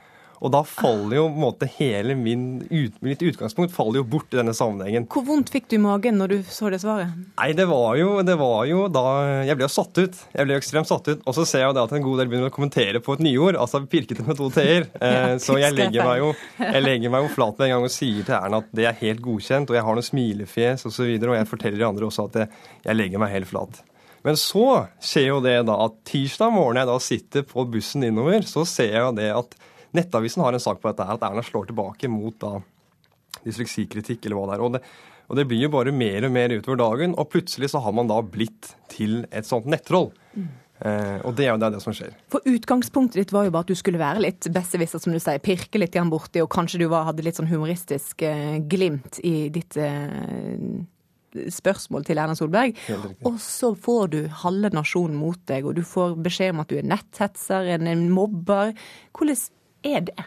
Og 0.44 0.52
da 0.52 0.61
faller 0.68 1.16
jo 1.16 1.24
på 1.30 1.38
en 1.38 1.40
måte 1.40 1.68
hele 1.78 2.14
min 2.18 2.44
ut, 2.68 2.96
mitt 3.04 3.22
utgangspunkt 3.24 3.72
faller 3.72 4.02
jo 4.02 4.07
bort 4.12 4.35
i 4.35 4.37
denne 4.37 4.52
sammenhengen. 4.57 5.07
Hvor 5.09 5.24
vondt 5.24 5.48
fikk 5.54 5.70
du 5.70 5.78
i 5.78 5.80
magen 5.80 6.18
når 6.20 6.35
du 6.35 6.37
så 6.52 6.68
det 6.72 6.83
svaret? 6.83 7.14
Nei, 7.38 7.48
det 7.57 7.64
var 7.70 7.96
jo, 7.96 8.18
det 8.26 8.37
var 8.40 8.66
jo 8.68 8.85
da 8.92 9.04
Jeg 9.48 9.57
ble 9.57 9.64
jo 9.64 9.72
satt 9.72 10.00
ut. 10.02 10.18
Jeg 10.35 10.44
ble 10.44 10.59
jo 10.59 10.61
ekstremt 10.61 10.90
satt 10.90 11.09
ut. 11.09 11.22
Og 11.24 11.37
så 11.38 11.46
ser 11.48 11.64
jeg 11.64 11.70
jo 11.70 11.76
det 11.78 11.87
at 11.87 11.94
en 11.96 12.04
god 12.04 12.20
del 12.20 12.30
begynner 12.33 12.52
å 12.52 12.54
kommentere 12.54 13.00
på 13.04 13.16
et 13.16 13.24
nyord, 13.24 13.57
altså 13.57 13.80
pirkete 13.88 14.26
med 14.26 14.40
to 14.40 14.50
t-er. 14.52 14.90
Eh, 15.04 15.35
så 15.42 15.59
jeg 15.61 15.74
legger, 15.74 16.07
meg 16.07 16.20
jo, 16.22 16.28
jeg 16.62 16.80
legger 16.80 17.12
meg 17.12 17.26
jo 17.26 17.33
flat 17.35 17.59
med 17.59 17.66
en 17.66 17.72
gang 17.74 17.87
og 17.87 17.92
sier 17.92 18.24
til 18.24 18.37
Erna 18.37 18.62
at 18.62 18.70
det 18.76 18.87
er 18.88 18.96
helt 19.02 19.20
godkjent, 19.24 19.68
og 19.68 19.76
jeg 19.76 19.85
har 19.85 19.98
noe 19.98 20.07
smilefjes 20.07 20.85
osv., 20.85 20.88
og, 20.88 20.94
så 20.96 21.09
videre, 21.09 21.33
og 21.33 21.37
jeg 21.37 21.48
forteller 21.50 21.83
de 21.83 21.87
andre 21.88 22.09
også 22.09 22.24
at 22.30 22.38
jeg, 22.40 22.62
jeg 22.87 22.96
legger 22.96 23.20
meg 23.20 23.35
helt 23.35 23.50
flat. 23.50 23.83
Men 24.24 24.38
så 24.40 24.64
skjer 25.04 25.28
jo 25.28 25.42
det 25.44 25.59
da 25.68 25.76
at 25.85 25.98
tirsdag 26.09 26.54
morgen 26.54 26.80
jeg 26.80 26.88
da 26.88 26.96
sitter 27.02 27.44
på 27.50 27.66
bussen 27.74 28.07
innover, 28.09 28.46
så 28.48 28.64
ser 28.68 28.94
jeg 28.94 29.04
jo 29.04 29.12
det 29.18 29.28
at 29.35 29.59
Nettavisen 29.94 30.42
har 30.44 30.57
en 30.57 30.62
sak 30.62 30.80
på 30.83 30.90
dette 30.90 31.07
her, 31.07 31.18
at 31.18 31.26
Erna 31.28 31.44
slår 31.44 31.70
tilbake 31.70 32.11
mot 32.11 32.37
da 32.42 32.57
dysleksikritikk 33.44 34.26
eller 34.26 34.38
hva 34.38 34.48
det 34.48 34.57
er. 34.57 34.64
Og 34.64 34.74
det, 34.76 34.83
og 35.28 35.38
det 35.38 35.46
blir 35.50 35.64
jo 35.66 35.72
bare 35.72 35.94
mer 35.94 36.26
og 36.26 36.35
mer 36.35 36.52
utover 36.54 36.80
dagen, 36.80 37.16
og 37.18 37.30
plutselig 37.33 37.72
så 37.72 37.83
har 37.85 37.94
man 37.96 38.11
da 38.11 38.20
blitt 38.22 38.74
til 38.92 39.22
et 39.30 39.48
sånt 39.48 39.68
nettroll. 39.70 40.11
Eh, 40.85 41.20
og 41.24 41.37
det 41.38 41.46
er 41.46 41.52
jo 41.52 41.61
det, 41.61 41.68
er 41.68 41.76
det 41.76 41.83
som 41.85 41.94
skjer. 41.96 42.16
For 42.33 42.44
utgangspunktet 42.50 43.20
ditt 43.22 43.35
var 43.35 43.46
jo 43.46 43.52
bare 43.54 43.64
at 43.64 43.70
du 43.70 43.78
skulle 43.78 44.00
være 44.00 44.24
litt 44.24 44.48
besserwisser, 44.52 45.00
som 45.02 45.14
du 45.14 45.20
sier. 45.22 45.42
Pirke 45.44 45.80
litt 45.80 45.94
grann 45.94 46.12
borti, 46.12 46.42
og 46.44 46.50
kanskje 46.52 46.83
du 46.83 46.88
var, 46.92 47.07
hadde 47.09 47.24
litt 47.24 47.38
sånn 47.38 47.50
humoristisk 47.50 48.26
eh, 48.26 48.59
glimt 48.68 49.20
i 49.24 49.48
ditt 49.54 49.78
eh, 49.80 50.59
spørsmål 51.54 52.04
til 52.07 52.20
Erna 52.20 52.37
Solberg. 52.38 52.76
Og 53.26 53.38
så 53.42 53.72
får 53.74 54.12
du 54.12 54.20
halve 54.44 54.70
nasjonen 54.74 55.16
mot 55.18 55.40
deg, 55.50 55.66
og 55.66 55.78
du 55.78 55.83
får 55.87 56.18
beskjed 56.24 56.54
om 56.54 56.62
at 56.62 56.70
du 56.70 56.78
er 56.78 56.88
netthetser, 56.90 57.70
en, 57.74 57.88
en 57.90 58.09
mobber. 58.12 58.74
Hvordan 59.16 59.40
er 59.87 60.07
det? 60.11 60.25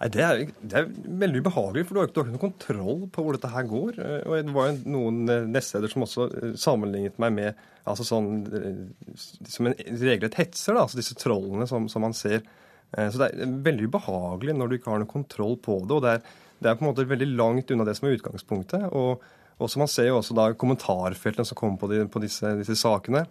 Nei, 0.00 0.08
det 0.10 0.22
er, 0.24 0.40
det 0.66 0.78
er 0.80 0.88
veldig 1.22 1.42
ubehagelig, 1.44 1.84
for 1.86 1.96
du 1.96 2.00
har 2.00 2.08
ikke, 2.10 2.24
noen 2.26 2.42
kontroll 2.42 3.02
på 3.12 3.24
hvor 3.24 3.36
dette 3.36 3.50
her 3.52 3.66
går. 3.70 3.98
Eh, 4.02 4.22
Og 4.26 4.48
det 4.48 4.54
var 4.56 4.70
jo 4.70 4.94
noen 4.96 5.20
eh, 5.30 5.48
nettsteder 5.50 5.92
som 5.92 6.06
også 6.06 6.26
eh, 6.30 6.54
sammenlignet 6.58 7.20
meg 7.22 7.34
med 7.36 7.60
altså 7.88 8.06
sånn, 8.06 8.30
som 9.48 9.68
en 9.70 9.76
regelrett 9.78 10.36
hetser, 10.40 10.76
da, 10.76 10.84
altså 10.84 10.98
disse 11.00 11.16
trollene 11.18 11.66
som, 11.70 11.86
som 11.90 12.04
man 12.04 12.16
ser. 12.16 12.42
Så 12.90 13.20
det 13.20 13.28
er 13.30 13.52
veldig 13.64 13.86
ubehagelig 13.86 14.54
når 14.58 14.68
du 14.70 14.74
ikke 14.76 14.90
har 14.90 15.00
noen 15.00 15.10
kontroll 15.10 15.54
på 15.62 15.76
det. 15.84 15.94
og 15.96 16.02
det 16.04 16.14
er, 16.16 16.24
det 16.58 16.70
er 16.70 16.76
på 16.76 16.84
en 16.84 16.88
måte 16.90 17.06
veldig 17.06 17.28
langt 17.38 17.70
unna 17.70 17.86
det 17.86 17.94
som 17.96 18.08
er 18.08 18.16
utgangspunktet. 18.18 18.88
og 18.90 19.22
som 19.70 19.82
Man 19.84 19.90
ser 19.90 20.10
jo 20.10 20.18
også 20.18 20.34
da 20.36 20.48
kommentarfeltene 20.58 21.46
som 21.46 21.58
kommer 21.58 21.78
på, 21.80 21.88
de, 21.92 22.02
på 22.10 22.22
disse, 22.22 22.50
disse 22.60 22.76
sakene. 22.80 23.24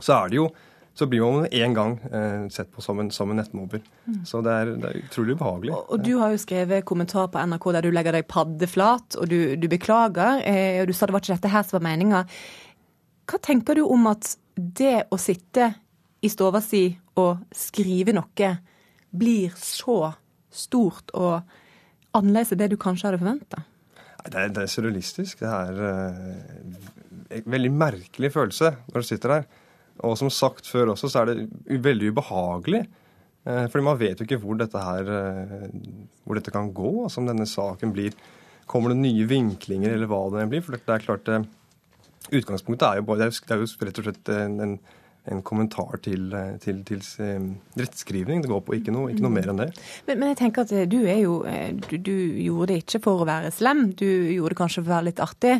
Så 0.00 0.16
er 0.16 0.32
det 0.32 0.40
jo 0.40 0.48
så 1.00 1.06
blir 1.08 1.22
man 1.24 1.46
med 1.46 1.54
en 1.56 1.74
gang 1.74 1.92
eh, 2.12 2.48
sett 2.52 2.68
på 2.72 2.82
som 2.84 2.98
en, 3.00 3.08
som 3.10 3.30
en 3.32 3.38
nettmobber. 3.40 3.80
Mm. 4.04 4.18
Så 4.28 4.42
det 4.44 4.52
er, 4.52 4.72
det 4.82 4.88
er 4.90 4.98
utrolig 5.00 5.36
ubehagelig. 5.38 5.72
Og, 5.72 5.94
og 5.94 6.02
du 6.04 6.10
har 6.20 6.34
jo 6.34 6.40
skrevet 6.42 6.84
kommentar 6.88 7.30
på 7.32 7.40
NRK 7.40 7.68
der 7.76 7.86
du 7.86 7.94
legger 7.96 8.18
deg 8.18 8.26
paddeflat, 8.28 9.16
og 9.16 9.30
du, 9.30 9.38
du 9.56 9.64
beklager. 9.72 10.42
Eh, 10.44 10.82
og 10.82 10.90
du 10.90 10.92
sa 10.96 11.08
det 11.08 11.16
var 11.16 11.24
ikke 11.24 11.38
dette 11.38 11.52
her 11.54 11.64
som 11.64 11.78
var 11.78 11.86
meninga. 11.88 12.20
Hva 13.32 13.40
tenker 13.48 13.80
du 13.80 13.86
om 13.86 14.04
at 14.10 14.34
det 14.60 15.06
å 15.08 15.16
sitte 15.20 15.70
i 16.20 16.28
stova 16.28 16.60
si 16.60 16.84
og 17.16 17.46
skrive 17.56 18.12
noe 18.12 18.50
blir 19.10 19.56
så 19.56 20.02
stort 20.52 21.14
og 21.16 21.40
annerledes 22.12 22.52
enn 22.52 22.60
det 22.60 22.72
du 22.74 22.76
kanskje 22.82 23.08
hadde 23.08 23.22
forventa? 23.22 23.64
Det 24.20 24.36
er, 24.36 24.52
det 24.52 24.66
er 24.66 24.70
surrealistisk. 24.74 25.40
Det 25.40 25.48
er 25.48 25.82
eh, 25.88 27.40
en 27.40 27.50
veldig 27.56 27.72
merkelig 27.72 28.34
følelse 28.36 28.74
når 28.90 29.00
du 29.00 29.08
sitter 29.08 29.36
der. 29.38 29.50
Og 30.06 30.16
som 30.18 30.30
sagt 30.32 30.68
før 30.68 30.94
også, 30.94 31.10
så 31.12 31.22
er 31.22 31.30
det 31.30 31.80
veldig 31.84 32.12
ubehagelig. 32.14 32.84
Eh, 33.48 33.66
fordi 33.72 33.84
man 33.84 33.98
vet 34.00 34.20
jo 34.20 34.26
ikke 34.26 34.40
hvor 34.42 34.58
dette 34.60 34.80
her 34.84 35.08
eh, 35.16 35.70
hvor 36.24 36.36
dette 36.36 36.52
kan 36.54 36.72
gå. 36.76 36.92
Altså 37.04 37.22
om 37.22 37.30
denne 37.30 37.48
saken 37.48 37.96
blir 37.96 38.16
Kommer 38.70 38.92
det 38.92 39.00
nye 39.00 39.24
vinklinger, 39.26 39.96
eller 39.96 40.06
hva 40.06 40.20
det 40.30 40.44
blir. 40.52 40.60
For 40.62 40.76
det 40.76 40.94
er 40.94 41.02
klart 41.02 41.28
eh, 41.32 41.46
Utgangspunktet 42.30 42.84
er 42.86 43.00
jo 43.00 43.06
bare 43.08 43.26
Det 43.26 43.50
er 43.50 43.64
jo, 43.64 43.70
rett 43.80 43.98
og 43.98 44.06
slett 44.06 44.30
en, 44.36 44.58
en, 44.62 44.74
en 45.28 45.42
kommentar 45.44 46.00
til, 46.04 46.30
eh, 46.32 46.56
til, 46.62 46.80
til 46.88 47.02
eh, 47.20 47.48
rettskrivning. 47.78 48.42
Det 48.42 48.50
går 48.50 48.62
på 48.64 48.76
ikke 48.78 48.94
noe, 48.94 49.10
ikke 49.12 49.24
noe 49.24 49.34
mer 49.34 49.50
enn 49.52 49.62
det. 49.62 49.68
Men, 50.08 50.20
men 50.22 50.32
jeg 50.32 50.40
tenker 50.40 50.64
at 50.64 50.74
du 50.90 50.98
er 51.02 51.20
jo 51.22 51.40
eh, 51.48 51.72
du, 51.76 51.96
du 51.98 52.14
gjorde 52.46 52.72
det 52.72 52.78
ikke 52.84 53.02
for 53.04 53.22
å 53.22 53.28
være 53.28 53.52
slem, 53.54 53.90
du 53.98 54.06
gjorde 54.08 54.54
det 54.54 54.60
kanskje 54.62 54.82
for 54.82 54.88
å 54.88 54.94
være 54.96 55.08
litt 55.10 55.24
artig. 55.24 55.56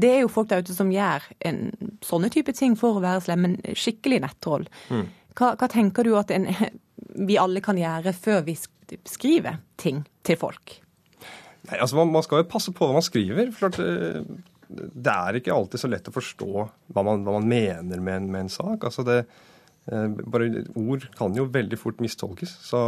Det 0.00 0.12
er 0.14 0.22
jo 0.22 0.32
folk 0.32 0.50
der 0.52 0.62
ute 0.64 0.76
som 0.76 0.92
gjør 0.94 1.26
en, 1.50 1.64
sånne 2.06 2.30
type 2.32 2.54
ting 2.56 2.76
for 2.78 2.98
å 3.00 3.04
være 3.04 3.24
slem, 3.26 3.48
men 3.48 3.58
skikkelig 3.78 4.22
nettroll. 4.26 4.68
Mm. 4.92 5.08
Hva, 5.38 5.54
hva 5.58 5.70
tenker 5.70 6.06
du 6.06 6.14
at 6.20 6.30
en, 6.34 6.46
vi 7.30 7.40
alle 7.40 7.64
kan 7.64 7.80
gjøre 7.80 8.14
før 8.16 8.46
vi 8.46 8.56
skriver 8.60 9.58
ting 9.80 10.04
til 10.26 10.38
folk? 10.40 10.78
Nei, 11.68 11.76
altså 11.76 11.98
man, 11.98 12.12
man 12.14 12.24
skal 12.24 12.40
jo 12.40 12.50
passe 12.50 12.72
på 12.72 12.86
hva 12.86 12.96
man 12.96 13.04
skriver. 13.04 13.50
for 13.52 13.68
klart, 13.68 13.82
eh, 13.84 14.22
Det 14.70 15.12
er 15.12 15.38
ikke 15.40 15.54
alltid 15.54 15.82
så 15.82 15.90
lett 15.90 16.08
å 16.10 16.14
forstå 16.14 16.50
hva 16.94 17.02
man, 17.06 17.24
hva 17.26 17.38
man 17.38 17.48
mener 17.50 18.02
med 18.02 18.20
en, 18.20 18.28
med 18.30 18.46
en 18.46 18.52
sak. 18.52 18.84
Altså 18.86 19.04
det, 19.06 19.22
eh, 19.90 20.06
bare 20.30 20.66
Ord 20.78 21.08
kan 21.18 21.34
jo 21.36 21.48
veldig 21.50 21.78
fort 21.80 22.02
mistolkes. 22.02 22.52
Så 22.68 22.84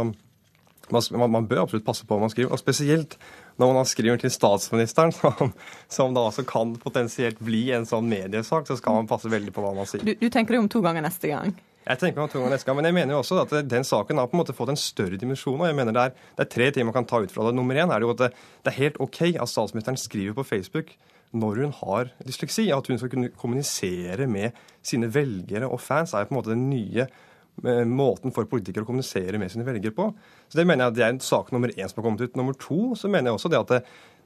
man, 0.91 1.31
man, 1.31 1.47
bør 1.47 1.63
absolutt 1.63 1.85
passe 1.87 2.07
på 2.07 2.15
hva 2.15 2.25
man 2.25 2.31
skriver. 2.33 2.53
Og 2.53 2.61
spesielt 2.61 3.17
når 3.61 3.75
man 3.77 3.89
skriver 3.89 4.23
til 4.23 4.33
statsministeren, 4.33 5.13
som, 5.19 5.53
som 5.91 6.15
da 6.15 6.25
også 6.29 6.47
kan 6.47 6.75
potensielt 6.81 7.43
bli 7.43 7.67
en 7.75 7.87
sånn 7.89 8.07
mediesak, 8.09 8.67
så 8.69 8.79
skal 8.79 9.01
man 9.01 9.11
passe 9.11 9.31
veldig 9.31 9.53
på 9.55 9.63
hva 9.63 9.75
man 9.77 9.89
sier. 9.89 10.05
Du, 10.05 10.15
du 10.15 10.29
tenker 10.29 10.55
deg 10.55 10.63
om 10.63 10.71
to 10.71 10.83
ganger 10.85 11.05
neste 11.05 11.31
gang. 11.31 11.55
Jeg 11.83 11.99
tenker 11.99 12.15
meg 12.15 12.29
om 12.29 12.31
to 12.31 12.39
ganger 12.39 12.55
neste 12.55 12.69
gang, 12.69 12.77
Men 12.79 12.87
jeg 12.87 12.95
mener 12.95 13.15
jo 13.15 13.21
også 13.21 13.41
at 13.41 13.55
den 13.67 13.83
saken 13.83 14.19
har 14.21 14.29
på 14.31 14.37
en 14.37 14.39
måte 14.39 14.55
fått 14.55 14.71
en 14.71 14.79
større 14.79 15.19
dimensjon. 15.19 15.59
og 15.59 15.67
jeg 15.67 15.75
mener 15.75 15.91
Det 15.91 16.03
er, 16.03 16.13
det 16.37 16.45
er 16.45 16.53
tre 16.55 16.69
ting 16.71 16.87
man 16.87 16.95
kan 16.95 17.07
ta 17.07 17.19
ut 17.19 17.31
fra 17.31 17.49
det. 17.49 17.57
Nummer 17.57 17.75
én 17.75 17.91
er 17.91 17.99
det 17.99 18.07
jo 18.07 18.13
at 18.15 18.21
det, 18.23 18.29
det 18.63 18.71
er 18.71 18.79
helt 18.79 19.01
OK 19.03 19.21
at 19.33 19.51
statsministeren 19.51 19.99
skriver 19.99 20.37
på 20.37 20.47
Facebook 20.47 20.95
når 21.33 21.63
hun 21.63 21.75
har 21.81 22.13
dysleksi. 22.25 22.69
At 22.73 22.87
hun 22.89 22.99
skal 23.01 23.11
kunne 23.11 23.33
kommunisere 23.37 24.27
med 24.29 24.57
sine 24.85 25.09
velgere 25.13 25.69
og 25.69 25.81
fans, 25.81 26.13
er 26.13 26.29
på 26.29 26.35
en 26.35 26.39
måte 26.39 26.53
den 26.53 26.69
nye 26.69 27.05
eh, 27.05 27.83
måten 27.89 28.33
for 28.35 28.49
politikere 28.49 28.85
å 28.85 28.89
kommunisere 28.89 29.41
med 29.41 29.53
sine 29.53 29.65
velgere 29.67 29.95
på. 29.95 30.09
Så 30.47 30.59
Det 30.59 30.67
mener 30.69 30.89
jeg 30.89 30.99
det 30.99 31.05
er 31.07 31.19
sak 31.25 31.51
nummer 31.51 31.73
én 31.73 31.89
som 31.89 32.01
har 32.01 32.09
kommet 32.09 32.25
ut. 32.25 32.39
Nummer 32.39 32.57
to 32.57 32.93
så 32.99 33.11
mener 33.11 33.31
jeg 33.31 33.39
også 33.39 33.53
det 33.53 33.61
at 33.63 33.75
det, 33.75 33.83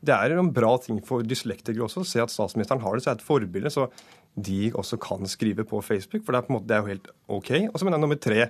det 0.07 0.13
er 0.13 0.37
en 0.37 0.53
bra 0.53 0.75
ting 0.83 1.01
for 1.05 1.25
dyslektikere 1.25 1.87
også 1.87 2.03
å 2.03 2.07
se 2.07 2.21
at 2.21 2.33
statsministeren 2.33 2.83
har 2.83 2.95
det 2.95 3.05
så 3.05 3.11
er 3.11 3.17
det 3.17 3.23
et 3.23 3.29
forbilde. 3.31 3.73
så 3.73 3.89
de 4.37 4.71
også 4.77 4.99
kan 5.01 5.25
skrive 5.25 5.65
på 5.65 5.81
Facebook, 5.81 6.21
for 6.23 6.31
det 6.31 6.37
er, 6.37 6.45
på 6.45 6.51
en 6.51 6.57
måte, 6.59 6.67
det 6.69 6.75
er 6.75 6.83
jo 6.83 6.91
helt 6.91 7.07
OK. 7.25 7.51
Og 7.71 7.79
så 7.79 7.87
mener 7.87 7.97
jeg 7.97 8.03
nummer 8.03 8.19
tre, 8.21 8.43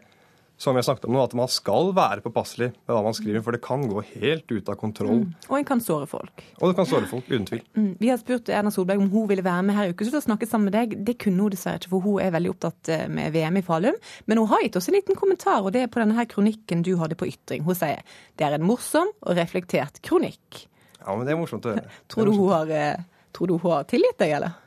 som 0.58 0.78
jeg 0.78 0.88
snakket 0.88 1.06
om 1.06 1.14
nå, 1.14 1.22
at 1.22 1.36
man 1.38 1.50
skal 1.52 1.92
være 1.96 2.24
påpasselig 2.26 2.72
med 2.74 2.90
hva 2.90 3.02
man 3.06 3.16
skriver, 3.16 3.44
for 3.46 3.54
det 3.54 3.62
kan 3.66 3.84
gå 3.90 4.02
helt 4.16 4.50
ut 4.50 4.72
av 4.72 4.78
kontroll. 4.82 5.20
Mm. 5.22 5.36
Og 5.52 5.58
en 5.60 5.68
kan 5.70 5.84
såre 5.84 6.08
folk. 6.10 6.42
Og 6.58 6.72
det 6.72 6.78
kan 6.80 6.90
såre 6.90 7.10
folk, 7.10 7.28
uten 7.30 7.46
tvil. 7.46 7.62
Mm. 7.78 7.92
Vi 8.02 8.10
har 8.10 8.18
spurt 8.22 8.50
Erna 8.50 8.74
Solberg 8.74 9.04
om 9.04 9.12
hun 9.14 9.28
ville 9.30 9.46
være 9.46 9.68
med 9.68 9.78
her 9.78 9.92
i 9.92 9.94
Ukeslutt 9.94 10.18
og 10.18 10.26
snakke 10.26 10.50
sammen 10.50 10.72
med 10.72 10.78
deg. 10.78 10.96
Det 11.06 11.20
kunne 11.22 11.46
hun 11.46 11.54
dessverre 11.54 11.78
ikke, 11.82 11.94
for 11.94 12.08
hun 12.08 12.24
er 12.26 12.34
veldig 12.34 12.54
opptatt 12.56 12.94
eh, 12.94 13.06
med 13.20 13.36
VM 13.38 13.62
i 13.62 13.66
Falun. 13.70 14.00
Men 14.26 14.42
hun 14.42 14.50
har 14.54 14.66
gitt 14.66 14.80
oss 14.82 14.90
en 14.90 14.98
liten 14.98 15.20
kommentar, 15.20 15.62
og 15.62 15.76
det 15.78 15.86
er 15.86 15.94
på 15.94 16.02
denne 16.02 16.18
her 16.18 16.30
kronikken 16.32 16.82
du 16.88 16.96
hadde 17.02 17.20
på 17.20 17.30
Ytring. 17.30 17.62
Hun 17.68 17.78
sier 17.78 18.02
det 18.38 18.48
er 18.48 18.58
en 18.58 18.66
morsom 18.66 19.14
og 19.22 19.38
reflektert 19.38 20.02
kronikk. 20.06 20.66
Ja, 21.04 21.14
men 21.14 21.28
det 21.28 21.36
er 21.36 21.40
morsomt 21.40 21.70
å 21.70 21.76
høre. 21.76 21.86
Tror 22.12 22.26
du 22.26 22.34
hun 22.34 22.50
har, 22.56 22.74
eh, 22.74 23.06
tror 23.36 23.52
du 23.52 23.60
hun 23.60 23.70
har 23.78 23.86
tilgitt 23.90 24.18
deg, 24.18 24.40
eller? 24.40 24.58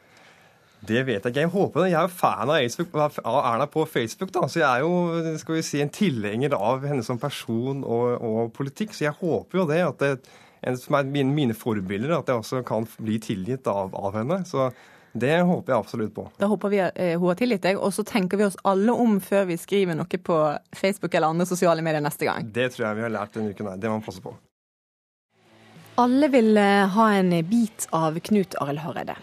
Det 0.86 1.02
vet 1.04 1.18
jeg 1.18 1.32
ikke. 1.32 1.44
Jeg 1.44 1.52
håper 1.52 1.82
det. 1.82 1.88
Jeg 1.92 1.98
er 2.00 2.06
jo 2.06 2.18
fan 2.20 2.50
av, 2.50 2.56
Facebook, 2.56 2.94
av 2.96 3.40
Erna 3.52 3.66
på 3.68 3.84
Facebook, 3.86 4.30
da. 4.32 4.46
Så 4.48 4.62
jeg 4.62 4.68
er 4.68 4.84
jo 4.84 5.34
skal 5.40 5.58
vi 5.58 5.64
si, 5.66 5.80
en 5.84 5.92
tilhenger 5.92 6.56
av 6.56 6.86
henne 6.88 7.04
som 7.06 7.20
person 7.20 7.82
og, 7.84 8.06
og 8.16 8.54
politikk. 8.56 8.96
Så 8.96 9.04
jeg 9.08 9.18
håper 9.20 9.60
jo 9.60 9.66
det. 9.68 9.82
at 9.84 10.00
det, 10.00 10.38
en 10.60 10.76
som 10.76 10.96
er 10.98 11.08
mine, 11.08 11.32
mine 11.32 11.56
forbilder, 11.56 12.18
at 12.18 12.28
jeg 12.28 12.42
også 12.42 12.62
kan 12.68 12.88
bli 13.00 13.18
tilgitt 13.22 13.68
av, 13.70 13.94
av 13.96 14.16
henne. 14.18 14.42
Så 14.48 14.70
det 15.12 15.40
håper 15.42 15.72
jeg 15.72 15.78
absolutt 15.78 16.12
på. 16.14 16.26
Da 16.38 16.48
håper 16.50 16.72
vi 16.72 16.82
eh, 16.84 17.16
hun 17.18 17.30
har 17.32 17.38
tilgitt 17.40 17.64
deg, 17.64 17.80
og 17.80 17.94
så 17.94 18.04
tenker 18.06 18.38
vi 18.38 18.46
oss 18.46 18.58
alle 18.68 18.94
om 18.94 19.18
før 19.24 19.48
vi 19.50 19.58
skriver 19.58 19.98
noe 19.98 20.20
på 20.22 20.38
Facebook 20.76 21.14
eller 21.14 21.32
andre 21.32 21.48
sosiale 21.48 21.82
medier 21.82 22.04
neste 22.04 22.28
gang. 22.28 22.46
Det 22.54 22.70
tror 22.74 22.90
jeg 22.90 23.00
vi 23.00 23.06
har 23.08 23.16
lært 23.16 23.34
denne 23.34 23.54
uken. 23.54 23.72
her. 23.72 23.80
Det 23.80 23.90
må 23.90 23.98
man 23.98 24.07
passe 24.07 24.22
på. 24.22 24.36
Alle 26.00 26.30
vil 26.32 26.57
eh, 26.57 26.86
ha 26.94 27.09
en 27.12 27.32
bit 27.48 27.88
av 27.96 28.16
Knut 28.30 28.55
Arild 28.62 28.84
Hareide. 28.84 29.16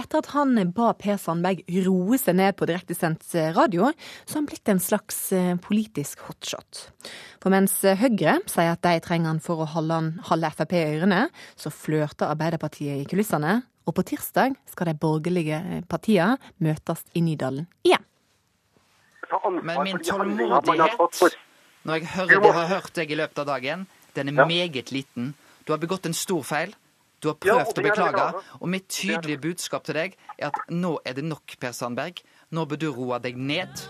Etter 0.00 0.22
at 0.22 0.30
han 0.32 0.56
ba 0.72 0.92
Per 0.96 1.18
Sandberg 1.20 1.60
roe 1.84 2.18
seg 2.20 2.38
ned 2.38 2.56
på 2.56 2.68
direktesendt 2.70 3.26
radio, 3.56 3.90
så 4.24 4.36
har 4.36 4.40
han 4.40 4.48
blitt 4.48 4.70
en 4.72 4.80
slags 4.80 5.18
eh, 5.36 5.52
politisk 5.60 6.22
hotshot. 6.24 6.86
For 7.42 7.52
mens 7.52 7.76
Høyre 7.84 8.38
sier 8.48 8.72
at 8.72 8.82
de 8.86 8.94
trenger 9.04 9.34
han 9.34 9.42
for 9.44 9.60
å 9.60 9.68
holde, 9.74 9.98
han, 9.98 10.10
holde 10.30 10.52
Frp 10.56 10.72
i 10.78 10.84
ørene, 10.94 11.26
så 11.60 11.72
flørter 11.74 12.32
Arbeiderpartiet 12.32 13.02
i 13.02 13.08
kulissene 13.10 13.60
Og 13.88 13.94
på 13.96 14.04
tirsdag 14.06 14.56
skal 14.70 14.90
de 14.90 14.96
borgerlige 15.00 15.60
partiene 15.90 16.36
møtes 16.62 17.04
i 17.16 17.22
Nydalen 17.24 17.68
igjen. 17.84 18.04
Men 19.62 19.84
min 19.86 20.02
tålmodighet 20.04 21.38
når 21.82 21.96
jeg 21.96 22.10
hører, 22.12 22.44
jeg 22.44 22.52
har 22.52 22.66
hørt 22.68 22.92
deg 22.96 23.12
i 23.12 23.16
løpet 23.16 23.38
av 23.40 23.46
dagen, 23.48 23.86
den 24.16 24.28
er 24.28 24.44
meget 24.44 24.90
liten. 24.92 25.32
Du 25.64 25.72
har 25.72 25.80
begått 25.80 26.04
en 26.08 26.16
stor 26.16 26.42
feil. 26.44 26.74
Du 27.20 27.28
har 27.28 27.36
prøvd 27.36 27.78
å 27.78 27.84
beklage. 27.84 28.26
Og 28.60 28.68
mitt 28.72 28.88
tydelige 28.88 29.42
budskap 29.44 29.84
til 29.84 29.98
deg 29.98 30.16
er 30.38 30.48
at 30.48 30.60
nå 30.72 30.96
er 31.04 31.18
det 31.18 31.24
nok, 31.28 31.56
Per 31.60 31.74
Sandberg. 31.76 32.22
Nå 32.56 32.64
bør 32.66 32.80
du 32.80 32.88
roe 32.96 33.20
deg 33.22 33.36
ned. 33.36 33.84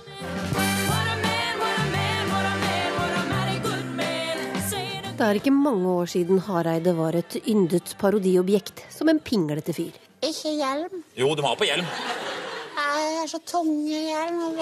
Det 5.21 5.27
er 5.29 5.37
ikke 5.37 5.53
mange 5.53 5.85
år 6.01 6.09
siden 6.09 6.39
Hareide 6.47 6.95
var 6.97 7.13
et 7.19 7.35
yndet 7.45 7.93
parodiobjekt 8.01 8.87
som 8.89 9.11
en 9.13 9.21
pinglete 9.21 9.75
fyr. 9.77 9.93
Ikke 10.25 10.55
hjelm. 10.57 11.03
Jo, 11.17 11.35
du 11.37 11.43
må 11.45 11.53
ha 11.53 11.59
på 11.61 11.69
hjelm. 11.69 11.85
Nei, 12.81 13.03
det 13.05 13.21
er 13.27 13.29
så 13.29 13.41
tung 13.45 13.69
i 13.85 14.01
hjelm. 14.09 14.57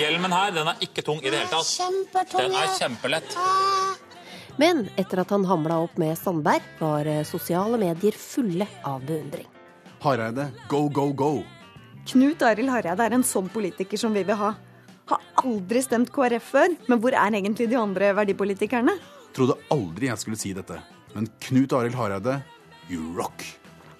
Hjelmen 0.00 0.34
her, 0.34 0.50
den 0.58 0.72
er 0.74 0.82
ikke 0.82 1.06
tung 1.06 1.22
i 1.22 1.30
det 1.30 1.44
hele 1.44 1.62
tatt. 1.62 2.34
Den 2.34 2.58
er 2.58 2.74
kjempelett. 2.74 3.38
Men 4.58 4.88
etter 4.98 5.22
at 5.22 5.30
han 5.30 5.44
hamla 5.46 5.76
opp 5.84 5.98
med 6.02 6.18
Sandberg, 6.18 6.64
var 6.80 7.06
eh, 7.06 7.22
sosiale 7.26 7.78
medier 7.78 8.16
fulle 8.18 8.66
av 8.82 9.04
beundring. 9.06 9.46
Hareide, 10.02 10.48
go, 10.68 10.88
go, 10.88 11.12
go. 11.12 11.32
Knut 12.08 12.42
Arild 12.42 12.72
Hareide 12.72 13.06
er 13.06 13.14
en 13.14 13.26
sånn 13.26 13.50
politiker 13.52 14.00
som 14.00 14.14
vi 14.16 14.24
vil 14.26 14.38
ha. 14.40 14.54
Har 15.08 15.24
aldri 15.44 15.82
stemt 15.84 16.10
KrF 16.12 16.50
før, 16.52 16.74
men 16.90 17.00
hvor 17.02 17.14
er 17.14 17.38
egentlig 17.38 17.68
de 17.70 17.78
andre 17.78 18.10
verdipolitikerne? 18.18 18.96
Trodde 19.36 19.58
aldri 19.70 20.10
jeg 20.10 20.22
skulle 20.22 20.40
si 20.40 20.52
dette, 20.56 20.80
men 21.14 21.28
Knut 21.46 21.74
Arild 21.78 21.98
Hareide, 21.98 22.40
you 22.90 23.12
rock. 23.16 23.44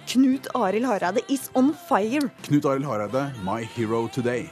Knut 0.09 0.48
Arild 0.59 0.88
Hareide 0.88 1.22
is 1.28 1.50
on 1.54 1.70
fire. 1.88 2.32
Knut 2.48 2.66
Arild 2.66 2.88
Hareide, 2.88 3.28
my 3.46 3.62
hero 3.76 4.09
today. 4.09 4.48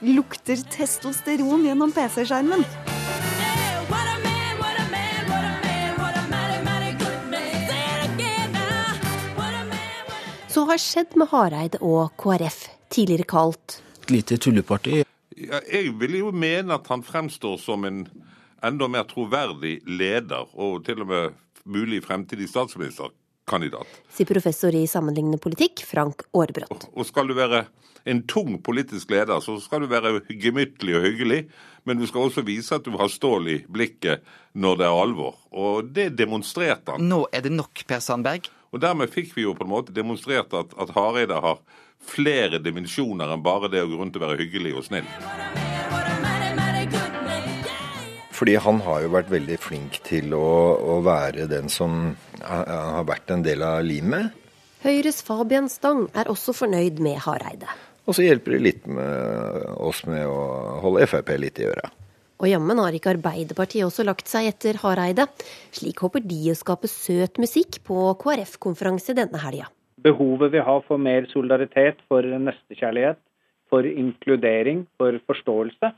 Lukter 0.00 0.56
testosteron 0.72 1.66
gjennom 1.68 1.92
PC-skjermen. 1.92 2.64
Har 10.70 10.78
skjedd 10.78 11.16
med 11.18 11.30
Hareide 11.32 11.80
og 11.82 12.12
KrF, 12.20 12.60
tidligere 12.94 13.26
kalt 13.26 13.80
Et 14.04 14.12
lite 14.14 14.36
tulleparti. 14.38 15.00
Ja, 15.40 15.58
jeg 15.66 15.94
vil 15.98 16.18
jo 16.20 16.30
mene 16.30 16.76
at 16.76 16.86
han 16.92 17.02
fremstår 17.06 17.56
som 17.62 17.86
en 17.88 18.04
enda 18.66 18.88
mer 18.92 19.06
troverdig 19.08 19.80
leder, 19.88 20.46
og 20.54 20.84
til 20.86 21.02
og 21.02 21.10
med 21.10 21.36
mulig 21.64 22.02
fremtidig 22.04 22.48
statsministerkandidat. 22.50 23.88
sier 24.12 24.28
professor 24.28 24.74
i 24.74 24.86
sammenlignende 24.86 25.40
politikk, 25.42 25.82
Frank 25.86 26.22
Aarbrot. 26.34 26.88
Og 26.94 27.06
skal 27.06 27.28
du 27.28 27.34
være 27.34 27.64
en 28.04 28.22
tung 28.26 28.60
politisk 28.62 29.10
leder, 29.10 29.40
så 29.40 29.58
skal 29.60 29.82
du 29.84 29.90
være 29.90 30.20
gemyttlig 30.28 30.96
og 30.96 31.02
hyggelig, 31.02 31.40
men 31.84 31.98
du 31.98 32.06
skal 32.06 32.28
også 32.28 32.44
vise 32.46 32.74
at 32.74 32.84
du 32.84 32.96
har 33.00 33.08
stål 33.08 33.48
i 33.48 33.58
blikket 33.68 34.22
når 34.54 34.80
det 34.80 34.86
er 34.86 35.02
alvor. 35.02 35.36
Og 35.50 35.90
det 35.94 36.12
demonstrerte 36.18 36.96
han. 36.96 37.08
Nå 37.08 37.26
er 37.32 37.44
det 37.44 37.52
nok, 37.52 37.84
Per 37.88 38.00
Sandberg. 38.00 38.50
Og 38.70 38.82
dermed 38.82 39.10
fikk 39.10 39.32
vi 39.34 39.44
jo 39.44 39.54
på 39.58 39.66
en 39.66 39.72
måte 39.72 39.94
demonstrert 39.94 40.52
at, 40.54 40.74
at 40.78 40.92
Hareide 40.94 41.40
har 41.42 41.58
flere 42.00 42.60
dimensjoner 42.62 43.32
enn 43.34 43.42
bare 43.42 43.70
det 43.72 43.82
å 43.82 43.88
gå 43.90 43.98
rundt 43.98 44.16
og 44.16 44.24
være 44.24 44.38
hyggelig 44.40 44.76
og 44.78 44.86
snill. 44.86 45.08
Fordi 48.40 48.54
han 48.56 48.78
har 48.86 49.02
jo 49.04 49.10
vært 49.12 49.32
veldig 49.32 49.56
flink 49.60 49.98
til 50.06 50.32
å, 50.32 50.52
å 50.80 51.00
være 51.04 51.44
den 51.50 51.68
som 51.68 52.14
har 52.40 53.04
vært 53.08 53.34
en 53.34 53.42
del 53.44 53.60
av 53.66 53.82
limet. 53.84 54.32
Høyres 54.80 55.20
Fabian 55.26 55.68
Stang 55.68 56.06
er 56.16 56.30
også 56.32 56.54
fornøyd 56.56 57.02
med 57.04 57.20
Hareide. 57.26 57.68
Og 58.08 58.16
så 58.16 58.24
hjelper 58.24 58.56
det 58.56 58.62
litt 58.64 58.86
med 58.88 59.66
oss 59.76 60.06
med 60.08 60.24
å 60.24 60.38
holde 60.86 61.04
Frp 61.10 61.34
litt 61.42 61.60
i 61.60 61.68
øra. 61.68 61.90
Og 62.40 62.48
jammen 62.48 62.78
har 62.80 62.94
ikke 62.96 63.12
Arbeiderpartiet 63.12 63.84
også 63.84 64.04
lagt 64.08 64.30
seg 64.30 64.48
etter 64.48 64.78
Hareide. 64.80 65.26
Slik 65.76 66.00
håper 66.00 66.24
de 66.24 66.38
å 66.48 66.56
skape 66.56 66.88
søt 66.88 67.36
musikk 67.42 67.82
på 67.84 68.08
KrF-konferanse 68.22 69.16
denne 69.16 69.42
helga. 69.44 69.68
behovet 70.00 70.54
vi 70.54 70.60
har 70.64 70.80
for 70.86 70.96
mer 70.96 71.26
solidaritet, 71.28 71.98
for 72.08 72.24
nestekjærlighet, 72.24 73.18
for 73.68 73.84
inkludering, 73.84 74.86
for 74.96 75.18
forståelse. 75.28 75.92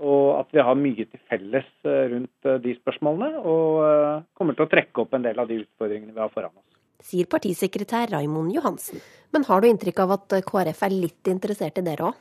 Og 0.00 0.40
at 0.40 0.48
vi 0.52 0.64
har 0.64 0.76
mye 0.80 1.04
til 1.04 1.20
felles 1.28 1.68
eh, 1.84 2.02
rundt 2.12 2.48
eh, 2.48 2.58
de 2.64 2.74
spørsmålene, 2.80 3.42
og 3.44 3.84
eh, 3.84 4.24
kommer 4.36 4.56
til 4.56 4.66
å 4.66 4.72
trekke 4.72 5.04
opp 5.04 5.16
en 5.16 5.24
del 5.24 5.40
av 5.40 5.48
de 5.48 5.62
utfordringene 5.62 6.12
vi 6.12 6.20
har 6.20 6.32
foran 6.32 6.52
oss. 6.52 6.80
Sier 7.04 7.28
partisekretær 7.28 8.12
Raimond 8.12 8.52
Johansen. 8.52 9.00
Men 9.32 9.44
har 9.48 9.60
du 9.60 9.68
inntrykk 9.68 10.02
av 10.04 10.16
at 10.16 10.36
KrF 10.48 10.82
er 10.88 10.96
litt 10.96 11.32
interessert 11.32 11.80
i 11.80 11.84
dere 11.84 12.10
òg? 12.10 12.20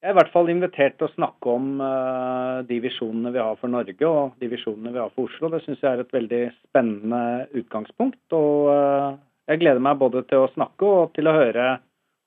Jeg 0.00 0.08
er 0.08 0.14
i 0.14 0.16
hvert 0.16 0.30
fall 0.32 0.48
invitert 0.48 0.94
til 0.96 1.10
å 1.10 1.12
snakke 1.12 1.52
om 1.52 1.74
uh, 1.76 2.62
de 2.64 2.78
visjonene 2.80 3.34
vi 3.34 3.40
har 3.42 3.58
for 3.60 3.68
Norge 3.68 4.08
og 4.08 4.38
de 4.40 4.48
visjonene 4.48 4.94
vi 4.94 5.00
har 5.02 5.10
for 5.12 5.28
Oslo. 5.28 5.50
Det 5.52 5.60
syns 5.66 5.82
jeg 5.84 5.90
er 5.92 6.00
et 6.00 6.14
veldig 6.16 6.38
spennende 6.54 7.20
utgangspunkt. 7.60 8.22
Og 8.32 8.70
uh, 8.72 9.18
jeg 9.52 9.60
gleder 9.60 9.84
meg 9.84 10.00
både 10.00 10.22
til 10.30 10.46
å 10.46 10.48
snakke 10.54 10.88
og 10.88 11.12
til 11.18 11.28
å 11.28 11.36
høre 11.36 11.68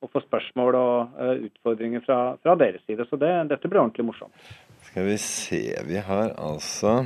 og 0.05 0.11
få 0.13 0.21
spørsmål 0.21 0.77
og 0.77 1.17
uh, 1.17 1.33
utfordringer 1.47 2.05
fra, 2.05 2.19
fra 2.45 2.53
deres 2.61 2.85
side. 2.85 3.07
Så 3.09 3.17
det, 3.17 3.33
dette 3.49 3.71
blir 3.71 3.81
ordentlig 3.81 4.05
morsomt. 4.11 4.53
Skal 4.91 5.09
vi 5.09 5.17
se, 5.25 5.63
vi 5.89 5.97
har 5.97 6.35
altså 6.37 6.99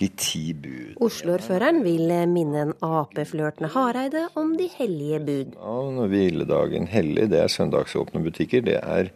de 0.00 0.08
ti 0.18 0.52
bud. 0.58 0.96
Oslo-ordføreren 1.04 1.82
vil 1.86 2.10
minne 2.30 2.62
en 2.66 2.72
Ap-flørtende 2.82 3.70
Hareide 3.74 4.26
om 4.38 4.56
de 4.58 4.68
hellige 4.78 5.20
bud. 5.22 5.52
Ja, 5.54 5.76
når 5.96 6.10
hviledagen 6.10 6.88
hellig, 6.90 7.28
det 7.30 7.42
er 7.44 7.52
søndagsåpne 7.52 8.22
butikker, 8.24 8.64
det 8.66 8.80
er 8.80 9.12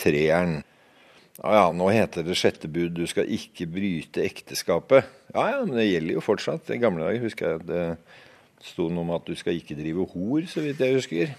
treeren. 0.00 0.62
Ja 1.42 1.54
ja, 1.58 1.64
nå 1.74 1.88
heter 1.90 2.22
det 2.22 2.36
sjette 2.38 2.70
bud, 2.70 2.94
du 2.94 3.08
skal 3.10 3.30
ikke 3.36 3.66
bryte 3.66 4.22
ekteskapet. 4.24 5.08
Ja 5.34 5.48
ja, 5.50 5.64
men 5.66 5.76
det 5.76 5.88
gjelder 5.90 6.16
jo 6.16 6.22
fortsatt. 6.24 6.70
I 6.70 6.80
gamle 6.82 7.08
dager 7.08 7.26
husker 7.26 7.48
jeg 7.48 7.60
at 7.60 7.66
det 7.68 7.86
sto 8.64 8.88
noe 8.88 9.04
om 9.04 9.16
at 9.16 9.26
du 9.28 9.34
skal 9.36 9.58
ikke 9.58 9.76
drive 9.76 10.06
hor, 10.14 10.46
så 10.48 10.64
vidt 10.64 10.80
jeg 10.80 10.96
husker. 10.96 11.34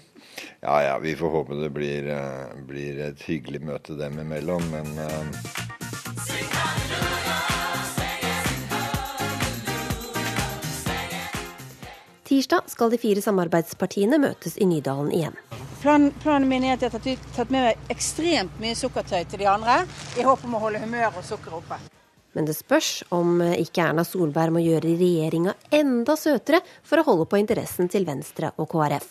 Ja 0.62 0.76
ja, 0.84 0.98
vi 1.02 1.16
får 1.16 1.32
håpe 1.32 1.58
det 1.58 1.72
blir, 1.74 2.10
eh, 2.12 2.52
blir 2.68 3.00
et 3.08 3.24
hyggelig 3.26 3.64
møte 3.64 3.96
dem 3.98 4.20
imellom, 4.20 4.68
men 4.70 4.98
eh, 5.00 6.85
Tirsdag 12.36 12.66
skal 12.68 12.90
de 12.92 12.98
fire 13.00 13.22
samarbeidspartiene 13.24 14.18
møtes 14.20 14.58
i 14.60 14.66
Nydalen 14.68 15.08
igjen. 15.16 15.36
Plan, 15.80 16.10
planen 16.20 16.50
min 16.50 16.66
er 16.68 16.74
at 16.74 16.82
jeg 16.84 16.92
har 16.92 17.04
tatt, 17.32 17.48
med 17.48 17.62
meg 17.64 17.92
ekstremt 17.94 18.58
mye 18.60 18.76
sukkertøy 18.76 19.22
til 19.24 19.40
de 19.40 19.46
andre, 19.48 19.78
i 20.20 20.24
håp 20.26 20.42
om 20.44 20.58
å 20.58 20.60
holde 20.66 20.82
humøret 20.82 21.16
og 21.16 21.24
sukkeret 21.24 21.56
oppe. 21.62 21.78
Men 22.36 22.44
det 22.44 22.58
spørs 22.58 22.90
om 23.16 23.40
ikke 23.40 23.86
Erna 23.86 24.04
Solberg 24.04 24.52
må 24.52 24.60
gjøre 24.60 24.92
regjeringa 25.00 25.54
enda 25.78 26.18
søtere 26.20 26.60
for 26.84 27.00
å 27.00 27.06
holde 27.06 27.24
på 27.30 27.40
interessen 27.40 27.88
til 27.88 28.04
Venstre 28.04 28.52
og 28.60 28.68
KrF. 28.74 29.06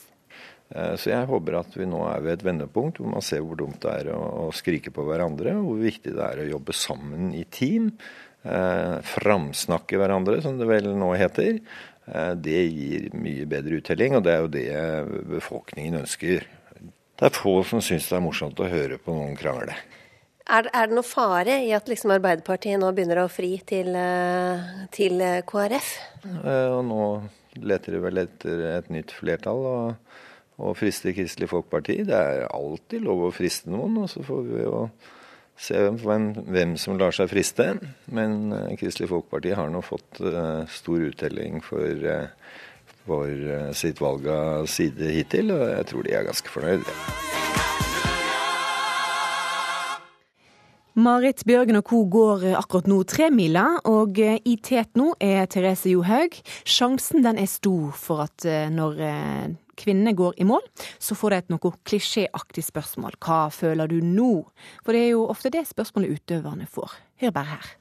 Eh, 0.76 0.94
Så 0.94 1.10
jeg 1.10 1.26
håper 1.32 1.58
at 1.64 1.74
vi 1.80 1.90
nå 1.90 2.04
er 2.12 2.22
ved 2.22 2.38
et 2.38 2.46
vendepunkt 2.46 3.02
hvor 3.02 3.10
man 3.16 3.26
ser 3.26 3.42
hvor 3.42 3.58
dumt 3.58 3.82
det 3.88 3.96
er 4.04 4.12
å 4.14 4.52
skrike 4.54 4.94
på 4.94 5.08
hverandre, 5.10 5.58
og 5.58 5.72
hvor 5.72 5.82
viktig 5.82 6.14
det 6.14 6.30
er 6.30 6.46
å 6.46 6.48
jobbe 6.52 6.78
sammen 6.78 7.34
i 7.34 7.42
team. 7.50 7.90
Eh, 8.46 9.02
framsnakke 9.02 9.98
hverandre, 9.98 10.38
som 10.46 10.60
det 10.62 10.70
vel 10.70 10.92
nå 10.94 11.10
heter. 11.18 11.64
Eh, 12.06 12.34
det 12.38 12.62
gir 12.70 13.10
mye 13.18 13.48
bedre 13.50 13.80
uttelling, 13.80 14.18
og 14.18 14.26
det 14.26 14.34
er 14.34 14.44
jo 14.44 14.52
det 14.54 15.26
befolkningen 15.32 16.02
ønsker. 16.04 16.46
Det 17.16 17.30
er 17.30 17.34
få 17.36 17.62
som 17.66 17.82
syns 17.84 18.10
det 18.10 18.18
er 18.18 18.26
morsomt 18.26 18.60
å 18.60 18.70
høre 18.70 19.00
på 19.02 19.16
noen 19.16 19.38
krangle. 19.40 19.78
Er, 20.46 20.68
er 20.78 20.90
det 20.90 20.94
noe 20.94 21.08
fare 21.08 21.56
i 21.66 21.72
at 21.74 21.88
liksom 21.90 22.14
Arbeiderpartiet 22.14 22.78
nå 22.78 22.92
begynner 22.94 23.24
å 23.24 23.32
fri 23.32 23.56
til, 23.66 23.96
eh, 23.98 24.86
til 24.94 25.18
eh, 25.24 25.42
KrF? 25.48 25.90
Og 26.46 26.82
nå 26.86 27.02
leter 27.66 27.96
de 27.96 28.04
vel 28.04 28.22
etter 28.26 28.62
et 28.76 28.92
nytt 28.94 29.14
flertall 29.16 29.66
og, 29.66 30.16
og 30.62 30.78
frister 30.78 31.16
Kristelig 31.18 31.50
Folkeparti. 31.50 32.04
Det 32.06 32.20
er 32.20 32.46
alltid 32.52 33.08
lov 33.08 33.26
å 33.26 33.34
friste 33.34 33.74
noen, 33.74 34.04
og 34.04 34.12
så 34.12 34.22
får 34.28 34.44
vi 34.52 34.62
jo 34.68 34.84
se 35.58 35.80
hvem, 36.04 36.32
hvem 36.50 36.76
som 36.80 37.00
lar 37.00 37.16
seg 37.16 37.32
friste. 37.32 37.76
Men 38.12 38.54
eh, 38.54 38.76
Kristelig 38.80 39.10
Folkeparti 39.12 39.56
har 39.58 39.72
nå 39.72 39.84
fått 39.86 40.22
eh, 40.22 40.64
stor 40.72 41.10
uttelling 41.10 41.62
for, 41.66 41.86
eh, 41.86 42.62
for 43.06 43.74
sitt 43.78 44.02
valg 44.02 44.28
av 44.32 44.70
side 44.72 45.12
hittil, 45.14 45.54
og 45.56 45.68
jeg 45.70 45.92
tror 45.92 46.06
de 46.06 46.16
er 46.16 46.28
ganske 46.28 46.52
fornøyd. 46.52 46.90
Marit 50.96 51.42
Bjørgen 51.44 51.76
og 51.76 51.90
co. 51.90 52.06
går 52.08 52.46
akkurat 52.56 52.88
nå 52.88 53.02
tremila, 53.04 53.66
og 53.92 54.16
i 54.18 54.56
tet 54.64 54.96
nå 54.96 55.12
er 55.20 55.44
Therese 55.52 55.92
Johaug. 55.92 56.40
Sjansen 56.64 57.26
den 57.26 57.42
er 57.42 57.52
stor 57.52 57.92
for 58.00 58.24
at 58.24 58.48
når 58.72 59.04
kvinnene 59.80 60.16
går 60.18 60.40
i 60.42 60.48
mål, 60.48 60.64
så 61.00 61.18
får 61.18 61.34
de 61.36 61.40
et 61.44 61.54
noe 61.54 61.72
klisjéaktig 61.88 62.66
spørsmål. 62.68 63.18
Hva 63.24 63.46
føler 63.54 63.92
du 63.92 64.00
nå? 64.04 64.46
For 64.86 64.96
det 64.96 65.06
er 65.06 65.12
jo 65.14 65.26
ofte 65.32 65.52
det 65.54 65.66
spørsmålet 65.70 66.20
utøverne 66.20 66.68
får. 66.70 66.98
Hør 67.24 67.36
bare 67.36 67.56
her. 67.56 67.74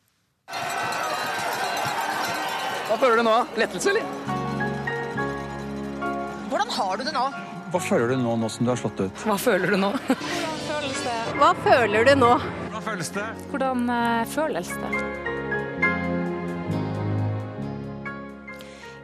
Hva 2.84 3.00
føler 3.00 3.22
du 3.22 3.26
nå? 3.26 3.36
Lettelse, 3.58 3.94
eller? 3.94 4.04
Hvordan 6.52 6.70
har 6.76 6.96
du 6.96 7.04
det 7.08 7.14
nå? 7.16 7.26
Hva 7.74 7.80
føler 7.82 8.12
du 8.12 8.20
nå, 8.22 8.36
nå 8.38 8.48
som 8.52 8.66
du 8.66 8.70
har 8.70 8.78
slått 8.78 9.00
ut? 9.02 9.24
Hva 9.26 9.38
føler 9.40 9.74
du 9.74 9.80
nå? 9.82 9.90
Hva 11.40 11.50
føler 11.64 12.06
du 12.06 12.14
nå? 12.20 12.32
Hvordan 12.38 12.84
føles 12.86 13.14
det? 13.16 13.28
Hvordan 13.50 13.88
eh, 13.90 14.26
føles 14.30 14.70
det? 14.78 15.33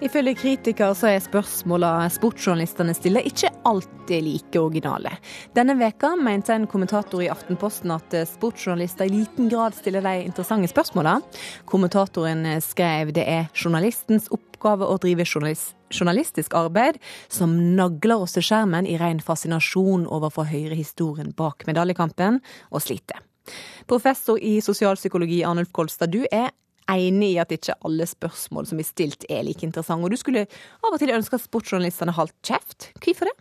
Ifølge 0.00 0.32
kritikere 0.32 0.94
så 0.96 1.10
er 1.10 1.18
spørsmåla 1.20 2.06
sportsjournalistene 2.14 2.94
stiller 2.96 3.26
ikke 3.28 3.50
alltid 3.68 4.24
like 4.24 4.60
originale. 4.60 5.10
Denne 5.52 5.74
veka 5.76 6.14
mente 6.16 6.54
en 6.56 6.64
kommentator 6.70 7.20
i 7.20 7.28
Aftenposten 7.28 7.92
at 7.92 8.16
sportsjournalister 8.30 9.04
i 9.04 9.12
liten 9.12 9.50
grad 9.52 9.76
stiller 9.76 10.00
de 10.00 10.14
interessante 10.24 10.70
spørsmåla. 10.72 11.18
Kommentatoren 11.68 12.48
skrev 12.64 13.12
det 13.12 13.26
er 13.28 13.50
journalistens 13.52 14.30
oppgave 14.32 14.88
å 14.88 14.96
drive 15.02 15.28
journalist 15.28 15.76
journalistisk 15.90 16.54
arbeid 16.54 17.00
som 17.28 17.52
nagler 17.74 18.22
oss 18.22 18.36
til 18.36 18.44
skjermen 18.46 18.86
i 18.86 18.94
ren 19.00 19.18
fascinasjon 19.20 20.06
overfor 20.06 20.46
høyrehistorien 20.46 20.80
historien 20.80 21.34
bak 21.36 21.66
medaljekampen, 21.66 22.38
og 22.70 22.82
sliter. 22.84 23.18
Professor 23.90 24.38
i 24.38 24.60
sosialpsykologi 24.62 25.42
Arnulf 25.44 25.72
Kolstad, 25.74 26.14
du 26.14 26.22
er 26.30 26.52
enig 26.96 27.34
i 27.34 27.38
at 27.42 27.52
ikke 27.54 27.76
alle 27.86 28.06
spørsmål 28.08 28.66
som 28.70 28.80
er 28.80 28.88
stilt 28.88 29.26
er 29.30 29.44
like 29.46 29.66
interessante. 29.66 30.04
Og 30.04 30.14
du 30.14 30.20
skulle 30.20 30.46
av 30.46 30.90
og 30.90 30.98
til 31.02 31.14
ønske 31.14 31.38
at 31.38 31.44
sportsjournalistene 31.44 32.16
holdt 32.16 32.36
kjeft. 32.46 32.90
Hvorfor 33.02 33.30
det? 33.30 33.36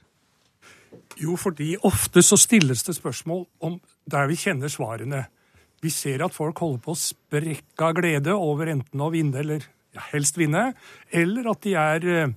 Jo, 1.20 1.36
fordi 1.39 1.74
ofte 1.84 2.24
så 2.24 2.38
stilles 2.39 2.86
det 2.88 2.95
spørsmål 2.95 3.43
om 3.66 3.80
der 4.10 4.30
vi 4.30 4.38
kjenner 4.39 4.72
svarene. 4.72 5.26
Vi 5.84 5.91
ser 5.93 6.24
at 6.26 6.36
folk 6.36 6.60
holder 6.60 6.84
på 6.84 6.93
å 6.95 7.00
sprekke 7.00 7.88
av 7.88 7.97
glede 7.97 8.36
over 8.36 8.72
enten 8.72 9.04
å 9.04 9.12
vinne 9.14 9.41
eller 9.41 9.66
ja, 9.95 10.04
helst 10.12 10.38
vinne, 10.39 10.74
eller 11.12 11.50
at 11.52 11.64
de 11.66 11.76
er 11.80 12.08
eh, 12.08 12.34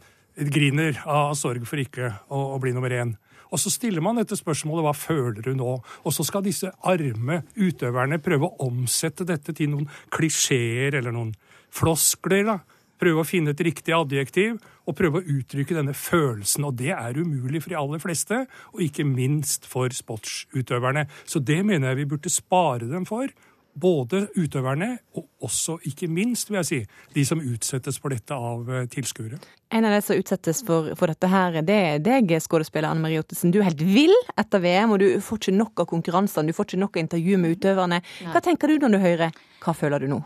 griner 0.53 0.99
av 1.05 1.35
sorg 1.39 1.67
for 1.69 1.83
ikke 1.83 2.15
å, 2.31 2.55
å 2.57 2.61
bli 2.63 2.73
nummer 2.75 2.95
én. 2.95 3.17
Og 3.53 3.61
så 3.61 3.73
stiller 3.73 4.05
man 4.05 4.17
dette 4.21 4.39
spørsmålet 4.39 4.87
hva 4.87 4.95
føler 4.97 5.45
du 5.45 5.53
nå? 5.57 5.77
Og 5.79 6.15
så 6.15 6.25
skal 6.27 6.45
disse 6.47 6.73
arme 6.89 7.43
utøverne 7.59 8.21
prøve 8.25 8.49
å 8.49 8.69
omsette 8.69 9.27
dette 9.29 9.55
til 9.57 9.75
noen 9.75 9.91
klisjeer 10.13 10.97
eller 10.99 11.15
noen 11.15 11.35
floskler. 11.73 12.47
da. 12.49 12.59
Prøve 13.03 13.25
å 13.25 13.27
finne 13.27 13.51
et 13.53 13.65
riktig 13.67 13.95
adjektiv 13.97 14.61
og 14.87 14.97
prøve 14.99 15.21
å 15.21 15.37
uttrykke 15.37 15.75
denne 15.75 15.95
følelsen. 15.97 16.67
Og 16.69 16.77
det 16.79 16.93
er 16.95 17.19
umulig 17.19 17.65
for 17.65 17.75
de 17.75 17.81
aller 17.81 18.03
fleste, 18.03 18.45
og 18.73 18.85
ikke 18.85 19.07
minst 19.07 19.67
for 19.69 19.93
sportsutøverne. 19.93 21.09
Så 21.27 21.43
det 21.43 21.61
mener 21.67 21.91
jeg 21.93 22.03
vi 22.03 22.11
burde 22.15 22.33
spare 22.33 22.89
dem 22.91 23.07
for. 23.09 23.29
Både 23.73 24.27
utøverne 24.37 24.99
og 25.17 25.25
også, 25.47 25.79
ikke 25.89 26.09
minst, 26.13 26.51
vil 26.51 26.59
jeg 26.61 26.69
si, 26.69 26.79
de 27.15 27.25
som 27.25 27.41
utsettes 27.41 27.97
for 28.03 28.13
dette 28.13 28.37
av 28.37 28.69
eh, 28.69 28.85
tilskuere. 28.93 29.39
En 29.73 29.89
av 29.89 29.95
de 29.97 30.03
som 30.05 30.19
utsettes 30.21 30.61
for, 30.67 30.91
for 30.99 31.09
dette 31.09 31.31
her, 31.33 31.57
det 31.65 31.79
er 31.79 32.03
deg, 32.05 32.35
skuespiller 32.45 32.91
Anne 32.91 33.01
Marie 33.01 33.23
Ottesen. 33.23 33.55
Du 33.55 33.63
er 33.63 33.71
helt 33.71 33.81
vill 33.81 34.13
etter 34.37 34.61
VM, 34.61 34.93
og 34.93 35.01
du 35.01 35.09
får 35.25 35.41
ikke 35.41 35.57
nok 35.57 35.85
av 35.85 35.89
konkurransene, 35.95 36.53
du 36.53 36.57
får 36.57 36.69
ikke 36.69 36.83
nok 36.85 36.99
av 36.99 37.05
intervju 37.07 37.41
med 37.41 37.57
utøverne. 37.57 38.03
Hva 38.35 38.45
tenker 38.45 38.69
du 38.69 38.85
når 38.85 38.93
du 38.93 39.01
hører? 39.07 39.43
Hva 39.65 39.77
føler 39.79 40.05
du 40.05 40.13
nå? 40.13 40.21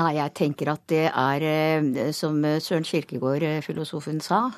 Nei, 0.00 0.10
jeg 0.16 0.34
tenker 0.34 0.72
at 0.72 0.86
det 0.90 1.06
er, 1.06 1.46
eh, 1.46 2.12
som 2.16 2.42
Søren 2.42 2.88
Kirkegård, 2.88 3.46
eh, 3.46 3.62
filosofen, 3.62 4.18
sa, 4.24 4.48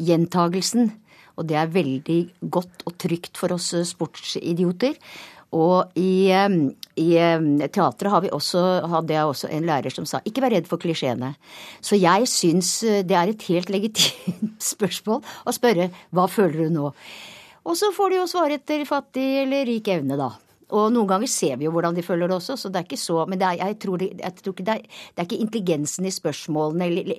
gjentagelsen. 0.00 0.92
Og 1.36 1.48
det 1.50 1.58
er 1.58 1.72
veldig 1.74 2.18
godt 2.48 2.84
og 2.86 2.96
trygt 3.02 3.36
for 3.36 3.52
oss 3.56 3.72
sportsidioter. 3.90 4.94
Og 5.54 5.92
i, 5.98 6.30
i 7.00 7.10
teatret 7.74 8.10
har 8.12 8.22
vi 8.22 8.30
også, 8.34 8.62
hadde 8.90 9.14
jeg 9.16 9.30
også 9.30 9.50
en 9.50 9.66
lærer 9.66 9.94
som 9.94 10.06
sa 10.06 10.20
ikke 10.24 10.44
vær 10.44 10.54
redd 10.54 10.68
for 10.70 10.82
klisjeene. 10.82 11.32
Så 11.82 11.98
jeg 11.98 12.28
syns 12.30 12.76
det 13.06 13.16
er 13.18 13.32
et 13.32 13.48
helt 13.50 13.72
legitimt 13.72 14.62
spørsmål 14.74 15.22
å 15.22 15.54
spørre 15.54 15.90
hva 16.14 16.28
føler 16.30 16.66
du 16.66 16.76
nå? 16.78 16.92
Og 17.64 17.76
så 17.80 17.90
får 17.96 18.12
de 18.12 18.20
jo 18.20 18.30
svare 18.30 18.58
etter 18.60 18.84
fattig 18.88 19.26
eller 19.42 19.64
rik 19.66 19.88
evne, 19.88 20.18
da. 20.20 20.30
Og 20.74 20.88
noen 20.92 21.08
ganger 21.08 21.30
ser 21.30 21.58
vi 21.60 21.66
jo 21.66 21.72
hvordan 21.74 21.96
de 21.96 22.04
føler 22.04 22.30
det 22.30 22.38
også, 22.38 22.56
så 22.58 22.70
det 22.72 22.80
er 22.80 22.86
ikke 22.88 23.00
så 23.00 23.24
Men 23.28 23.42
er, 23.42 23.58
jeg, 23.60 23.78
tror 23.82 24.00
det, 24.00 24.10
jeg, 24.20 24.36
tror 24.40 24.54
ikke 24.54 24.66
det, 24.66 24.74
er, 24.74 25.02
det 25.12 25.22
er 25.22 25.28
ikke 25.28 25.42
intelligensen 25.44 26.08
i 26.08 26.14
spørsmålene 26.14 26.88
eller, 26.88 27.12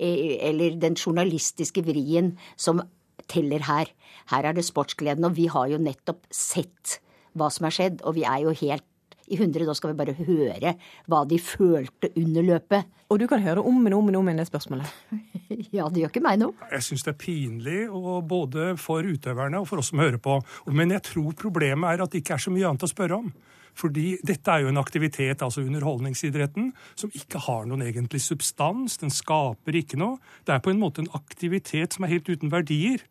eller 0.50 0.80
den 0.82 0.98
journalistiske 0.98 1.84
vrien 1.86 2.34
som 2.56 2.82
teller 3.30 3.64
her. 3.66 3.90
Her 4.30 4.50
er 4.50 4.56
det 4.56 4.66
sportsgleden, 4.66 5.24
og 5.24 5.36
vi 5.38 5.46
har 5.50 5.70
jo 5.70 5.80
nettopp 5.82 6.26
sett 6.34 6.98
hva 7.36 7.48
som 7.52 7.68
har 7.68 7.74
skjedd, 7.74 8.02
og 8.04 8.16
vi 8.16 8.26
er 8.26 8.44
jo 8.44 8.54
helt 8.64 8.86
i 9.28 9.38
hundre. 9.40 9.66
Da 9.68 9.74
skal 9.76 9.92
vi 9.92 9.98
bare 9.98 10.16
høre 10.18 10.76
hva 11.10 11.24
de 11.28 11.38
følte 11.42 12.12
under 12.16 12.46
løpet. 12.52 12.92
Og 13.06 13.20
du 13.22 13.26
kan 13.30 13.42
høre 13.42 13.62
om 13.62 13.84
og 13.86 13.98
om 13.98 14.08
og 14.10 14.18
om 14.18 14.28
igjen 14.28 14.40
det 14.40 14.48
spørsmålet. 14.48 14.94
ja, 15.76 15.86
det 15.86 16.02
gjør 16.02 16.10
ikke 16.10 16.24
meg 16.24 16.40
noe. 16.42 16.56
Jeg 16.72 16.86
syns 16.88 17.06
det 17.06 17.12
er 17.14 17.20
pinlig, 17.20 17.82
både 18.26 18.72
for 18.82 19.06
utøverne 19.06 19.60
og 19.62 19.68
for 19.70 19.82
oss 19.82 19.92
som 19.92 20.02
hører 20.02 20.18
på. 20.22 20.40
Men 20.74 20.94
jeg 20.96 21.04
tror 21.12 21.36
problemet 21.38 21.92
er 21.92 22.02
at 22.02 22.12
det 22.14 22.24
ikke 22.24 22.34
er 22.38 22.46
så 22.46 22.54
mye 22.54 22.66
annet 22.66 22.86
å 22.86 22.90
spørre 22.90 23.20
om. 23.20 23.30
Fordi 23.76 24.14
dette 24.24 24.52
er 24.52 24.64
jo 24.64 24.70
en 24.72 24.80
aktivitet, 24.80 25.42
altså 25.44 25.62
underholdningsidretten, 25.66 26.70
som 26.96 27.12
ikke 27.14 27.42
har 27.44 27.66
noen 27.68 27.84
egentlig 27.84 28.22
substans. 28.24 28.96
Den 29.02 29.12
skaper 29.12 29.76
ikke 29.76 30.00
noe. 30.00 30.16
Det 30.48 30.56
er 30.56 30.64
på 30.64 30.72
en 30.72 30.80
måte 30.80 31.04
en 31.04 31.12
aktivitet 31.16 31.96
som 31.96 32.06
er 32.06 32.14
helt 32.14 32.30
uten 32.32 32.52
verdier. 32.52 33.04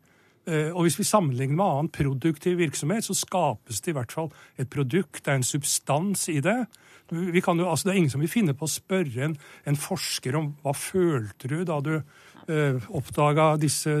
Eh, 0.46 0.70
og 0.70 0.86
hvis 0.86 0.98
vi 1.00 1.06
sammenligner 1.06 1.58
med 1.58 1.66
annen 1.66 1.92
produktiv 1.92 2.60
virksomhet, 2.60 3.06
så 3.06 3.16
skapes 3.18 3.82
det 3.82 3.92
i 3.92 3.96
hvert 3.96 4.14
fall 4.14 4.30
et 4.60 4.70
produkt. 4.70 5.24
Det 5.24 5.32
er 5.32 5.40
en 5.40 5.46
substans 5.46 6.28
i 6.30 6.38
det. 6.44 6.60
Jo, 7.10 7.30
altså 7.66 7.86
det 7.86 7.92
er 7.92 7.98
ingen 8.00 8.14
som 8.14 8.22
vil 8.22 8.30
finne 8.30 8.54
på 8.54 8.66
å 8.66 8.70
spørre 8.70 9.28
en, 9.28 9.36
en 9.66 9.78
forsker 9.78 10.38
om 10.38 10.52
hva 10.64 10.74
følte 10.74 11.50
du 11.50 11.60
da 11.66 11.78
du 11.82 11.92
oppdaga 12.46 13.48
disse 13.60 13.92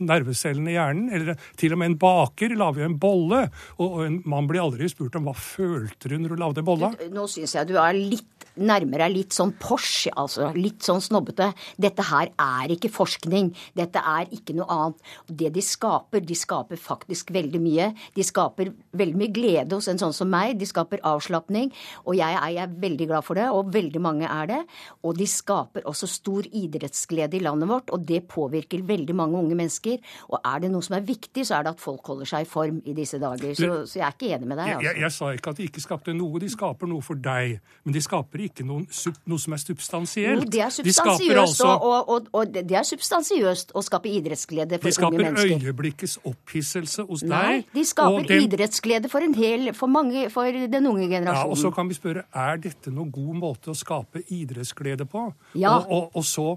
nervecellene 0.00 0.72
i 0.72 0.76
hjernen. 0.76 1.08
Eller 1.14 1.40
til 1.60 1.74
og 1.74 1.82
med 1.82 1.92
en 1.92 1.98
baker 2.00 2.56
lager 2.58 2.86
en 2.86 2.98
bolle, 3.00 3.46
og, 3.78 4.00
en 4.06 4.20
mann 4.30 4.48
blir 4.50 4.64
aldri 4.64 4.88
spurt 4.90 5.18
om 5.18 5.28
hva 5.28 5.36
følte 5.36 6.10
du 6.10 6.18
når 6.18 6.34
du 6.34 6.44
lagde 6.44 6.66
bolla. 6.66 6.94
Nå 7.12 7.26
syns 7.30 7.56
jeg 7.58 7.70
du 7.70 7.76
er 7.80 7.96
litt 7.98 8.40
nærmer 8.60 9.04
deg 9.04 9.14
litt 9.14 9.36
sånn 9.36 9.52
Porsche, 9.60 10.12
altså. 10.18 10.50
Litt 10.56 10.84
sånn 10.86 11.02
snobbete. 11.04 11.50
Dette 11.80 12.04
her 12.10 12.30
er 12.40 12.74
ikke 12.74 12.90
forskning. 12.92 13.52
Dette 13.76 14.02
er 14.02 14.30
ikke 14.34 14.56
noe 14.56 14.68
annet. 14.74 15.12
Det 15.26 15.50
de 15.54 15.64
skaper, 15.64 16.24
de 16.26 16.36
skaper 16.38 16.80
faktisk 16.80 17.32
veldig 17.34 17.60
mye. 17.62 17.90
De 18.16 18.26
skaper 18.26 18.72
veldig 18.96 19.20
mye 19.20 19.34
glede 19.34 19.78
hos 19.78 19.88
en 19.90 20.00
sånn 20.00 20.16
som 20.16 20.30
meg. 20.30 20.56
De 20.60 20.68
skaper 20.68 21.02
avslapning. 21.06 21.70
Og 22.06 22.18
jeg 22.18 22.28
jeg 22.30 22.56
er 22.62 22.74
veldig 22.82 23.06
glad 23.10 23.26
for 23.26 23.38
det, 23.38 23.48
og 23.50 23.72
veldig 23.74 24.00
mange 24.02 24.28
er 24.28 24.50
det. 24.50 24.60
Og 25.04 25.16
de 25.18 25.26
skaper 25.28 25.86
også 25.88 26.08
stor 26.10 26.46
idrettsglede 26.46 27.38
i 27.38 27.44
landet 27.44 27.68
vårt, 27.70 27.79
og 27.88 28.04
det 28.08 28.22
påvirker 28.28 28.84
veldig 28.86 29.16
mange 29.16 29.38
unge 29.40 29.56
mennesker. 29.56 29.98
Og 30.28 30.38
er 30.44 30.64
det 30.64 30.70
noe 30.72 30.84
som 30.84 30.98
er 30.98 31.06
viktig, 31.06 31.46
så 31.46 31.58
er 31.58 31.66
det 31.66 31.74
at 31.76 31.80
folk 31.82 32.06
holder 32.12 32.28
seg 32.28 32.44
i 32.44 32.48
form 32.48 32.82
i 32.84 32.94
disse 32.96 33.18
dager. 33.22 33.54
Så, 33.56 33.70
så 33.88 34.00
jeg 34.00 34.06
er 34.06 34.16
ikke 34.16 34.32
enig 34.36 34.50
med 34.50 34.60
deg. 34.60 34.74
Altså. 34.74 34.86
Jeg, 34.86 34.94
jeg, 34.94 35.02
jeg 35.02 35.16
sa 35.16 35.30
ikke 35.36 35.54
at 35.54 35.60
de 35.60 35.68
ikke 35.70 35.84
skapte 35.84 36.14
noe. 36.16 36.42
De 36.42 36.50
skaper 36.52 36.90
noe 36.90 37.04
for 37.04 37.20
deg. 37.20 37.56
Men 37.84 37.96
de 37.96 38.02
skaper 38.04 38.44
ikke 38.46 38.66
noe, 38.68 38.84
noe 39.30 39.42
som 39.42 39.56
er 39.56 39.62
substansielt. 39.62 40.44
Jo, 40.44 40.52
det 40.56 40.64
er 40.66 40.74
substansiøst, 40.74 41.40
altså, 41.44 41.68
og, 41.70 42.12
og, 42.14 42.28
og, 42.36 42.54
det 42.54 42.76
er 42.76 42.86
substansiøst 42.86 43.74
å 43.76 43.84
skape 43.86 44.10
idrettsglede 44.10 44.80
for 44.82 45.06
unge 45.08 45.22
mennesker. 45.24 45.46
De 45.46 45.56
skaper 45.56 45.68
øyeblikkets 45.70 46.18
opphisselse 46.30 47.06
hos 47.08 47.24
Nei, 47.26 47.42
deg. 47.60 47.70
de 47.76 47.86
skaper 47.88 48.28
den... 48.28 48.44
idrettsglede 48.48 49.12
for 49.12 49.26
en 49.26 49.36
hel, 49.38 49.70
for 49.76 49.92
mange, 49.92 50.26
for 50.32 50.48
den 50.50 50.90
unge 50.90 51.08
generasjonen. 51.08 51.46
Ja, 51.46 51.46
og 51.50 51.60
så 51.60 51.72
kan 51.74 51.90
vi 51.90 51.98
spørre, 51.98 52.26
er 52.34 52.60
dette 52.62 52.92
noen 52.94 53.12
god 53.14 53.40
måte 53.40 53.72
å 53.72 53.76
skape 53.76 54.24
idrettsglede 54.26 55.06
på? 55.10 55.30
Ja. 55.58 55.78
og, 55.86 56.14
og 56.16 56.26
så 56.26 56.52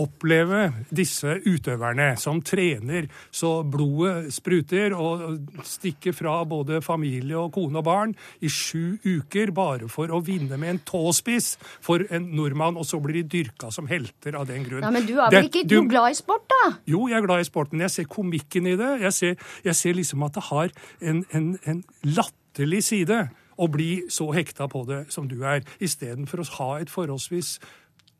oppleve 0.00 0.62
disse 0.88 1.36
utøverne 1.44 2.12
som 2.20 2.40
trener 2.44 3.08
så 3.34 3.60
blodet 3.66 4.32
spruter 4.34 4.94
og 4.96 5.40
stikker 5.66 6.14
fra 6.16 6.38
både 6.48 6.80
familie 6.84 7.38
og 7.38 7.52
kone 7.54 7.80
og 7.80 7.86
barn 7.86 8.14
i 8.40 8.50
sju 8.50 8.96
uker 9.04 9.52
bare 9.56 9.90
for 9.92 10.12
å 10.12 10.22
vinne 10.24 10.58
med 10.60 10.74
en 10.74 10.82
tåspiss 10.90 11.52
for 11.84 12.04
en 12.10 12.30
nordmann, 12.36 12.78
og 12.80 12.86
så 12.88 13.00
blir 13.02 13.20
de 13.20 13.26
dyrka 13.38 13.70
som 13.74 13.88
helter 13.90 14.38
av 14.38 14.48
den 14.50 14.64
grunn. 14.66 14.84
Ja, 14.84 14.92
Men 14.94 15.06
du 15.08 15.16
er 15.18 15.32
vel 15.32 15.50
ikke 15.50 15.66
du... 15.68 15.78
glad 15.90 16.14
i 16.14 16.18
sport, 16.18 16.46
da? 16.50 16.74
Jo, 16.90 17.06
jeg 17.10 17.20
er 17.20 17.26
glad 17.26 17.44
i 17.44 17.48
sporten. 17.48 17.84
Jeg 17.84 17.94
ser 17.94 18.08
komikken 18.10 18.68
i 18.70 18.76
det. 18.80 18.90
Jeg 19.04 19.16
ser, 19.16 19.52
jeg 19.66 19.78
ser 19.78 19.98
liksom 19.98 20.24
at 20.26 20.38
det 20.38 20.46
har 20.50 20.74
en, 21.00 21.22
en, 21.36 21.52
en 21.68 21.84
latterlig 22.06 22.82
side 22.86 23.20
å 23.60 23.68
bli 23.68 23.90
så 24.12 24.30
hekta 24.32 24.68
på 24.72 24.84
det 24.88 25.04
som 25.12 25.28
du 25.28 25.42
er, 25.44 25.64
istedenfor 25.84 26.42
å 26.42 26.48
ha 26.56 26.70
et 26.80 26.92
forholdsvis 26.92 27.58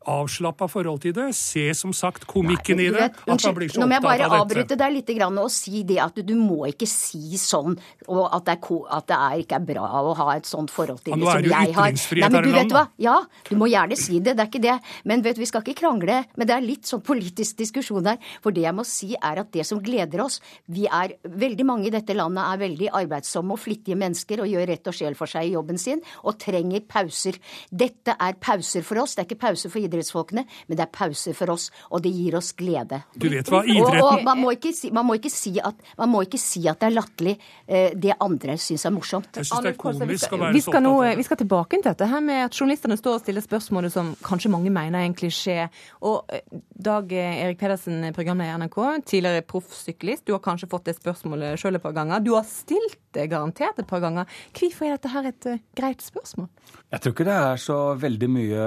avslappa 0.09 0.69
forhold 0.71 1.03
til 1.05 1.13
det. 1.17 1.29
Se 1.37 1.67
som 1.77 1.93
sagt 1.97 2.25
komikken 2.29 2.79
Nei, 2.81 2.89
i 2.89 2.93
det. 2.95 3.03
Vet, 3.03 3.19
unnskyld, 3.29 3.77
nå 3.81 3.89
må 3.89 3.99
jeg 3.99 4.05
bare 4.05 4.29
avbryte 4.41 4.79
deg 4.81 4.95
litt 4.95 5.11
og 5.21 5.51
si 5.53 5.83
det 5.87 5.99
at 6.01 6.17
du 6.25 6.33
må 6.39 6.65
ikke 6.71 6.89
si 6.89 7.37
sånn 7.41 7.77
og 8.09 8.23
at 8.33 8.47
det, 8.47 8.57
er, 8.57 8.87
at 8.97 9.09
det 9.11 9.17
er, 9.17 9.35
ikke 9.43 9.59
er 9.59 9.67
bra 9.69 9.89
å 10.01 10.15
ha 10.17 10.29
et 10.37 10.49
sånt 10.49 10.73
forhold 10.73 11.03
til 11.05 11.15
det 11.15 11.27
som 11.27 11.45
jeg 11.45 11.75
har. 11.77 11.93
Nei, 11.93 12.31
men 12.33 12.47
du 12.47 12.53
vet 12.55 12.75
hva? 12.75 12.85
Ja, 13.01 13.17
du 13.51 13.55
må 13.61 13.69
gjerne 13.71 13.99
si 13.99 14.21
det, 14.21 14.37
det 14.39 14.45
er 14.47 14.51
ikke 14.51 14.63
det. 14.65 14.77
Men 15.09 15.25
vet, 15.27 15.39
vi 15.41 15.49
skal 15.49 15.65
ikke 15.65 15.77
krangle. 15.83 16.23
Men 16.39 16.49
det 16.49 16.57
er 16.57 16.65
litt 16.65 16.89
sånn 16.89 17.05
politisk 17.05 17.61
diskusjon 17.61 18.09
her. 18.11 18.19
For 18.45 18.57
det 18.57 18.65
jeg 18.65 18.77
må 18.77 18.87
si 18.89 19.13
er 19.15 19.43
at 19.43 19.53
det 19.55 19.67
som 19.69 19.81
gleder 19.83 20.23
oss 20.25 20.41
Vi 20.71 20.87
er 20.87 21.15
veldig 21.25 21.65
mange 21.67 21.89
i 21.89 21.93
dette 21.93 22.15
landet 22.17 22.43
er 22.45 22.61
veldig 22.61 22.91
arbeidsomme 23.01 23.55
og 23.55 23.61
flittige 23.61 23.99
mennesker 24.01 24.43
og 24.45 24.51
gjør 24.51 24.69
rett 24.71 24.91
og 24.91 24.97
sjel 24.97 25.17
for 25.19 25.31
seg 25.31 25.51
i 25.51 25.55
jobben 25.55 25.79
sin 25.81 26.01
og 26.25 26.39
trenger 26.41 26.83
pauser. 26.89 27.37
Dette 27.71 28.17
er 28.17 28.39
pauser 28.41 28.85
for 28.87 29.03
oss, 29.03 29.17
det 29.17 29.25
er 29.25 29.29
ikke 29.29 29.43
pauser 29.45 29.73
for 29.73 29.83
toppidrettsfolkene, 29.91 30.45
men 30.69 30.79
det 30.79 30.85
er 30.85 30.91
pauser 30.95 31.37
for 31.37 31.53
oss, 31.55 31.69
og 31.91 32.03
det 32.05 32.13
gir 32.15 32.37
oss 32.39 32.53
glede. 32.57 33.03
Du 33.15 33.29
vet 33.29 33.49
hva 33.51 33.63
idretten... 33.65 34.01
Og, 34.01 34.21
og 34.21 34.25
man, 34.27 34.41
må 34.41 34.53
ikke 34.55 34.73
si, 34.77 34.91
man, 34.95 35.07
må 35.09 35.17
ikke 35.19 35.33
si 35.33 35.57
at, 35.59 35.77
man 35.99 36.13
må 36.13 36.23
ikke 36.27 36.41
si 36.41 36.63
at 36.71 36.81
det 36.81 36.91
er 36.91 36.97
latterlig, 36.97 37.37
eh, 37.67 37.91
det 37.95 38.17
andre 38.21 38.57
syns 38.61 38.87
er 38.87 38.95
morsomt. 38.95 39.31
Jeg 39.35 39.49
synes 39.51 39.67
det 39.67 39.75
er 39.75 39.81
komisk 39.81 40.05
å 40.05 40.09
Vi 40.09 40.45
være 40.45 40.63
så 40.63 40.71
skal, 40.71 40.85
nå, 40.85 40.95
opptatt 40.97 41.13
av 41.13 41.21
vi 41.21 41.27
skal 41.27 41.41
tilbake 41.43 41.81
til 41.81 41.87
dette 41.91 42.11
her 42.11 42.25
med 42.25 42.45
at 42.47 42.61
journalistene 42.61 42.99
står 43.01 43.19
og 43.19 43.25
stiller 43.25 43.47
spørsmålet 43.47 43.95
som 43.95 44.15
kanskje 44.27 44.53
mange 44.53 44.73
mener 44.75 45.03
er 45.03 45.11
en 45.11 45.17
klisjé. 45.17 45.59
Og 46.07 46.35
eh, 46.35 46.45
Dag 46.81 47.13
Erik 47.13 47.61
Pedersen, 47.61 48.07
programleder 48.17 48.57
i 48.57 48.63
NRK, 48.63 48.79
tidligere 49.05 49.45
proffsyklist. 49.49 50.25
Du 50.29 50.33
har 50.37 50.45
kanskje 50.45 50.71
fått 50.71 50.89
det 50.89 50.97
spørsmålet 50.97 51.61
sjøl 51.61 51.77
et 51.77 51.85
par 51.85 51.97
ganger. 51.97 52.23
Du 52.25 52.33
har 52.37 52.47
stilt 52.49 53.10
det 53.17 53.27
garantert 53.31 53.79
et 53.79 53.89
par 53.89 54.03
ganger. 54.03 54.29
Hvorfor 54.57 54.87
er 54.87 54.97
dette 54.97 55.13
her 55.13 55.29
et 55.31 55.49
eh, 55.51 55.63
greit 55.77 56.05
spørsmål? 56.05 56.49
Jeg 56.91 57.03
tror 57.03 57.15
ikke 57.15 57.27
det 57.29 57.37
er 57.37 57.61
så 57.63 57.79
veldig 58.01 58.29
mye 58.31 58.63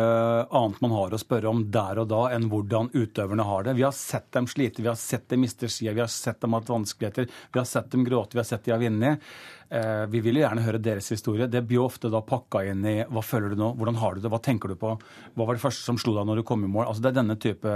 annet 0.59 0.81
man 0.83 0.95
har 0.95 1.15
å 1.15 1.21
spørre 1.21 1.51
om 1.51 1.65
der 1.73 2.03
og 2.03 2.09
da 2.11 2.21
enn 2.35 2.49
hvordan 2.51 2.91
utøverne 2.93 3.47
har 3.47 3.67
det. 3.67 3.77
Vi 3.79 3.85
har 3.87 3.95
sett 3.95 4.29
dem 4.35 4.47
slite, 4.51 4.83
vi 4.83 4.91
har 4.91 4.99
sett 4.99 5.27
dem 5.31 5.43
miste 5.43 5.69
skia, 5.71 5.95
vi 5.95 6.03
har 6.03 6.11
sett 6.11 6.41
dem 6.43 6.55
ha 6.55 6.61
hatt 6.61 6.71
vanskeligheter, 6.71 7.27
vi 7.27 7.61
har 7.61 7.67
sett 7.69 7.91
dem 7.91 8.05
gråte, 8.07 8.37
vi 8.37 8.43
har 8.43 8.49
sett 8.49 8.67
de 8.67 8.75
har 8.75 8.83
vunnet. 8.83 9.33
Eh, 9.73 10.05
vi 10.05 10.19
vil 10.21 10.37
jo 10.37 10.43
gjerne 10.43 10.61
høre 10.61 10.81
deres 10.83 11.07
historie. 11.09 11.47
Det 11.49 11.63
blir 11.65 11.79
jo 11.79 11.87
ofte 11.87 12.11
da 12.13 12.19
pakka 12.21 12.61
inn 12.69 12.83
i 12.85 12.95
hva 13.09 13.23
føler 13.25 13.53
du 13.53 13.57
nå, 13.57 13.71
hvordan 13.79 13.97
har 13.97 14.13
du 14.13 14.21
det, 14.21 14.29
hva 14.29 14.39
tenker 14.43 14.69
du 14.69 14.77
på, 14.77 14.91
hva 15.33 15.47
var 15.47 15.57
det 15.57 15.63
første 15.63 15.81
som 15.81 15.97
slo 15.97 16.13
deg 16.13 16.27
når 16.29 16.41
du 16.41 16.43
kom 16.45 16.61
i 16.61 16.69
mål? 16.69 16.85
Altså 16.91 17.01
Det 17.01 17.09
er 17.09 17.17
denne 17.17 17.37
type 17.41 17.73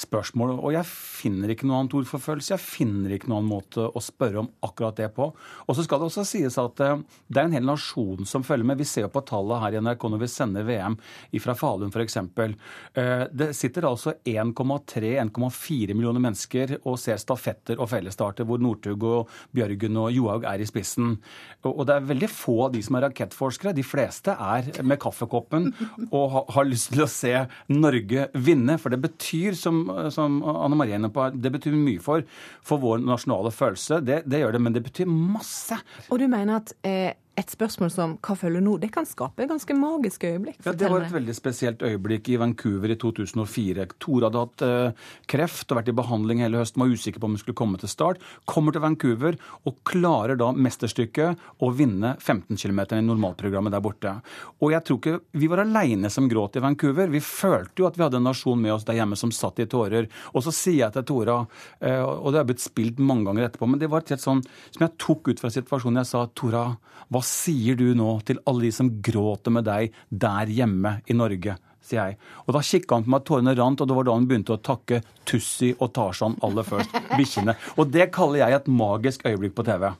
spørsmål. 0.00 0.54
Og 0.56 0.72
jeg 0.72 0.88
finner 0.88 1.52
ikke 1.52 1.68
noe 1.68 1.82
annet 1.82 1.96
ord 1.98 2.08
for 2.08 2.24
følelse. 2.24 2.54
Jeg 2.54 2.64
finner 2.64 3.12
ikke 3.12 3.28
noen 3.32 3.48
måte 3.48 3.84
å 3.84 4.02
spørre 4.04 4.40
om 4.40 4.48
akkurat 4.64 4.96
det 5.02 5.10
på. 5.16 5.26
Og 5.34 5.76
så 5.76 5.84
skal 5.84 6.00
det 6.00 6.08
også 6.08 6.24
sies 6.30 6.56
at 6.60 6.80
eh, 6.80 7.04
det 7.28 7.42
er 7.42 7.50
en 7.50 7.58
hel 7.58 7.68
nasjon 7.68 8.24
som 8.28 8.46
følger 8.46 8.70
med. 8.70 8.80
Vi 8.80 8.88
ser 8.88 9.04
jo 9.04 9.12
på 9.12 9.24
tallet 9.28 9.60
her 9.66 9.76
i 9.76 9.84
NRK 9.84 10.08
når 10.14 10.24
vi 10.24 10.30
sender 10.32 10.64
VM 10.64 10.96
fra 11.44 11.56
Falun 11.60 11.92
f.eks. 11.92 12.18
Eh, 12.24 13.26
det 13.36 13.50
sitter 13.52 13.90
altså 13.90 14.16
1,3-1,4 14.24 15.92
millioner 15.92 16.24
mennesker 16.24 16.78
og 16.80 16.96
ser 17.04 17.20
stafetter 17.20 17.76
og 17.76 17.92
fellesstarter 17.92 18.48
hvor 18.48 18.64
Northug 18.64 19.04
og 19.10 19.38
Bjørgen 19.52 20.00
og 20.00 20.12
Johaug 20.16 20.48
er 20.48 20.64
i 20.64 20.72
spissen. 20.72 21.18
Og 21.64 21.84
det 21.88 21.94
er 21.96 22.08
veldig 22.10 22.28
få 22.28 22.56
av 22.66 22.74
de 22.74 22.82
som 22.84 22.98
er 22.98 23.06
rakettforskere. 23.06 23.74
De 23.76 23.84
fleste 23.86 24.34
er 24.34 24.68
med 24.84 25.00
kaffekoppen 25.00 25.70
og 26.10 26.52
har 26.52 26.68
lyst 26.68 26.92
til 26.92 27.04
å 27.06 27.10
se 27.10 27.32
Norge 27.72 28.28
vinne. 28.36 28.76
For 28.80 28.92
det 28.92 29.00
betyr, 29.04 29.56
som, 29.58 29.82
som 30.14 30.40
Anne 30.54 30.78
Marie 30.78 30.98
er 30.98 31.12
på, 31.14 31.30
det 31.34 31.54
betyr 31.56 31.76
mye 31.78 32.02
for, 32.04 32.24
for 32.64 32.82
vår 32.82 33.02
nasjonale 33.04 33.52
følelse. 33.54 34.02
Det, 34.04 34.22
det, 34.28 34.44
gjør 34.44 34.58
det, 34.58 34.64
men 34.66 34.76
det 34.76 34.84
betyr 34.84 35.10
masse. 35.10 35.80
Og 36.10 36.20
du 36.20 36.28
mener 36.28 36.60
at 36.60 36.74
eh, 36.84 37.12
et 37.36 37.50
spørsmål 37.50 37.90
som 37.90 38.18
'hva 38.18 38.36
følger 38.38 38.62
nå', 38.62 38.78
det 38.80 38.92
kan 38.92 39.04
skape 39.04 39.46
ganske 39.48 39.74
magisk 39.74 40.22
øyeblikk? 40.22 40.64
Ja, 40.64 40.72
Det 40.72 40.88
var 40.88 41.02
et 41.02 41.12
veldig 41.12 41.34
spesielt 41.34 41.82
øyeblikk 41.82 42.28
i 42.28 42.36
Vancouver 42.36 42.90
i 42.90 42.96
2004. 42.96 43.86
Tore 43.98 44.30
hadde 44.30 44.38
hatt 44.38 44.62
eh, 44.62 44.92
kreft 45.26 45.70
og 45.72 45.78
vært 45.78 45.88
i 45.88 45.98
behandling 45.98 46.38
hele 46.38 46.58
høsten, 46.58 46.80
var 46.80 46.94
usikker 46.94 47.18
på 47.18 47.24
om 47.24 47.34
hun 47.34 47.38
skulle 47.38 47.56
komme 47.56 47.78
til 47.78 47.88
start. 47.88 48.18
Kommer 48.46 48.72
til 48.72 48.82
Vancouver 48.82 49.36
og 49.66 49.74
klarer 49.84 50.36
da 50.38 50.52
mesterstykket 50.52 51.36
å 51.60 51.72
vinne 51.74 52.16
15 52.20 52.56
km 52.56 52.80
i 52.94 53.02
normalprogrammet 53.02 53.72
der 53.72 53.80
borte. 53.80 54.22
Og 54.62 54.70
jeg 54.70 54.84
tror 54.84 54.98
ikke 54.98 55.20
vi 55.32 55.50
var 55.50 55.64
aleine 55.64 56.10
som 56.10 56.28
gråt 56.28 56.56
i 56.56 56.60
Vancouver. 56.60 57.08
Vi 57.08 57.20
følte 57.20 57.82
jo 57.82 57.88
at 57.88 57.98
vi 57.98 58.04
hadde 58.04 58.16
en 58.16 58.30
nasjon 58.30 58.60
med 58.60 58.74
oss 58.76 58.84
der 58.84 58.94
hjemme 58.94 59.16
som 59.16 59.32
satt 59.34 59.58
i 59.58 59.66
tårer. 59.66 60.08
Og 60.34 60.44
så 60.44 60.52
sier 60.54 60.86
jeg 60.86 60.92
til 60.92 61.02
Tora, 61.02 61.46
eh, 61.80 62.00
og 62.00 62.32
det 62.32 62.38
har 62.38 62.48
blitt 62.48 62.62
spilt 62.62 62.98
mange 63.02 63.26
ganger 63.26 63.48
etterpå, 63.48 63.68
men 63.68 63.80
det 63.80 63.90
var 63.90 64.04
et 64.04 64.22
sånn 64.22 64.44
som 64.70 64.86
jeg 64.86 64.98
tok 64.98 65.28
ut 65.28 65.40
fra 65.40 65.50
situasjonen. 65.50 65.98
Jeg 66.04 66.12
sa 66.12 66.26
Tora, 66.34 66.76
hva 67.10 67.23
sier 67.26 67.78
du 67.78 67.90
nå 67.96 68.18
til 68.26 68.40
alle 68.48 68.66
de 68.66 68.72
som 68.74 68.90
gråter 69.04 69.54
med 69.54 69.66
deg 69.68 69.94
der 70.10 70.52
hjemme 70.52 70.98
i 71.08 71.16
Norge? 71.16 71.56
sier 71.84 72.00
jeg. 72.00 72.18
Og 72.46 72.54
Da 72.56 72.62
kikka 72.64 72.96
han 72.96 73.04
på 73.04 73.12
meg, 73.12 73.24
tårene 73.28 73.54
rant, 73.58 73.80
og 73.82 73.88
det 73.88 73.96
var 73.96 74.06
da 74.08 74.16
han 74.16 74.28
begynte 74.28 74.56
å 74.56 74.62
takke 74.64 75.02
Tussi 75.28 75.74
og 75.74 75.92
Tarzan 75.96 76.36
aller 76.44 76.66
først. 76.66 76.94
Bikkjene. 77.18 77.56
Og 77.76 77.90
det 77.92 78.10
kaller 78.14 78.44
jeg 78.44 78.58
et 78.58 78.70
magisk 78.72 79.26
øyeblikk 79.28 79.56
på 79.58 79.66
TV. 79.68 79.90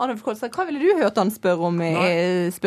Adolf 0.00 0.24
Kolstad, 0.26 0.52
hva 0.54 0.66
ville 0.68 0.82
du 0.82 1.00
hørt 1.00 1.20
han 1.20 1.32
spørre 1.32 1.70
om, 1.70 1.80
i, 1.80 1.94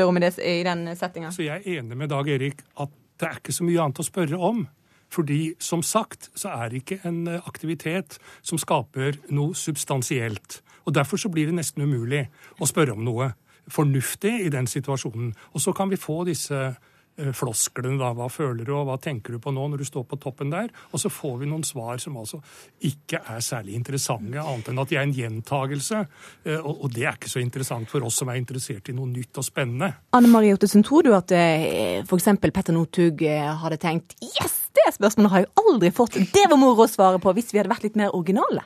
om 0.05 0.17
i, 0.17 0.23
det, 0.23 0.33
i 0.41 0.61
den 0.65 0.87
settinga? 0.97 1.33
Så 1.33 1.45
jeg 1.45 1.61
er 1.61 1.79
enig 1.79 1.99
med 1.99 2.09
Dag 2.13 2.29
Erik 2.29 2.63
at 2.81 2.93
det 3.21 3.29
er 3.29 3.37
ikke 3.39 3.55
så 3.55 3.67
mye 3.67 3.83
annet 3.83 4.01
å 4.01 4.07
spørre 4.07 4.41
om. 4.41 4.65
Fordi 5.13 5.53
som 5.61 5.83
sagt 5.85 6.31
så 6.33 6.49
er 6.55 6.71
det 6.71 6.81
ikke 6.81 7.03
en 7.05 7.27
aktivitet 7.35 8.17
som 8.41 8.57
skaper 8.57 9.19
noe 9.29 9.53
substansielt. 9.57 10.63
Og 10.83 10.95
Derfor 10.97 11.21
så 11.21 11.29
blir 11.31 11.47
det 11.47 11.59
nesten 11.59 11.85
umulig 11.85 12.25
å 12.59 12.67
spørre 12.67 12.97
om 12.97 13.05
noe 13.05 13.29
fornuftig 13.71 14.33
i 14.45 14.49
den 14.53 14.67
situasjonen. 14.67 15.33
Og 15.53 15.61
så 15.61 15.73
kan 15.75 15.91
vi 15.91 15.99
få 15.99 16.23
disse 16.27 16.59
eh, 16.59 17.31
flosklene, 17.35 17.97
da. 18.01 18.11
Hva 18.17 18.27
føler 18.31 18.65
du, 18.65 18.73
og 18.75 18.87
hva 18.89 18.97
tenker 19.01 19.35
du 19.35 19.41
på 19.43 19.53
nå 19.53 19.67
når 19.71 19.83
du 19.83 19.87
står 19.87 20.07
på 20.09 20.19
toppen 20.21 20.51
der? 20.53 20.71
Og 20.91 21.01
så 21.01 21.11
får 21.13 21.37
vi 21.41 21.49
noen 21.51 21.65
svar 21.67 22.01
som 22.01 22.17
altså 22.19 22.41
ikke 22.83 23.23
er 23.35 23.43
særlig 23.45 23.77
interessante, 23.79 24.41
annet 24.41 24.71
enn 24.71 24.83
at 24.83 24.91
de 24.91 24.99
er 24.99 25.07
en 25.07 25.15
gjentagelse. 25.15 26.03
Eh, 26.45 26.59
og 26.59 26.89
det 26.95 27.07
er 27.07 27.17
ikke 27.17 27.31
så 27.31 27.43
interessant 27.43 27.91
for 27.91 28.05
oss 28.07 28.19
som 28.21 28.33
er 28.33 28.41
interessert 28.41 28.91
i 28.91 28.97
noe 28.97 29.09
nytt 29.11 29.39
og 29.39 29.47
spennende. 29.47 29.93
Anne 30.17 30.33
Marie 30.33 30.57
Ottesen, 30.57 30.85
tror 30.85 31.07
du 31.07 31.13
at 31.15 31.31
f.eks. 31.33 32.29
Petter 32.43 32.75
Northug 32.75 33.25
hadde 33.63 33.81
tenkt 33.81 34.17
Yes! 34.21 34.59
Det 34.73 34.89
spørsmålet 34.95 35.31
har 35.31 35.43
jeg 35.43 35.51
aldri 35.61 35.91
fått! 35.93 36.15
Det 36.33 36.47
var 36.49 36.57
moro 36.57 36.87
å 36.87 36.89
svare 36.89 37.19
på 37.21 37.31
hvis 37.37 37.51
vi 37.53 37.59
hadde 37.61 37.69
vært 37.69 37.85
litt 37.85 37.99
mer 37.99 38.15
originale. 38.17 38.65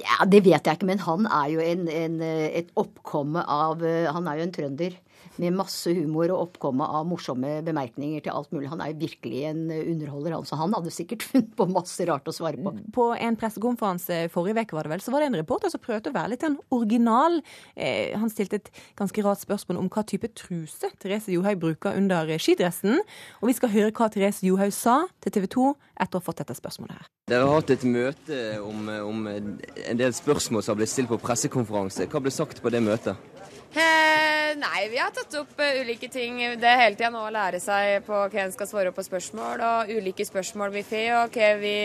Ja, 0.00 0.24
Det 0.24 0.40
vet 0.44 0.64
jeg 0.64 0.78
ikke, 0.78 0.88
men 0.88 1.02
han 1.04 1.26
er 1.28 1.48
jo 1.52 1.60
en, 1.60 1.88
en, 1.88 2.20
et 2.22 2.70
oppkomme 2.80 3.42
av 3.44 3.82
Han 4.16 4.28
er 4.30 4.38
jo 4.38 4.46
en 4.46 4.54
trønder 4.54 4.94
med 5.42 5.56
masse 5.56 5.92
humor 5.96 6.32
og 6.32 6.48
oppkomme 6.48 6.86
av 6.86 7.06
morsomme 7.08 7.58
bemerkninger 7.66 8.24
til 8.24 8.34
alt 8.34 8.52
mulig. 8.54 8.70
Han 8.72 8.82
er 8.84 8.92
jo 8.92 9.00
virkelig 9.02 9.42
en 9.50 9.62
underholder, 9.70 10.36
han. 10.36 10.48
Så 10.48 10.58
han 10.60 10.74
hadde 10.76 10.94
sikkert 10.94 11.26
funnet 11.30 11.54
på 11.58 11.68
masse 11.72 12.06
rart 12.08 12.28
å 12.28 12.34
svare 12.36 12.60
på. 12.60 12.74
På 12.94 13.08
en 13.16 13.38
pressekonferanse 13.40 14.24
forrige 14.32 14.66
uke 14.66 14.78
var 14.78 14.88
det 14.88 14.94
vel, 14.94 15.04
så 15.04 15.14
var 15.14 15.24
det 15.24 15.30
en 15.32 15.40
reporter 15.40 15.72
som 15.72 15.82
prøvde 15.82 16.12
å 16.12 16.16
være 16.16 16.34
litt 16.34 16.46
en 16.48 16.58
original. 16.74 17.40
Eh, 17.74 18.12
han 18.18 18.32
stilte 18.32 18.60
et 18.60 18.72
ganske 18.98 19.24
rart 19.24 19.42
spørsmål 19.42 19.80
om 19.82 19.90
hva 19.92 20.04
type 20.08 20.30
truse 20.38 20.92
Therese 21.02 21.32
Johaug 21.32 21.62
bruker 21.62 21.96
under 21.98 22.34
skidressen. 22.42 23.00
Og 23.40 23.50
vi 23.50 23.56
skal 23.58 23.72
høre 23.72 23.94
hva 23.96 24.10
Therese 24.12 24.44
Johaug 24.46 24.74
sa 24.76 25.02
til 25.22 25.38
TV 25.38 25.48
2 25.56 25.70
etter 26.02 26.18
å 26.18 26.22
ha 26.22 26.26
fått 26.26 26.42
dette 26.42 26.56
spørsmålet 26.58 26.98
her. 26.98 27.10
Dere 27.30 27.46
har 27.46 27.60
hatt 27.60 27.70
et 27.70 27.84
møte 27.86 28.38
om, 28.64 28.88
om 29.06 29.28
en 29.30 30.00
del 30.00 30.14
spørsmål 30.16 30.64
som 30.64 30.74
har 30.74 30.82
blitt 30.82 30.92
stilt 30.92 31.10
på 31.12 31.20
pressekonferanse. 31.22 32.08
Hva 32.10 32.22
ble 32.24 32.32
sagt 32.34 32.62
på 32.62 32.72
det 32.72 32.82
møtet? 32.84 33.41
Eh, 33.72 34.56
nei, 34.60 34.88
vi 34.90 34.98
har 35.00 35.10
tatt 35.16 35.32
opp 35.40 35.56
uh, 35.56 35.80
ulike 35.80 36.08
ting. 36.12 36.36
Det 36.60 36.72
hele 36.76 36.96
tida 36.96 37.08
nå 37.12 37.22
å 37.24 37.32
lære 37.32 37.60
seg 37.62 38.04
på 38.04 38.18
hva 38.28 38.44
en 38.44 38.52
skal 38.52 38.68
svare 38.68 38.92
på 38.92 39.04
spørsmål, 39.06 39.64
og 39.64 39.92
ulike 39.96 40.26
spørsmål 40.28 40.74
vi 40.74 40.84
får, 40.84 41.08
og 41.22 41.38
hva 41.38 41.48
vi, 41.62 41.76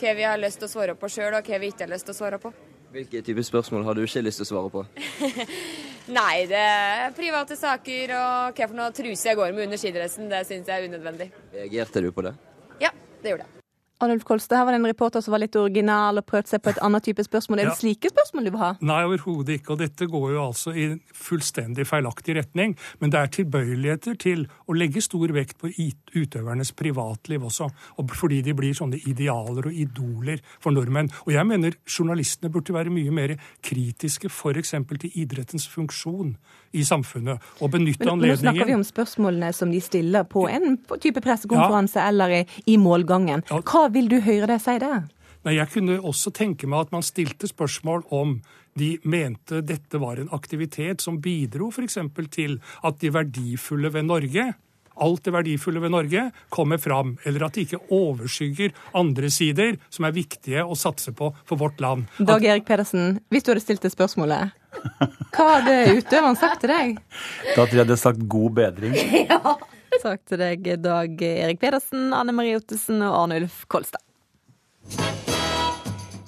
hva 0.00 0.14
vi 0.16 0.24
har 0.24 0.40
lyst 0.40 0.62
til 0.62 0.70
å 0.70 0.72
svare 0.72 0.96
på 0.96 1.12
sjøl, 1.12 1.36
og 1.36 1.44
hva 1.44 1.60
vi 1.60 1.72
ikke 1.74 1.84
har 1.84 1.92
lyst 1.92 2.08
til 2.08 2.16
å 2.16 2.20
svare 2.22 2.40
på. 2.40 2.54
Hvilke 2.90 3.20
typer 3.22 3.46
spørsmål 3.46 3.84
har 3.86 3.94
du 3.94 4.02
ikke 4.06 4.24
lyst 4.24 4.40
til 4.40 4.48
å 4.48 4.50
svare 4.54 4.72
på? 4.72 4.86
nei, 6.18 6.48
det 6.50 6.64
er 6.64 7.14
private 7.14 7.60
saker 7.60 8.16
og 8.16 8.56
hva 8.56 8.72
for 8.72 8.80
noe 8.80 8.90
truse 8.96 9.30
jeg 9.30 9.38
går 9.38 9.52
med 9.54 9.68
under 9.68 9.84
skidressen. 9.84 10.32
Det 10.32 10.42
syns 10.48 10.72
jeg 10.72 10.80
er 10.80 10.90
unødvendig. 10.90 11.30
Reagerte 11.54 12.02
du 12.02 12.10
på 12.16 12.26
det? 12.26 12.34
Ja, 12.80 12.96
det 13.20 13.36
gjorde 13.36 13.46
jeg. 13.46 13.59
Adolf 14.00 14.24
Kolstad, 14.24 14.56
her 14.56 14.64
var 14.64 14.72
det 14.72 14.80
en 14.80 14.88
reporter 14.88 15.20
som 15.20 15.34
var 15.34 15.42
litt 15.42 15.56
original 15.60 16.16
og 16.16 16.24
prøvde 16.28 16.54
seg 16.54 16.62
på 16.64 16.72
et 16.72 16.78
annet 16.84 17.04
type 17.04 17.24
spørsmål. 17.26 17.60
Er 17.60 17.68
det 17.68 17.80
slike 17.82 18.08
spørsmål 18.08 18.46
du 18.46 18.50
vil 18.54 18.62
ha? 18.62 18.70
Nei, 18.80 19.00
overhodet 19.04 19.58
ikke. 19.58 19.74
Og 19.74 19.82
dette 19.82 20.08
går 20.08 20.26
jo 20.32 20.44
altså 20.46 20.72
i 20.72 20.86
fullstendig 21.12 21.84
feilaktig 21.88 22.38
retning. 22.38 22.72
Men 23.02 23.12
det 23.12 23.20
er 23.20 23.34
tilbøyeligheter 23.36 24.16
til 24.22 24.46
å 24.64 24.76
legge 24.78 25.04
stor 25.04 25.34
vekt 25.36 25.60
på 25.60 25.68
utøvernes 26.16 26.72
privatliv 26.78 27.44
også. 27.50 27.68
Og 28.00 28.16
fordi 28.16 28.40
de 28.46 28.56
blir 28.56 28.76
sånne 28.76 29.02
idealer 29.10 29.68
og 29.68 29.82
idoler 29.84 30.40
for 30.56 30.72
nordmenn. 30.72 31.12
Og 31.26 31.34
jeg 31.36 31.48
mener 31.50 31.76
journalistene 31.84 32.52
burde 32.52 32.76
være 32.76 32.94
mye 32.94 33.12
mer 33.12 33.36
kritiske 33.66 34.32
f.eks. 34.32 34.74
til 34.90 35.20
idrettens 35.26 35.68
funksjon 35.68 36.34
i 36.72 36.84
samfunnet. 36.86 37.42
Og 37.60 37.72
benytte 37.72 38.04
men, 38.04 38.12
anledningen 38.14 38.44
Nå 38.44 38.50
snakker 38.50 38.70
vi 38.70 38.76
om 38.78 38.86
spørsmålene 38.86 39.52
som 39.56 39.72
de 39.72 39.80
stiller 39.84 40.26
på 40.28 40.46
en 40.50 40.78
type 41.00 41.22
pressekonferanse 41.24 41.98
ja. 41.98 42.08
eller 42.08 42.36
i, 42.40 42.76
målgangen. 42.80 43.44
Hva 43.48 43.88
vil 43.94 44.10
du 44.12 44.20
høre 44.24 44.50
deg 44.52 44.62
si 44.62 44.78
der? 44.82 45.04
Nei, 45.46 45.56
Jeg 45.56 45.72
kunne 45.72 46.00
også 46.04 46.32
tenke 46.36 46.68
meg 46.68 46.86
at 46.86 46.94
man 46.94 47.04
stilte 47.06 47.48
spørsmål 47.48 48.04
om 48.12 48.40
de 48.78 48.94
mente 49.02 49.64
dette 49.66 49.98
var 49.98 50.20
en 50.20 50.30
aktivitet 50.32 51.02
som 51.02 51.18
bidro 51.20 51.72
f.eks. 51.72 51.98
til 52.30 52.60
at 52.86 53.00
de 53.00 53.10
verdifulle 53.12 53.90
ved 53.92 54.06
Norge 54.06 54.52
alt 55.00 55.24
det 55.24 55.32
verdifulle 55.34 55.80
ved 55.80 55.94
Norge 55.94 56.26
kommer 56.52 56.78
fram, 56.78 57.14
eller 57.24 57.46
at 57.46 57.56
det 57.56 57.66
ikke 57.68 57.80
overskygger 57.94 58.74
andre 58.96 59.30
sider 59.32 59.78
som 59.88 60.06
er 60.06 60.16
viktige 60.16 60.64
å 60.64 60.76
satse 60.78 61.14
på 61.16 61.32
for 61.48 61.60
vårt 61.60 61.80
land. 61.80 62.08
Dag 62.18 62.44
Erik 62.44 62.66
Pedersen, 62.68 63.20
hvis 63.32 63.46
du 63.46 63.54
hadde 63.54 63.64
stilt 63.64 63.86
det 63.86 63.94
spørsmålet, 63.94 64.52
hva 65.34 65.46
hadde 65.56 65.76
utøveren 65.98 66.38
sagt 66.38 66.62
til 66.64 66.72
deg? 66.72 67.00
Da 67.54 67.64
tror 67.64 67.74
jeg 67.74 67.84
hadde 67.84 67.98
sagt 68.00 68.22
god 68.30 68.56
bedring. 68.60 68.96
ja. 69.30 69.56
Takk 70.00 70.22
til 70.28 70.40
deg, 70.40 70.68
Dag 70.80 71.22
Erik 71.26 71.60
Pedersen, 71.60 72.12
Anne 72.16 72.32
Marie 72.34 72.56
Ottesen 72.56 73.02
og 73.04 73.24
Arnulf 73.24 73.64
Kolstad. 73.68 74.02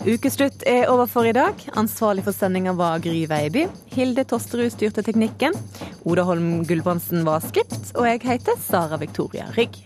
Ukeslutt 0.02 0.64
er 0.66 0.88
over 0.90 1.06
for 1.06 1.28
i 1.28 1.34
dag. 1.36 1.60
Ansvarlig 1.78 2.24
for 2.26 2.34
sendinga 2.34 2.74
var 2.74 2.98
Gry 3.04 3.22
Veiby. 3.30 3.68
Hilde 3.94 4.24
Tosterud 4.26 4.74
styrte 4.74 5.04
teknikken. 5.06 5.54
Oda 6.02 6.26
Holm 6.26 6.64
Gulbrandsen 6.66 7.22
var 7.28 7.44
skript. 7.46 7.92
Og 7.94 8.08
jeg 8.10 8.24
heter 8.26 8.58
Sara 8.66 8.98
Victoria 8.98 9.46
Rygg. 9.54 9.78